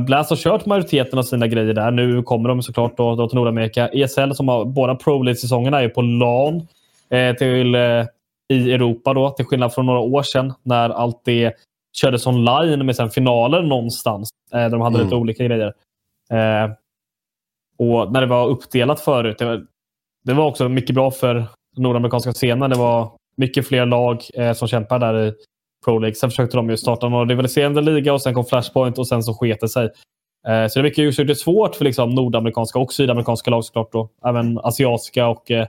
Blast 0.01 0.29
har 0.29 0.37
kört 0.37 0.65
majoriteten 0.65 1.19
av 1.19 1.23
sina 1.23 1.47
grejer 1.47 1.73
där. 1.73 1.91
Nu 1.91 2.23
kommer 2.23 2.49
de 2.49 2.61
såklart 2.63 2.97
då, 2.97 3.15
då 3.15 3.27
till 3.29 3.35
Nordamerika. 3.35 3.87
ESL 3.87 4.31
som 4.33 4.47
har 4.47 4.65
båda 4.65 4.95
Pro 4.95 5.21
League-säsongerna 5.23 5.81
är 5.81 5.89
på 5.89 6.01
LAN 6.01 6.67
eh, 7.09 7.35
till, 7.35 7.75
eh, 7.75 8.05
i 8.49 8.71
Europa 8.71 9.13
då. 9.13 9.29
Till 9.29 9.45
skillnad 9.45 9.73
från 9.73 9.85
några 9.85 9.99
år 9.99 10.23
sedan 10.23 10.53
när 10.63 10.89
allt 10.89 11.21
det 11.25 11.53
kördes 12.01 12.27
online 12.27 12.85
med 12.85 12.95
sen 12.95 13.09
finaler 13.09 13.61
någonstans. 13.61 14.29
Eh, 14.53 14.59
där 14.59 14.69
de 14.69 14.81
hade 14.81 14.95
Mm. 14.95 15.07
lite 15.07 15.15
olika 15.15 15.43
grejer. 15.43 15.73
Eh, 16.31 16.71
och 17.77 18.11
när 18.11 18.21
det 18.21 18.27
var 18.27 18.47
uppdelat 18.47 18.99
förut. 19.01 19.37
Det 19.37 19.45
var, 19.45 19.65
det 20.23 20.33
var 20.33 20.45
också 20.45 20.69
mycket 20.69 20.95
bra 20.95 21.11
för 21.11 21.45
nordamerikanska 21.77 22.31
scenen. 22.31 22.69
Det 22.69 22.77
var 22.77 23.11
mycket 23.37 23.67
fler 23.67 23.85
lag 23.85 24.21
eh, 24.33 24.53
som 24.53 24.67
kämpar 24.67 24.99
där 24.99 25.27
i 25.27 25.33
Pro 25.85 25.99
League. 25.99 26.15
Sen 26.15 26.29
försökte 26.29 26.57
de 26.57 26.69
ju 26.69 26.77
starta 26.77 27.07
en 27.07 27.29
rivaliserande 27.29 27.81
liga 27.81 28.13
och 28.13 28.21
sen 28.21 28.33
kom 28.33 28.45
Flashpoint 28.45 28.97
och 28.97 29.07
sen 29.07 29.23
så 29.23 29.33
sket 29.33 29.59
det 29.61 29.69
sig. 29.69 29.85
Eh, 30.47 30.67
så 30.67 30.79
det 30.79 30.81
är 30.81 30.83
mycket 30.83 31.03
just 31.03 31.17
det 31.17 31.23
är 31.23 31.33
svårt 31.33 31.75
för 31.75 31.85
liksom 31.85 32.09
nordamerikanska 32.09 32.79
och 32.79 32.93
sydamerikanska 32.93 33.51
lag 33.51 33.65
såklart. 33.65 33.91
Då. 33.91 34.09
Även 34.25 34.59
asiatiska 34.59 35.27
och 35.27 35.51
eh, 35.51 35.67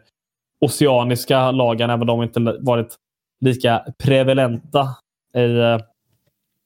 oceaniska 0.61 1.51
lagen, 1.51 1.91
även 1.91 2.07
de 2.07 2.23
inte 2.23 2.41
varit 2.61 2.95
lika 3.41 3.85
prevalenta 3.99 4.89
i 5.37 5.59
eh, 5.59 5.79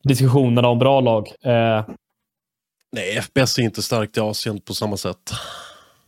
diskussionerna 0.05 0.69
om 0.69 0.79
bra 0.79 1.01
lag. 1.01 1.29
Eh, 1.45 1.85
Nej, 2.93 3.21
FPS 3.23 3.59
är 3.59 3.63
inte 3.63 3.83
starkt 3.83 4.17
i 4.17 4.21
Asien 4.21 4.61
på 4.61 4.75
samma 4.75 4.97
sätt. 4.97 5.31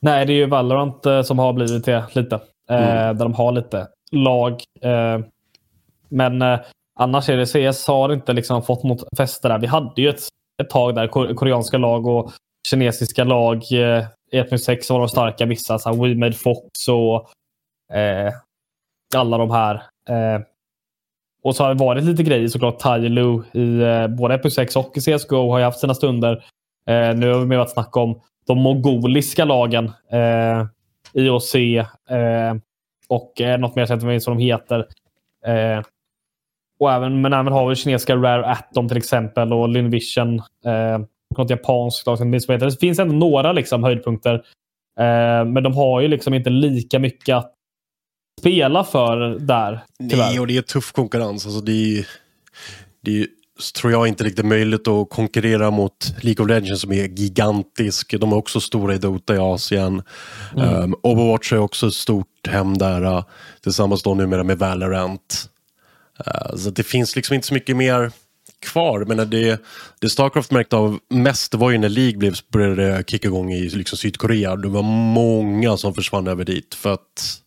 Nej, 0.00 0.26
det 0.26 0.32
är 0.32 0.34
ju 0.34 0.46
Valorant 0.46 1.06
eh, 1.06 1.22
som 1.22 1.38
har 1.38 1.52
blivit 1.52 1.84
det 1.84 2.04
lite. 2.12 2.34
Eh, 2.34 2.40
Mm. 2.76 3.16
Där 3.18 3.24
de 3.24 3.34
har 3.34 3.52
lite 3.52 3.88
lag. 4.12 4.62
Eh, 4.80 5.20
men 6.08 6.42
eh, 6.42 6.60
annars 6.96 7.28
är 7.28 7.36
det 7.36 7.46
CS 7.46 7.86
har 7.86 8.12
inte 8.12 8.32
liksom 8.32 8.62
fått 8.62 8.82
något 8.82 9.04
fäste 9.16 9.48
där. 9.48 9.58
Vi 9.58 9.66
hade 9.66 10.02
ju 10.02 10.08
ett, 10.08 10.20
ett 10.62 10.70
tag 10.70 10.94
där 10.94 11.34
koreanska 11.34 11.78
lag 11.78 12.06
och 12.06 12.32
kinesiska 12.68 13.24
lag. 13.24 13.56
Eh, 13.56 14.04
I 14.32 14.40
1.6 14.40 14.92
var 14.92 14.98
de 14.98 15.08
starka 15.08 15.46
vissa. 15.46 15.78
Så 15.78 15.88
här, 15.88 15.96
We 15.96 16.14
Made 16.14 16.32
Fox 16.32 16.88
och 16.88 17.30
eh, 17.96 18.32
alla 19.16 19.38
de 19.38 19.50
här. 19.50 19.74
Eh, 20.08 20.40
och 21.42 21.56
så 21.56 21.64
har 21.64 21.74
det 21.74 21.84
varit 21.84 22.04
lite 22.04 22.22
grejer 22.22 22.48
såklart. 22.48 22.78
Tyloo 22.78 23.44
i 23.52 23.80
eh, 23.80 24.08
både 24.08 24.36
1.6 24.36 24.78
och 24.78 24.96
i 24.96 25.00
CSGO 25.00 25.50
har 25.50 25.58
ju 25.58 25.64
haft 25.64 25.80
sina 25.80 25.94
stunder. 25.94 26.44
Eh, 26.88 27.14
nu 27.16 27.32
har 27.32 27.40
vi 27.40 27.46
med 27.46 27.60
att 27.60 27.70
snacka 27.70 28.00
om 28.00 28.20
de 28.46 28.58
mongoliska 28.58 29.44
lagen. 29.44 29.92
Eh, 30.10 30.66
IOC 31.12 31.54
eh, 31.54 32.54
och 33.08 33.40
eh, 33.40 33.58
något 33.58 33.74
mer, 33.74 33.82
jag 33.82 33.88
vet 33.88 34.02
inte 34.02 34.30
vad 34.30 34.38
de 34.38 34.42
heter. 34.42 34.86
Eh, 35.46 35.82
Eh, 36.80 36.84
och 36.84 36.92
även, 36.92 37.20
men 37.20 37.32
även 37.32 37.52
har 37.52 37.68
vi 37.68 37.76
kinesiska 37.76 38.16
Rare 38.16 38.46
Atom 38.46 38.88
till 38.88 38.96
exempel 38.96 39.52
och 39.52 39.68
Linvision. 39.68 40.38
Eh, 40.38 40.98
något 41.36 41.50
japanskt 41.50 42.06
lag 42.06 42.18
som 42.18 42.30
det 42.30 42.80
finns 42.80 42.98
ändå 42.98 43.14
några 43.14 43.52
liksom, 43.52 43.84
höjdpunkter. 43.84 44.34
Eh, 45.00 45.44
men 45.44 45.62
de 45.62 45.74
har 45.74 46.00
ju 46.00 46.08
liksom 46.08 46.34
inte 46.34 46.50
lika 46.50 46.98
mycket 46.98 47.36
att 47.36 47.52
spela 48.40 48.84
för 48.84 49.38
där. 49.38 49.80
Tyvärr. 50.10 50.16
Nej, 50.16 50.40
och 50.40 50.46
det 50.46 50.56
är 50.56 50.62
tuff 50.62 50.92
konkurrens. 50.92 51.46
Alltså, 51.46 51.60
det 51.60 51.98
är, 51.98 52.06
det 53.00 53.20
är, 53.20 53.26
tror 53.80 53.92
jag 53.92 54.08
inte 54.08 54.24
riktigt 54.24 54.46
möjligt 54.46 54.88
att 54.88 55.10
konkurrera 55.10 55.70
mot 55.70 56.14
League 56.20 56.44
of 56.44 56.48
Legends 56.50 56.80
som 56.80 56.92
är 56.92 57.04
gigantisk. 57.04 58.20
De 58.20 58.32
är 58.32 58.36
också 58.36 58.60
stora 58.60 58.94
i 58.94 58.98
Dota 58.98 59.34
i 59.34 59.38
Asien. 59.38 60.02
Um, 60.56 60.94
Overwatch 61.02 61.52
är 61.52 61.58
också 61.58 61.86
ett 61.86 61.94
stort 61.94 62.48
hem 62.48 62.78
där. 62.78 63.04
Uh, 63.04 63.24
tillsammans 63.62 64.02
då 64.02 64.14
numera 64.14 64.44
med 64.44 64.58
Valorant. 64.58 65.50
Uh, 66.20 66.56
så 66.56 66.70
det 66.70 66.82
finns 66.82 67.16
liksom 67.16 67.34
inte 67.34 67.46
så 67.46 67.54
mycket 67.54 67.76
mer 67.76 68.12
kvar. 68.58 69.04
Men 69.04 69.30
det, 69.30 69.62
det 70.00 70.10
Starcraft 70.10 70.50
märkte 70.50 70.76
av 70.76 70.98
mest 71.08 71.54
var 71.54 71.70
ju 71.70 71.78
när 71.78 71.88
League 71.88 72.18
blev, 72.18 72.34
började 72.48 73.04
kicka 73.06 73.28
igång 73.28 73.52
i 73.52 73.68
liksom 73.68 73.98
Sydkorea. 73.98 74.56
Det 74.56 74.68
var 74.68 74.82
många 74.82 75.76
som 75.76 75.94
försvann 75.94 76.26
över 76.26 76.44
dit. 76.44 76.74
För 76.74 76.92
att 76.92 77.42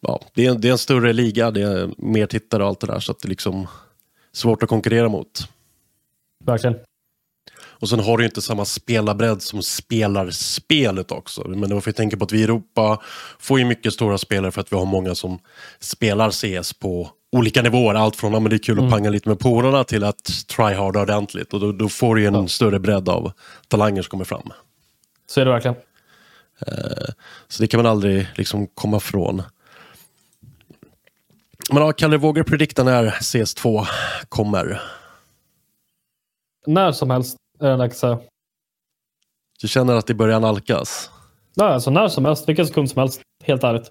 ja, 0.00 0.20
det, 0.34 0.46
är, 0.46 0.54
det 0.54 0.68
är 0.68 0.72
en 0.72 0.78
större 0.78 1.12
liga, 1.12 1.50
det 1.50 1.62
är 1.62 1.90
mer 1.98 2.26
tittare 2.26 2.62
och 2.62 2.68
allt 2.68 2.80
det 2.80 2.86
där. 2.86 3.00
Så 3.00 3.12
att 3.12 3.20
det 3.20 3.26
är 3.26 3.30
liksom 3.30 3.66
svårt 4.32 4.62
att 4.62 4.68
konkurrera 4.68 5.08
mot. 5.08 5.48
Verkligen. 6.44 6.76
Och 7.78 7.88
sen 7.88 8.00
har 8.00 8.16
du 8.16 8.24
ju 8.24 8.28
inte 8.28 8.42
samma 8.42 8.64
spelarbredd 8.64 9.42
som 9.42 9.62
spelar 9.62 10.30
spelet 10.30 11.12
också. 11.12 11.48
Men 11.48 11.60
det 11.60 11.68
får 11.68 11.82
jag 11.86 11.96
tänka 11.96 12.16
på 12.16 12.24
att 12.24 12.32
vi 12.32 12.40
i 12.40 12.44
Europa 12.44 13.02
får 13.38 13.58
ju 13.58 13.64
mycket 13.64 13.92
stora 13.92 14.18
spelare 14.18 14.52
för 14.52 14.60
att 14.60 14.72
vi 14.72 14.76
har 14.76 14.84
många 14.84 15.14
som 15.14 15.38
spelar 15.80 16.30
CS 16.30 16.72
på 16.72 17.10
olika 17.36 17.62
nivåer. 17.62 17.94
Allt 17.94 18.16
från 18.16 18.34
att 18.34 18.50
det 18.50 18.56
är 18.56 18.58
kul 18.58 18.84
att 18.84 18.90
panga 18.90 19.10
lite 19.10 19.28
med 19.28 19.38
polarna 19.38 19.84
till 19.84 20.04
att 20.04 20.30
tryharda 20.48 21.00
ordentligt. 21.00 21.54
Och 21.54 21.60
då, 21.60 21.72
då 21.72 21.88
får 21.88 22.14
du 22.14 22.26
en 22.26 22.48
större 22.48 22.78
bredd 22.78 23.08
av 23.08 23.32
talanger 23.68 24.02
som 24.02 24.10
kommer 24.10 24.24
fram. 24.24 24.52
Så 25.26 25.40
är 25.40 25.44
det 25.44 25.50
verkligen. 25.50 25.76
Så 27.48 27.62
det 27.62 27.66
kan 27.66 27.82
man 27.82 27.90
aldrig 27.90 28.28
liksom 28.34 28.66
komma 28.66 28.96
ifrån. 28.96 29.42
Men 31.72 31.82
ja, 31.82 31.92
Kalle, 31.92 32.16
vågar 32.16 32.44
du 32.44 32.50
predikta 32.50 32.84
när 32.84 33.10
CS2 33.10 33.86
kommer? 34.28 34.82
När 36.66 36.92
som 36.92 37.10
helst 37.10 37.36
är 37.60 37.70
det 37.70 37.76
dags 37.76 38.04
att. 38.04 38.22
Du 39.60 39.68
känner 39.68 39.94
att 39.94 40.06
det 40.06 40.14
börjar 40.14 40.40
nalkas? 40.40 41.10
Nej, 41.56 41.66
alltså 41.66 41.90
när 41.90 42.08
som 42.08 42.24
helst. 42.24 42.48
Vilken 42.48 42.66
sekund 42.66 42.90
som 42.90 43.00
helst. 43.00 43.20
Helt 43.44 43.64
ärligt. 43.64 43.90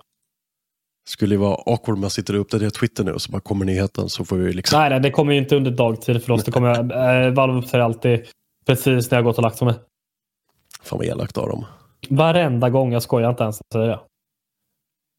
Skulle 1.08 1.36
ju 1.36 1.40
vara 1.40 1.56
awkward 1.56 1.98
om 1.98 2.04
jag 2.04 2.12
sitter 2.12 2.34
och 2.34 2.42
uppdaterar 2.42 2.70
Twitter 2.70 3.04
nu 3.04 3.12
och 3.12 3.22
så 3.22 3.32
bara 3.32 3.42
kommer 3.42 3.66
nyheten 3.66 4.10
så 4.10 4.26
får 4.26 4.38
vi 4.38 4.54
liksom... 4.54 4.80
Nej, 4.80 4.90
nej, 4.90 5.00
det 5.00 5.12
kommer 5.12 5.34
ju 5.34 5.40
inte 5.40 5.56
under 5.56 5.72
dagtid 5.72 6.24
för 6.24 6.34
oss. 6.34 6.44
Det 6.44 6.52
kommer, 6.52 6.80
äh, 7.26 7.34
Valve 7.34 7.58
uppdaterar 7.58 7.84
alltid 7.84 8.26
precis 8.66 9.12
när 9.12 9.18
jag 9.18 9.26
gått 9.26 9.38
och 9.38 9.44
lagt 9.44 9.62
mig. 9.62 9.74
Fan 10.84 11.00
vad 11.00 11.08
elakt 11.08 11.38
av 11.38 11.50
dem. 11.50 11.66
Varenda 12.10 12.70
gång. 12.70 12.94
Jag 12.94 13.04
skojar 13.04 13.30
inte 13.30 13.44
ens. 13.44 13.62
Säger 13.74 13.88
jag. 13.88 14.00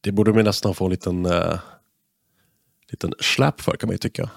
Det 0.02 0.12
borde 0.12 0.32
vi 0.32 0.42
nästan 0.42 0.74
få 0.74 0.84
en 0.84 0.90
liten, 0.90 1.26
uh, 1.26 1.58
liten 2.90 3.12
släp 3.20 3.60
för 3.60 3.72
kan 3.72 3.88
man 3.88 3.94
ju 3.94 3.98
tycka. 3.98 4.30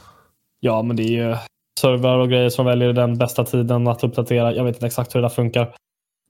Ja, 0.59 0.81
men 0.81 0.95
det 0.95 1.03
är 1.03 1.27
ju 1.27 1.35
servrar 1.79 2.17
och 2.19 2.29
grejer 2.29 2.49
som 2.49 2.65
väljer 2.65 2.93
den 2.93 3.17
bästa 3.17 3.45
tiden 3.45 3.87
att 3.87 4.03
uppdatera. 4.03 4.53
Jag 4.53 4.63
vet 4.63 4.75
inte 4.75 4.85
exakt 4.85 5.15
hur 5.15 5.21
det 5.21 5.27
där 5.27 5.35
funkar. 5.35 5.75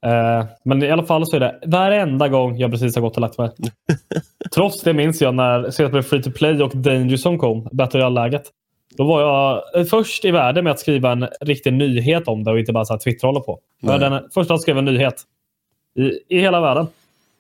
Eh, 0.05 0.45
men 0.63 0.83
i 0.83 0.91
alla 0.91 1.03
fall 1.03 1.27
så 1.27 1.35
är 1.35 1.39
det 1.39 1.59
varenda 1.65 2.27
gång 2.27 2.57
jag 2.57 2.71
precis 2.71 2.95
har 2.95 3.01
gått 3.01 3.15
och 3.15 3.21
lagt 3.21 3.37
mig. 3.37 3.51
Trots 4.53 4.83
det 4.83 4.93
minns 4.93 5.21
jag 5.21 5.35
när 5.35 5.71
senast 5.71 5.91
blev 5.91 6.01
Free 6.01 6.23
to 6.23 6.31
Play 6.31 6.61
och 6.61 6.77
Dangerson 6.77 7.37
kom, 7.37 7.69
Battle 7.71 7.99
Royale-läget. 7.99 8.43
Då 8.97 9.03
var 9.03 9.21
jag 9.21 9.63
först 9.89 10.25
i 10.25 10.31
världen 10.31 10.63
med 10.63 10.71
att 10.71 10.79
skriva 10.79 11.11
en 11.11 11.27
riktig 11.41 11.73
nyhet 11.73 12.27
om 12.27 12.43
det 12.43 12.51
och 12.51 12.59
inte 12.59 12.73
bara 12.73 12.85
så 12.85 12.93
här 12.93 12.99
Twitter 12.99 13.27
håller 13.27 13.39
på. 13.39 13.59
Jag 13.79 13.99
den 13.99 14.29
första 14.33 14.57
skrev 14.57 14.77
en 14.77 14.85
nyhet 14.85 15.23
i, 15.95 16.35
i 16.37 16.39
hela 16.39 16.61
världen. 16.61 16.87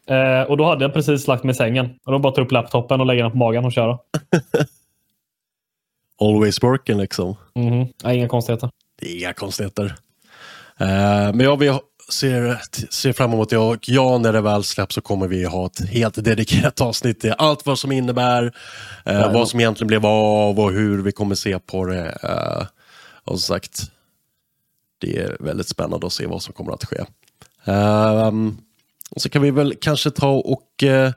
Eh, 0.07 0.41
och 0.41 0.57
då 0.57 0.65
hade 0.65 0.83
jag 0.83 0.93
precis 0.93 1.27
lagt 1.27 1.43
mig 1.43 1.51
i 1.51 1.55
sängen. 1.55 1.89
Och 2.05 2.11
då 2.11 2.19
bara 2.19 2.33
ta 2.33 2.41
upp 2.41 2.51
laptopen 2.51 2.99
och 2.99 3.07
lägga 3.07 3.23
den 3.23 3.31
på 3.31 3.37
magen 3.37 3.65
och 3.65 3.71
köra. 3.71 3.97
Always 6.21 6.63
working 6.63 6.97
liksom. 6.97 7.35
Mhm. 7.55 7.87
Ja, 8.03 8.13
inga 8.13 8.27
konstigheter. 8.27 8.69
Inga 9.01 9.33
konstigheter. 9.33 9.85
Uh, 10.81 11.33
men 11.33 11.39
ja, 11.39 11.55
vi 11.55 11.79
ser, 12.09 12.61
ser 12.89 13.13
fram 13.13 13.33
emot 13.33 13.49
det 13.49 13.57
och 13.57 13.89
ja, 13.89 14.17
när 14.17 14.33
det 14.33 14.41
väl 14.41 14.63
släpps 14.63 14.95
så 14.95 15.01
kommer 15.01 15.27
vi 15.27 15.45
ha 15.45 15.65
ett 15.65 15.89
helt 15.89 16.23
dedikerat 16.23 16.81
avsnitt 16.81 17.19
till 17.19 17.33
allt 17.37 17.65
vad 17.65 17.79
som 17.79 17.91
innebär, 17.91 18.43
uh, 19.09 19.33
vad 19.33 19.49
som 19.49 19.59
egentligen 19.59 19.87
blev 19.87 20.05
av 20.05 20.59
och 20.59 20.71
hur 20.71 21.01
vi 21.01 21.11
kommer 21.11 21.35
se 21.35 21.59
på 21.59 21.85
det. 21.85 22.17
Uh, 22.23 22.65
och 23.23 23.39
som 23.39 23.55
sagt, 23.55 23.91
det 24.97 25.17
är 25.17 25.37
väldigt 25.39 25.67
spännande 25.67 26.07
att 26.07 26.13
se 26.13 26.25
vad 26.25 26.41
som 26.41 26.53
kommer 26.53 26.73
att 26.73 26.85
ske. 26.85 27.03
Um, 27.71 28.57
och 29.11 29.21
så 29.21 29.29
kan 29.29 29.41
vi 29.41 29.51
väl 29.51 29.75
kanske 29.81 30.11
ta 30.11 30.29
och 30.29 30.83
eh, 30.83 31.11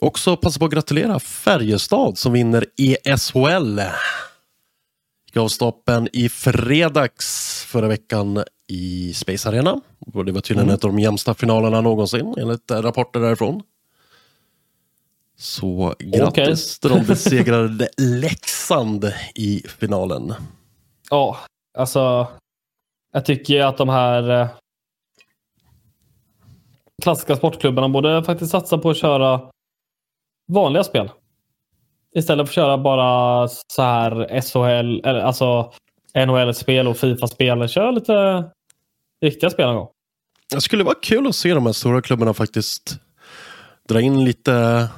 också 0.00 0.36
passa 0.36 0.58
på 0.58 0.64
att 0.64 0.70
gratulera 0.70 1.20
Färjestad 1.20 2.18
som 2.18 2.32
vinner 2.32 2.66
ESHL. 2.76 3.80
Gick 5.26 5.36
av 5.36 5.48
stapeln 5.48 6.08
i 6.12 6.28
fredags 6.28 7.64
förra 7.68 7.88
veckan 7.88 8.44
i 8.66 9.12
Space 9.14 9.48
Arena. 9.48 9.80
Och 10.14 10.24
det 10.24 10.32
var 10.32 10.40
tydligen 10.40 10.70
ett 10.70 10.84
av 10.84 10.90
de 10.90 10.98
jämsta 10.98 11.34
finalerna 11.34 11.80
någonsin 11.80 12.34
enligt 12.38 12.70
eh, 12.70 12.82
rapporter 12.82 13.20
därifrån. 13.20 13.62
Så 15.36 15.94
grattis 15.98 16.78
till 16.78 16.90
de 16.90 17.04
besegrade 17.06 17.88
Leksand 17.98 19.12
i 19.34 19.62
finalen. 19.78 20.34
Ja, 21.10 21.36
alltså. 21.78 22.26
Jag 23.12 23.24
tycker 23.24 23.60
att 23.60 23.76
de 23.76 23.88
här 23.88 24.40
eh, 24.40 24.48
klassiska 27.02 27.36
sportklubbarna 27.36 27.88
borde 27.88 28.24
faktiskt 28.24 28.50
satsa 28.50 28.78
på 28.78 28.90
att 28.90 28.96
köra 28.96 29.40
vanliga 30.52 30.84
spel. 30.84 31.10
Istället 32.14 32.46
för 32.46 32.50
att 32.50 32.54
köra 32.54 32.78
bara 32.78 33.48
så 33.48 33.82
här 33.82 34.40
SHL, 34.40 35.06
eller 35.06 35.20
alltså 35.20 35.72
NHL-spel 36.14 36.88
och 36.88 36.96
Fifa-spel. 36.96 37.68
Kör 37.68 37.92
lite 37.92 38.44
riktiga 39.26 39.50
spel 39.50 39.66
någon 39.66 39.76
gång. 39.76 39.88
Det 40.54 40.60
skulle 40.60 40.84
vara 40.84 40.94
kul 41.02 41.26
att 41.26 41.36
se 41.36 41.54
de 41.54 41.66
här 41.66 41.72
stora 41.72 42.02
klubbarna 42.02 42.34
faktiskt 42.34 42.98
dra 43.88 44.00
in 44.00 44.24
lite 44.24 44.88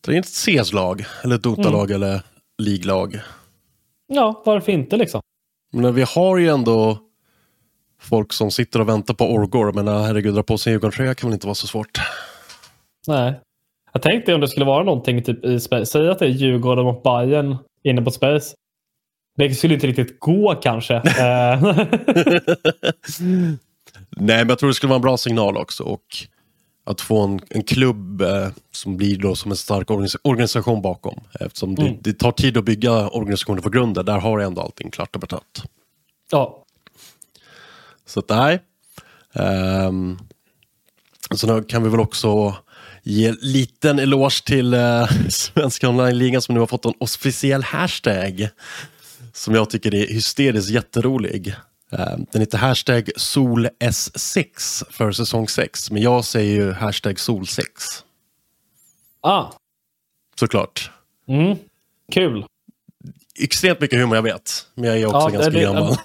dra 0.00 0.12
in 0.12 0.18
ett 0.18 0.26
CS-lag, 0.26 1.04
eller 1.24 1.36
ett 1.36 1.42
Dota-lag 1.42 1.90
eller 1.90 2.20
League-lag. 2.62 3.20
Ja, 4.06 4.42
varför 4.44 4.72
inte 4.72 4.96
liksom? 4.96 5.20
Men 5.72 5.94
vi 5.94 6.02
har 6.02 6.38
ju 6.38 6.48
ändå 6.48 6.98
folk 8.00 8.32
som 8.32 8.50
sitter 8.50 8.80
och 8.80 8.88
väntar 8.88 9.14
på 9.14 9.24
Orgor. 9.24 9.72
Men 9.72 9.88
äh, 9.88 10.02
herregud, 10.02 10.34
dra 10.34 10.42
på 10.42 10.58
sig 10.58 10.70
en 10.70 10.74
Djurgården-tröja 10.74 11.14
kan 11.14 11.30
väl 11.30 11.34
inte 11.34 11.46
vara 11.46 11.54
så 11.54 11.66
svårt. 11.66 11.98
Nej. 13.06 13.40
Jag 13.92 14.02
tänkte 14.02 14.34
om 14.34 14.40
det 14.40 14.48
skulle 14.48 14.66
vara 14.66 14.84
någonting 14.84 15.22
typ 15.22 15.44
i 15.44 15.60
Space. 15.60 15.86
Säg 15.86 16.08
att 16.08 16.18
det 16.18 16.24
är 16.24 16.30
Djurgården 16.30 16.84
mot 16.84 17.02
Bayern 17.02 17.56
inne 17.82 18.02
på 18.02 18.10
Space. 18.10 18.54
Det 19.36 19.54
skulle 19.54 19.74
inte 19.74 19.86
riktigt 19.86 20.20
gå 20.20 20.54
kanske. 20.54 20.94
Eh, 21.18 21.62
Nej, 24.16 24.38
men 24.38 24.48
jag 24.48 24.58
tror 24.58 24.68
det 24.68 24.74
skulle 24.74 24.88
vara 24.88 24.96
en 24.96 25.02
bra 25.02 25.16
signal 25.16 25.56
också. 25.56 25.82
Och 25.82 26.26
att 26.84 27.00
få 27.00 27.24
en, 27.24 27.40
en 27.50 27.62
klubb 27.62 28.22
eh, 28.22 28.48
som 28.72 28.96
blir 28.96 29.18
då 29.18 29.36
som 29.36 29.50
en 29.50 29.56
stark 29.56 29.90
organis 29.90 30.16
organisation 30.22 30.82
bakom. 30.82 31.20
Eftersom 31.40 31.74
det, 31.74 31.96
det 32.00 32.12
tar 32.12 32.32
tid 32.32 32.56
att 32.56 32.64
bygga 32.64 33.08
organisationer 33.08 33.62
från 33.62 33.72
grunden. 33.72 34.04
Där 34.04 34.18
har 34.18 34.38
ändå 34.38 34.60
allting 34.60 34.90
klart 34.90 35.14
och 35.14 35.20
betalt. 35.20 35.62
ja, 36.30 36.64
Så 38.06 38.20
att 38.20 38.28
nej. 38.28 38.60
Um, 39.86 40.18
så 41.34 41.54
nu 41.54 41.62
kan 41.62 41.82
vi 41.82 41.88
väl 41.88 42.00
också 42.00 42.54
ge 43.02 43.26
en 43.26 43.38
liten 43.40 43.98
eloge 43.98 44.44
till 44.44 44.74
uh, 44.74 45.06
Svenska 45.28 45.88
online-ligan 45.88 46.42
som 46.42 46.54
nu 46.54 46.60
har 46.60 46.66
fått 46.66 46.84
en 46.84 46.94
officiell 46.98 47.62
hashtag. 47.62 48.48
Som 49.34 49.54
jag 49.54 49.70
tycker 49.70 49.94
är 49.94 50.06
hysteriskt 50.06 50.70
jätterolig. 50.70 51.54
Eh, 51.92 52.16
den 52.32 52.40
heter 52.40 52.58
hashtag 52.58 53.10
SolS6 53.16 54.82
för 54.90 55.12
säsong 55.12 55.48
6. 55.48 55.90
Men 55.90 56.02
jag 56.02 56.24
säger 56.24 56.54
ju 56.54 56.72
hashtag 56.72 57.14
Sol6. 57.16 57.62
Ah, 59.20 59.44
Såklart. 60.40 60.90
mm. 61.28 61.56
Kul. 62.12 62.44
Extremt 63.40 63.80
mycket 63.80 63.98
humor 64.00 64.16
jag 64.16 64.22
vet. 64.22 64.66
Men 64.74 64.84
jag 64.84 64.98
är 65.00 65.06
också 65.06 65.18
Ja, 65.18 65.28
ganska 65.28 65.50
det- 65.50 65.58
det- 65.58 65.62
gammal. 65.64 65.96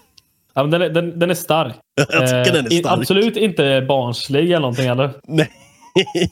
Ja, 0.53 0.63
den, 0.63 0.81
är, 0.81 0.89
den, 0.89 1.19
den 1.19 1.29
är 1.29 1.33
stark. 1.35 1.75
Jag 1.95 2.07
tycker 2.07 2.53
den 2.53 2.65
är 2.65 2.73
Eh, 2.73 2.79
stark. 2.79 2.99
Absolut 2.99 3.37
inte 3.37 3.85
barnslig 3.87 4.43
eller 4.45 4.59
någonting 4.59 4.85
eller? 4.87 5.13
Nej. 5.27 5.51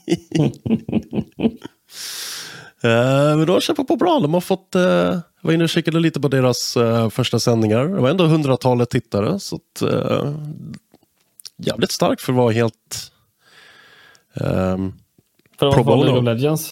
Eh, 2.83 3.37
men 3.37 3.45
de 3.47 3.61
kämpar 3.61 3.83
på 3.83 3.95
bra. 3.95 4.19
De 4.19 4.33
har 4.33 4.41
fått, 4.41 4.75
uh, 4.75 5.19
jag 5.41 5.47
var 5.47 5.53
inne 5.53 5.63
och 5.63 5.69
kikade 5.69 5.99
lite 5.99 6.19
på 6.19 6.27
deras 6.27 6.77
eh, 6.77 7.09
första 7.09 7.39
sändningar. 7.39 7.87
Det 7.87 8.01
var 8.01 8.09
ändå 8.09 8.25
hundratalet 8.25 8.89
tittare. 8.89 9.39
Så 9.39 9.55
att, 9.55 9.81
eh, 9.81 10.33
jävligt 11.57 11.91
starkt 11.91 12.21
för 12.21 12.33
att 12.33 12.37
vara 12.37 12.51
helt... 12.53 13.11
ehm, 14.33 14.93
För 15.59 15.67
att 15.67 15.85
vara 15.85 15.95
League 16.03 16.19
of 16.19 16.25
Legends. 16.25 16.69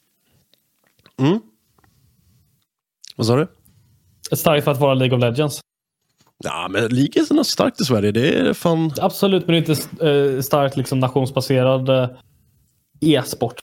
vad 3.16 3.28
sa 3.28 3.36
du? 3.36 3.48
Starkt 4.36 4.64
för 4.64 4.72
att 4.72 4.80
vara 4.80 4.94
League 4.94 5.18
of 5.18 5.22
Legends. 5.22 5.62
Ja, 6.44 6.68
men 6.72 6.88
ligan 6.88 7.26
är 7.30 7.34
nog 7.34 7.46
starkt 7.46 7.82
i 7.82 7.86
Sverige. 7.86 8.12
Det 8.12 8.40
är 8.40 8.54
fan... 8.54 8.92
Absolut, 9.02 9.48
men 9.48 9.56
inte 9.56 9.72
eh, 10.10 10.42
starkt 10.42 10.78
liksom, 10.78 11.00
nationsbaserad 11.00 11.90
eh, 11.90 12.10
e-sport. 13.02 13.60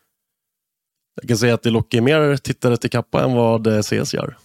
Jag 1.20 1.28
kan 1.28 1.36
säga 1.36 1.54
att 1.54 1.62
det 1.62 1.70
lockar 1.70 2.00
mer 2.00 2.36
tittare 2.36 2.76
till 2.76 2.90
Kappa 2.90 3.24
än 3.24 3.32
vad 3.34 3.66
eh, 3.66 3.82
CS 3.82 4.14
gör. 4.14 4.36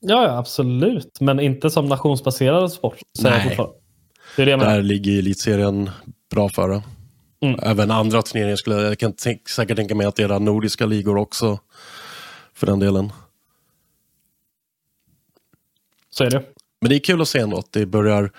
Ja, 0.00 0.38
absolut. 0.38 1.20
Men 1.20 1.40
inte 1.40 1.70
som 1.70 1.86
nationsbaserad 1.86 2.72
sport. 2.72 2.98
Nej. 3.22 3.58
Det 4.36 4.42
är 4.42 4.46
det. 4.46 4.56
Där 4.56 4.82
ligger 4.82 5.18
elitserien 5.18 5.90
bra 6.30 6.48
före. 6.48 6.82
Mm. 7.40 7.60
Även 7.62 7.90
andra 7.90 8.22
turneringar 8.22 8.56
skulle 8.56 8.82
jag 8.82 8.98
kan 8.98 9.14
säkert 9.48 9.76
tänka 9.76 9.94
mig 9.94 10.06
att 10.06 10.18
är 10.18 10.38
nordiska 10.38 10.86
ligor 10.86 11.16
också. 11.16 11.58
För 12.54 12.66
den 12.66 12.78
delen. 12.78 13.12
Så 16.10 16.24
är 16.24 16.30
det. 16.30 16.42
Men 16.80 16.90
det 16.90 16.96
är 16.96 17.00
kul 17.00 17.20
att 17.20 17.28
se 17.28 17.38
ändå 17.38 17.58
att 17.58 17.72
det 17.72 17.86
börjar... 17.86 18.32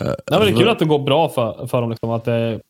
Ja, 0.00 0.14
men 0.30 0.40
det 0.40 0.48
är 0.48 0.56
kul 0.56 0.68
att 0.68 0.78
det 0.78 0.84
går 0.84 0.98
bra 0.98 1.28
för, 1.28 1.66
för 1.66 1.80
dem. 1.80 1.90
Liksom, 1.90 2.10
att 2.10 2.24
det 2.24 2.60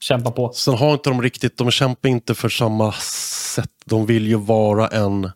kämpar 0.00 0.30
på. 0.30 0.52
Sen 0.52 0.74
har 0.74 0.92
inte 0.92 1.10
de 1.10 1.22
riktigt, 1.22 1.56
de 1.56 1.70
kämpar 1.70 2.08
inte 2.08 2.34
för 2.34 2.48
samma 2.48 2.92
sätt. 2.92 3.70
De 3.84 4.06
vill 4.06 4.26
ju 4.26 4.36
vara 4.36 4.88
en 4.88 5.30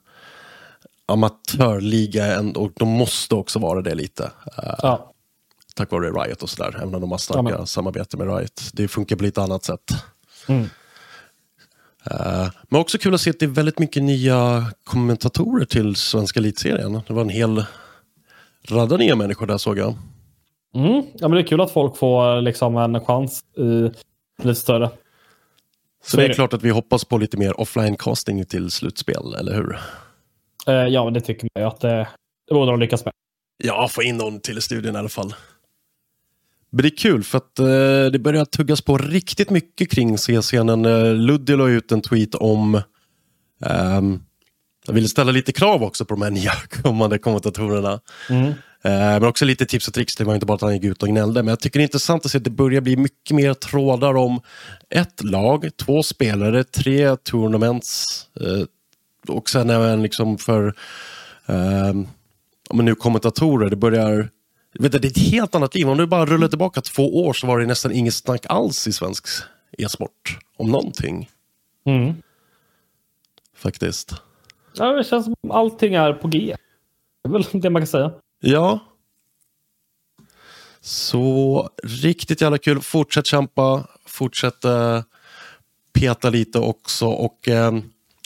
amatörliga 1.09 2.41
och 2.55 2.73
de 2.77 2.89
måste 2.89 3.35
också 3.35 3.59
vara 3.59 3.83
det 3.83 3.95
lite. 3.95 4.25
eh, 4.59 4.75
Ja. 4.83 5.13
tack 5.75 5.91
vare 5.91 6.11
Riot 6.11 6.43
och 6.43 6.51
sådär. 6.51 6.77
Även 6.77 6.95
om 6.95 7.01
de 7.01 7.11
har 7.11 7.19
starka 7.19 7.51
Ja, 7.51 7.67
samarbete 7.67 8.17
med 8.17 8.37
Riot. 8.39 8.71
Det 8.73 8.89
funkar 8.89 9.17
på 9.17 9.23
lite 9.25 9.43
annat 9.43 9.65
sätt. 9.65 9.91
Mm. 10.49 10.67
Eh, 12.11 12.49
men 12.69 12.81
också 12.81 12.99
kul 12.99 13.15
att 13.15 13.21
se 13.21 13.31
att 13.31 13.39
det 13.39 13.47
är 13.47 13.51
väldigt 13.51 13.79
mycket 13.79 14.03
nya 14.03 14.67
kommentatorer 14.85 15.65
till 15.65 15.97
svenska 15.97 16.41
elitserien. 16.41 17.01
Det 17.07 17.13
var 17.15 17.23
en 17.23 17.29
hel 17.29 17.65
radda 18.69 18.97
nya 18.97 19.17
människor 19.17 19.47
där 19.47 19.59
såg 19.59 19.79
jag. 19.79 19.95
Mm. 20.75 21.03
ja, 21.15 21.29
men 21.29 21.31
det 21.31 21.41
är 21.41 21.47
kul 21.47 21.61
att 21.61 21.71
folk 21.71 21.97
får 21.97 22.41
liksom, 22.41 22.77
en 22.77 23.05
chans 23.05 23.41
i 23.59 23.91
lite 24.43 24.61
större. 24.61 24.89
Så, 24.89 26.11
Så 26.11 26.17
det 26.17 26.23
är 26.23 26.25
är 26.25 26.29
det. 26.29 26.35
klart 26.35 26.53
att 26.53 26.63
vi 26.63 26.71
hoppas 26.71 27.05
på 27.05 27.19
lite 27.19 27.37
mer 27.37 27.61
offline 27.61 27.97
casting 27.97 28.45
till 28.45 28.71
slutspel, 28.71 29.35
eller 29.39 29.55
hur? 29.55 29.79
Eh, 30.69 30.75
ja, 30.75 31.11
det 31.11 31.21
tycker 31.21 31.49
man 31.55 31.63
ju 31.63 31.69
att 31.69 31.81
det, 31.81 32.09
det 32.49 32.55
borde 32.55 32.71
de 32.71 32.81
lyckas 32.81 33.05
med. 33.05 33.15
Ja, 33.65 33.89
få 33.89 34.03
in 34.03 34.17
någon 34.17 34.41
till 34.41 34.63
studion 34.63 34.95
i 34.95 34.99
alla 34.99 35.09
fall. 35.09 35.35
Men 36.71 36.83
det 36.83 36.89
är 36.89 36.97
kul 36.97 37.25
för 37.25 37.39
att 37.39 37.59
eh, 37.59 38.13
det 38.13 38.19
börjar 38.19 38.45
tuggas 38.45 38.83
på 38.83 38.99
riktigt 38.99 39.51
mycket 39.51 39.91
kring 39.91 40.19
C-scenen. 40.19 40.85
Eh, 40.85 41.15
Ludde 41.15 41.57
la 41.57 41.69
ut 41.69 41.93
en 41.93 42.03
tweet 42.03 42.35
om 42.35 42.83
ehm, 43.65 44.21
jag 44.87 44.95
ville 44.95 45.09
ställa 45.09 45.33
lite 45.33 45.53
krav 45.53 45.83
också 45.83 46.05
på 46.05 46.15
de 46.15 46.23
här 46.23 46.31
nya 46.31 46.53
kommande 46.83 47.19
kommentatorerna. 47.19 48.01
Mm. 48.31 48.47
Eh, 48.83 49.21
men 49.21 49.25
också 49.25 49.45
lite 49.45 49.67
tips 49.67 49.89
och 49.89 49.95
tricks. 49.95 50.17
Det 50.17 50.25
var 50.25 50.35
inte 50.35 50.47
bara 50.47 50.55
att 50.55 50.61
han 50.61 50.75
gick 50.75 50.85
ut 50.85 51.03
och 51.03 51.09
gnällde. 51.09 51.43
Men 51.43 51.49
jag 51.49 51.61
tycker 51.61 51.79
det 51.79 51.83
är 51.83 51.85
intressant 51.85 52.25
att 52.25 52.31
se 52.31 52.39
att 52.39 52.45
det 52.45 52.51
börjar 52.51 52.81
bli 52.81 52.97
mycket 52.97 53.37
mer 53.37 53.55
trådar 53.55 54.17
om 54.17 54.41
ett 54.91 55.25
lag, 55.25 55.69
två 55.77 56.03
spelare, 56.03 56.65
tre 56.65 57.17
tournaments. 57.17 58.05
Eh, 59.29 59.35
och 59.37 59.51
sen 59.51 59.71
även 59.71 60.03
liksom 60.03 60.39
för 60.39 60.75
men 62.73 62.85
nu 62.85 62.95
kommentatorer. 62.95 63.71
Det 63.71 63.77
börjar... 63.77 64.31
Vet 64.79 64.93
du, 64.93 64.99
det 64.99 65.09
är 65.09 65.11
ett 65.11 65.31
helt 65.31 65.55
annat 65.55 65.75
liv. 65.75 65.89
Om 65.89 65.99
du 65.99 66.07
bara 66.07 66.27
rullar 66.27 66.49
tillbaka 66.49 66.81
två 66.81 67.27
år 67.27 67.33
så 67.33 67.47
var 67.47 67.59
det 67.59 67.67
nästan 67.67 67.93
inget 67.93 68.15
snack 68.15 68.47
alls 68.49 68.87
i 68.89 68.93
svensk 68.93 69.27
e-sport. 69.79 70.39
Om 70.57 70.71
någonting, 70.71 71.31
Mm. 71.85 72.15
faktiskt. 73.57 74.13
Ja, 74.75 74.93
det 74.93 75.05
känns 75.05 75.25
som 75.25 75.35
allting 75.51 75.95
är 75.95 76.13
på 76.13 76.29
G. 76.29 76.57
Det 77.23 77.29
är 77.29 77.33
väl 77.33 77.61
det 77.61 77.71
man 77.71 77.83
kan 77.83 77.87
säga. 77.87 78.13
Ja. 78.41 78.79
Så 80.81 81.71
riktigt 81.83 82.41
jävla 82.41 82.59
kul. 82.59 82.81
Fortsätt 82.81 83.27
kämpa. 83.27 83.87
Fortsätt 84.07 84.65
eh, 84.65 85.03
peta 85.93 86.31
lite 86.31 86.59
också. 86.59 87.07
Och 87.07 87.49
eh, 87.49 87.73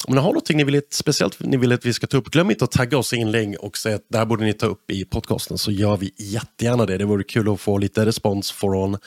om 0.04 0.14
ni 0.14 0.20
har 0.20 0.28
någonting 0.28 0.56
ni 0.56 0.64
vill, 0.64 0.82
speciellt 0.90 1.40
ni 1.40 1.56
vill 1.56 1.72
att 1.72 1.86
vi 1.86 1.92
ska 1.92 2.06
ta 2.06 2.16
upp, 2.16 2.30
glöm 2.30 2.50
inte 2.50 2.64
att 2.64 2.72
tagga 2.72 2.98
oss 2.98 3.12
i 3.12 3.16
inlägg 3.16 3.56
och 3.60 3.76
säga 3.76 3.96
att 3.96 4.06
det 4.08 4.18
här 4.18 4.24
borde 4.24 4.44
ni 4.44 4.52
ta 4.52 4.66
upp 4.66 4.90
i 4.90 5.04
podcasten 5.04 5.58
så 5.58 5.70
gör 5.70 5.96
vi 5.96 6.12
jättegärna 6.18 6.86
det. 6.86 6.98
Det 6.98 7.04
vore 7.04 7.24
kul 7.24 7.52
att 7.52 7.60
få 7.60 7.78
lite 7.78 8.06
respons 8.06 8.52
från 8.52 8.98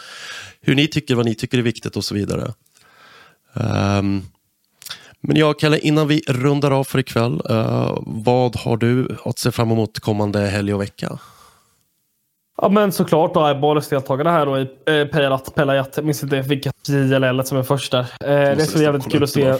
hur 0.62 0.76
ni 0.76 0.88
tycker, 0.88 1.16
vad 1.16 1.26
ni 1.26 1.36
tycker 1.36 1.58
är 1.58 1.62
viktigt 1.62 1.96
och 1.96 2.04
så 2.04 2.16
vidare. 2.16 2.54
Ehm, 3.54 4.22
men 5.22 5.38
jag 5.38 5.60
Kalle, 5.60 5.80
innan 5.80 6.08
vi 6.08 6.22
rundar 6.28 6.72
av 6.72 6.84
för 6.84 7.00
ikväll, 7.00 7.42
eh, 7.50 7.98
vad 8.06 8.56
har 8.56 8.78
du 8.78 9.18
att 9.26 9.40
se 9.40 9.52
fram 9.52 9.72
emot 9.72 10.00
kommande 10.00 10.40
helg 10.40 10.74
och 10.74 10.82
vecka? 10.82 11.20
Ja, 12.62 12.70
men 12.70 12.92
såklart 12.92 13.34
då 13.34 13.46
är 13.46 13.56
Bollers 13.56 13.88
deltagarna 13.88 14.32
här 14.32 14.46
då 14.46 14.58
i 14.58 14.62
eh, 14.62 15.08
Pejat, 15.08 15.56
Pelajat. 15.56 15.94
Jag 15.96 16.06
minns 16.06 16.24
inte 16.24 16.42
vilket 16.42 16.90
JLL 16.90 17.44
som 17.44 17.58
är 17.58 17.64
först 17.64 17.92
där. 17.92 18.00
Eh, 18.00 18.58
det 18.58 18.66
ska 18.66 18.78
bli 18.78 18.86
jävligt 18.86 19.12
kul 19.12 19.24
att 19.24 19.30
se. 19.30 19.54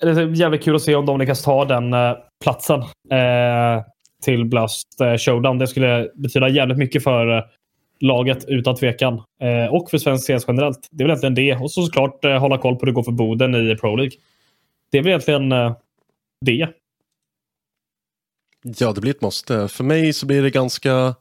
Det 0.00 0.10
är 0.10 0.34
jävligt 0.34 0.62
kul 0.62 0.76
att 0.76 0.82
se 0.82 0.94
om 0.94 1.06
de 1.06 1.18
lyckas 1.18 1.42
ta 1.42 1.64
den 1.64 1.92
eh, 1.92 2.12
platsen 2.44 2.80
eh, 3.10 3.84
till 4.24 4.44
Blast 4.44 5.00
eh, 5.00 5.16
Showdown. 5.16 5.58
Det 5.58 5.66
skulle 5.66 6.10
betyda 6.14 6.48
jävligt 6.48 6.78
mycket 6.78 7.02
för 7.02 7.38
eh, 7.38 7.44
laget 8.00 8.44
utan 8.48 8.76
tvekan. 8.76 9.14
Eh, 9.42 9.74
och 9.74 9.90
för 9.90 9.98
svensk 9.98 10.26
CS 10.26 10.44
generellt. 10.48 10.88
Det 10.90 11.04
är 11.04 11.08
väl 11.08 11.10
egentligen 11.10 11.34
det. 11.34 11.64
Och 11.64 11.70
så 11.70 11.82
såklart 11.82 12.24
eh, 12.24 12.38
hålla 12.38 12.58
koll 12.58 12.76
på 12.76 12.80
hur 12.80 12.86
det 12.86 12.92
går 12.92 13.02
för 13.02 13.12
Boden 13.12 13.54
i 13.54 13.76
Pro 13.76 13.96
League. 13.96 14.12
Det 14.92 14.98
är 14.98 15.02
väl 15.02 15.08
egentligen 15.08 15.52
eh, 15.52 15.76
det. 16.44 16.68
Ja, 18.78 18.92
det 18.92 19.00
blir 19.00 19.10
ett 19.10 19.20
måste. 19.20 19.68
För 19.68 19.84
mig 19.84 20.12
så 20.12 20.26
blir 20.26 20.42
det 20.42 20.50
ganska 20.50 21.14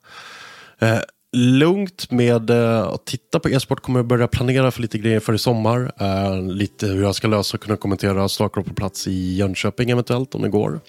eh, 0.80 0.99
lugnt 1.36 2.12
med 2.12 2.50
eh, 2.50 2.84
att 2.84 3.06
titta 3.06 3.40
på 3.40 3.50
e-sport. 3.50 3.80
Kommer 3.80 4.00
att 4.00 4.06
börja 4.06 4.28
planera 4.28 4.72
för 4.72 4.82
lite 4.82 4.98
grejer 4.98 5.20
för 5.20 5.34
i 5.34 5.38
sommar. 5.38 5.92
Eh, 6.00 6.42
lite 6.42 6.88
hur 6.88 7.02
jag 7.02 7.16
ska 7.16 7.28
lösa 7.28 7.58
och 7.58 7.64
kunna 7.64 7.78
kommentera 7.78 8.30
Starcraft 8.30 8.68
på 8.68 8.76
plats 8.76 9.08
i 9.08 9.36
Jönköping 9.36 9.90
eventuellt 9.90 10.36
om 10.36 10.42
det 10.42 10.50
går. 10.50 10.80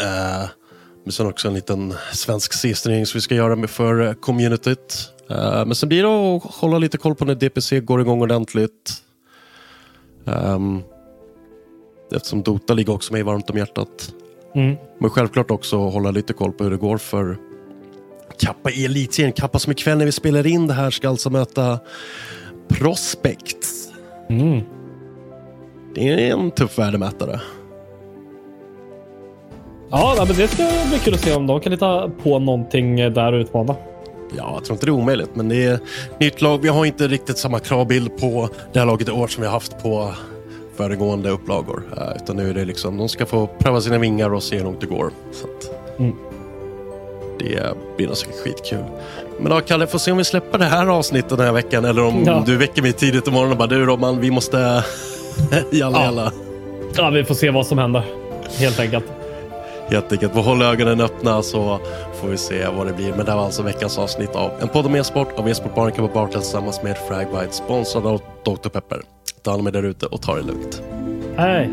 Eh, 0.00 0.48
men 1.04 1.12
sen 1.12 1.26
också 1.26 1.48
en 1.48 1.54
liten 1.54 1.94
svensk 2.12 2.52
C-turnering 2.52 3.06
som 3.06 3.18
vi 3.18 3.22
ska 3.22 3.34
göra 3.34 3.56
med 3.56 3.70
för 3.70 4.14
communityt. 4.14 5.08
Men 5.66 5.74
sen 5.74 5.88
blir 5.88 6.02
det 6.02 6.36
att 6.36 6.54
hålla 6.54 6.78
lite 6.78 6.98
koll 6.98 7.14
på 7.14 7.24
när 7.24 7.34
DPC 7.34 7.80
går 7.80 8.00
igång 8.00 8.22
ordentligt. 8.22 9.02
Um, 10.24 10.82
eftersom 12.14 12.42
Dota 12.42 12.74
ligger 12.74 12.92
också 12.92 13.12
mig 13.12 13.22
varmt 13.22 13.50
om 13.50 13.58
hjärtat. 13.58 14.14
Mm. 14.54 14.76
Men 14.98 15.10
självklart 15.10 15.50
också 15.50 15.76
hålla 15.76 16.10
lite 16.10 16.32
koll 16.32 16.52
på 16.52 16.64
hur 16.64 16.70
det 16.70 16.76
går 16.76 16.98
för 16.98 17.36
Kappa 18.38 18.70
i 18.70 18.84
elitserien. 18.84 19.32
Kappa 19.32 19.58
som 19.58 19.72
ikväll 19.72 19.98
när 19.98 20.04
vi 20.06 20.12
spelar 20.12 20.46
in 20.46 20.66
det 20.66 20.74
här 20.74 20.90
ska 20.90 21.08
alltså 21.08 21.30
möta 21.30 21.78
Prospect. 22.68 23.66
Mm. 24.30 24.60
Det 25.94 26.08
är 26.12 26.32
en 26.32 26.50
tuff 26.50 26.78
värdemätare. 26.78 27.40
Ja, 29.90 30.14
men 30.18 30.36
det 30.36 30.48
ska 30.48 30.62
bli 30.88 30.98
kul 30.98 31.14
att 31.14 31.20
se 31.20 31.34
om 31.34 31.46
de 31.46 31.60
kan 31.60 31.72
hitta 31.72 32.08
på 32.22 32.38
någonting 32.38 32.96
där 32.96 33.32
och 33.32 33.40
utmana. 33.40 33.76
Ja, 34.36 34.52
jag 34.54 34.64
tror 34.64 34.74
inte 34.74 34.86
det 34.86 34.90
är 34.90 34.94
omöjligt, 34.94 35.30
men 35.36 35.48
det 35.48 35.64
är 35.64 35.78
nytt 36.20 36.42
lag. 36.42 36.58
Vi 36.62 36.68
har 36.68 36.84
inte 36.84 37.08
riktigt 37.08 37.38
samma 37.38 37.58
kravbild 37.58 38.16
på 38.18 38.48
det 38.72 38.78
här 38.78 38.86
laget 38.86 39.08
i 39.08 39.10
år 39.12 39.26
som 39.26 39.40
vi 39.40 39.46
har 39.46 39.52
haft 39.52 39.82
på 39.82 40.12
föregående 40.76 41.30
upplagor. 41.30 41.82
Eh, 41.96 42.22
utan 42.22 42.36
nu 42.36 42.50
är 42.50 42.54
det 42.54 42.64
liksom, 42.64 42.96
de 42.96 43.08
ska 43.08 43.26
få 43.26 43.46
pröva 43.46 43.80
sina 43.80 43.98
vingar 43.98 44.34
och 44.34 44.42
se 44.42 44.56
hur 44.56 44.64
långt 44.64 44.80
det 44.80 44.86
går. 44.86 45.10
Så 45.32 45.44
att, 45.46 45.98
Mm. 45.98 46.16
Det 47.38 47.62
blir 47.96 48.06
nog 48.06 48.16
säkert 48.16 48.40
skitkul. 48.44 48.84
Men 49.40 49.50
då 49.50 49.60
Kalle, 49.60 49.86
får 49.86 49.98
se 49.98 50.12
om 50.12 50.18
vi 50.18 50.24
släpper 50.24 50.58
det 50.58 50.64
här 50.64 50.86
avsnittet 50.86 51.30
den 51.30 51.40
här 51.46 51.52
veckan 51.52 51.84
eller 51.84 52.04
om 52.04 52.24
Ja. 52.26 52.42
du 52.46 52.56
väcker 52.56 52.82
mig 52.82 52.92
tidigt 52.92 53.26
imorgon 53.28 53.50
och 53.50 53.56
bara 53.56 53.68
du 53.68 53.86
Robban, 53.86 54.20
vi 54.20 54.30
måste 54.30 54.56
jalla 55.70 55.98
Ja. 55.98 56.04
jalla. 56.04 56.32
Ja, 56.96 57.10
vi 57.10 57.24
får 57.24 57.34
se 57.34 57.50
vad 57.50 57.66
som 57.66 57.78
händer. 57.78 58.04
Helt 58.58 58.80
enkelt. 58.80 59.04
Helt 59.88 60.12
enkelt. 60.12 60.32
Vi 60.36 60.42
håller 60.42 60.66
ögonen 60.66 61.00
öppna 61.00 61.42
så 61.42 61.78
får 62.20 62.28
vi 62.28 62.36
se 62.38 62.66
vad 62.76 62.86
det 62.86 62.92
blir. 62.92 63.12
Men 63.16 63.26
det 63.26 63.34
var 63.34 63.44
alltså 63.44 63.62
veckans 63.62 63.98
avsnitt 63.98 64.36
av 64.36 64.50
En 64.60 64.68
podd 64.68 64.86
om 64.86 64.94
e-sport 64.94 65.38
av 65.38 65.48
e-sportbaren 65.48 65.92
Kabba 65.92 66.08
Bartels 66.14 66.44
tillsammans 66.44 66.82
med 66.82 66.96
Fragbite 67.08 67.52
sponsrad 67.52 68.06
av 68.06 68.20
Dr. 68.44 68.68
Pepper. 68.68 69.00
Ta 69.42 69.50
hand 69.50 69.60
om 69.60 69.66
er 69.66 69.70
där 69.72 69.82
ute 69.82 70.06
och 70.06 70.22
ta 70.22 70.34
det 70.36 70.42
lugnt. 70.42 70.82
Hej! 71.36 71.70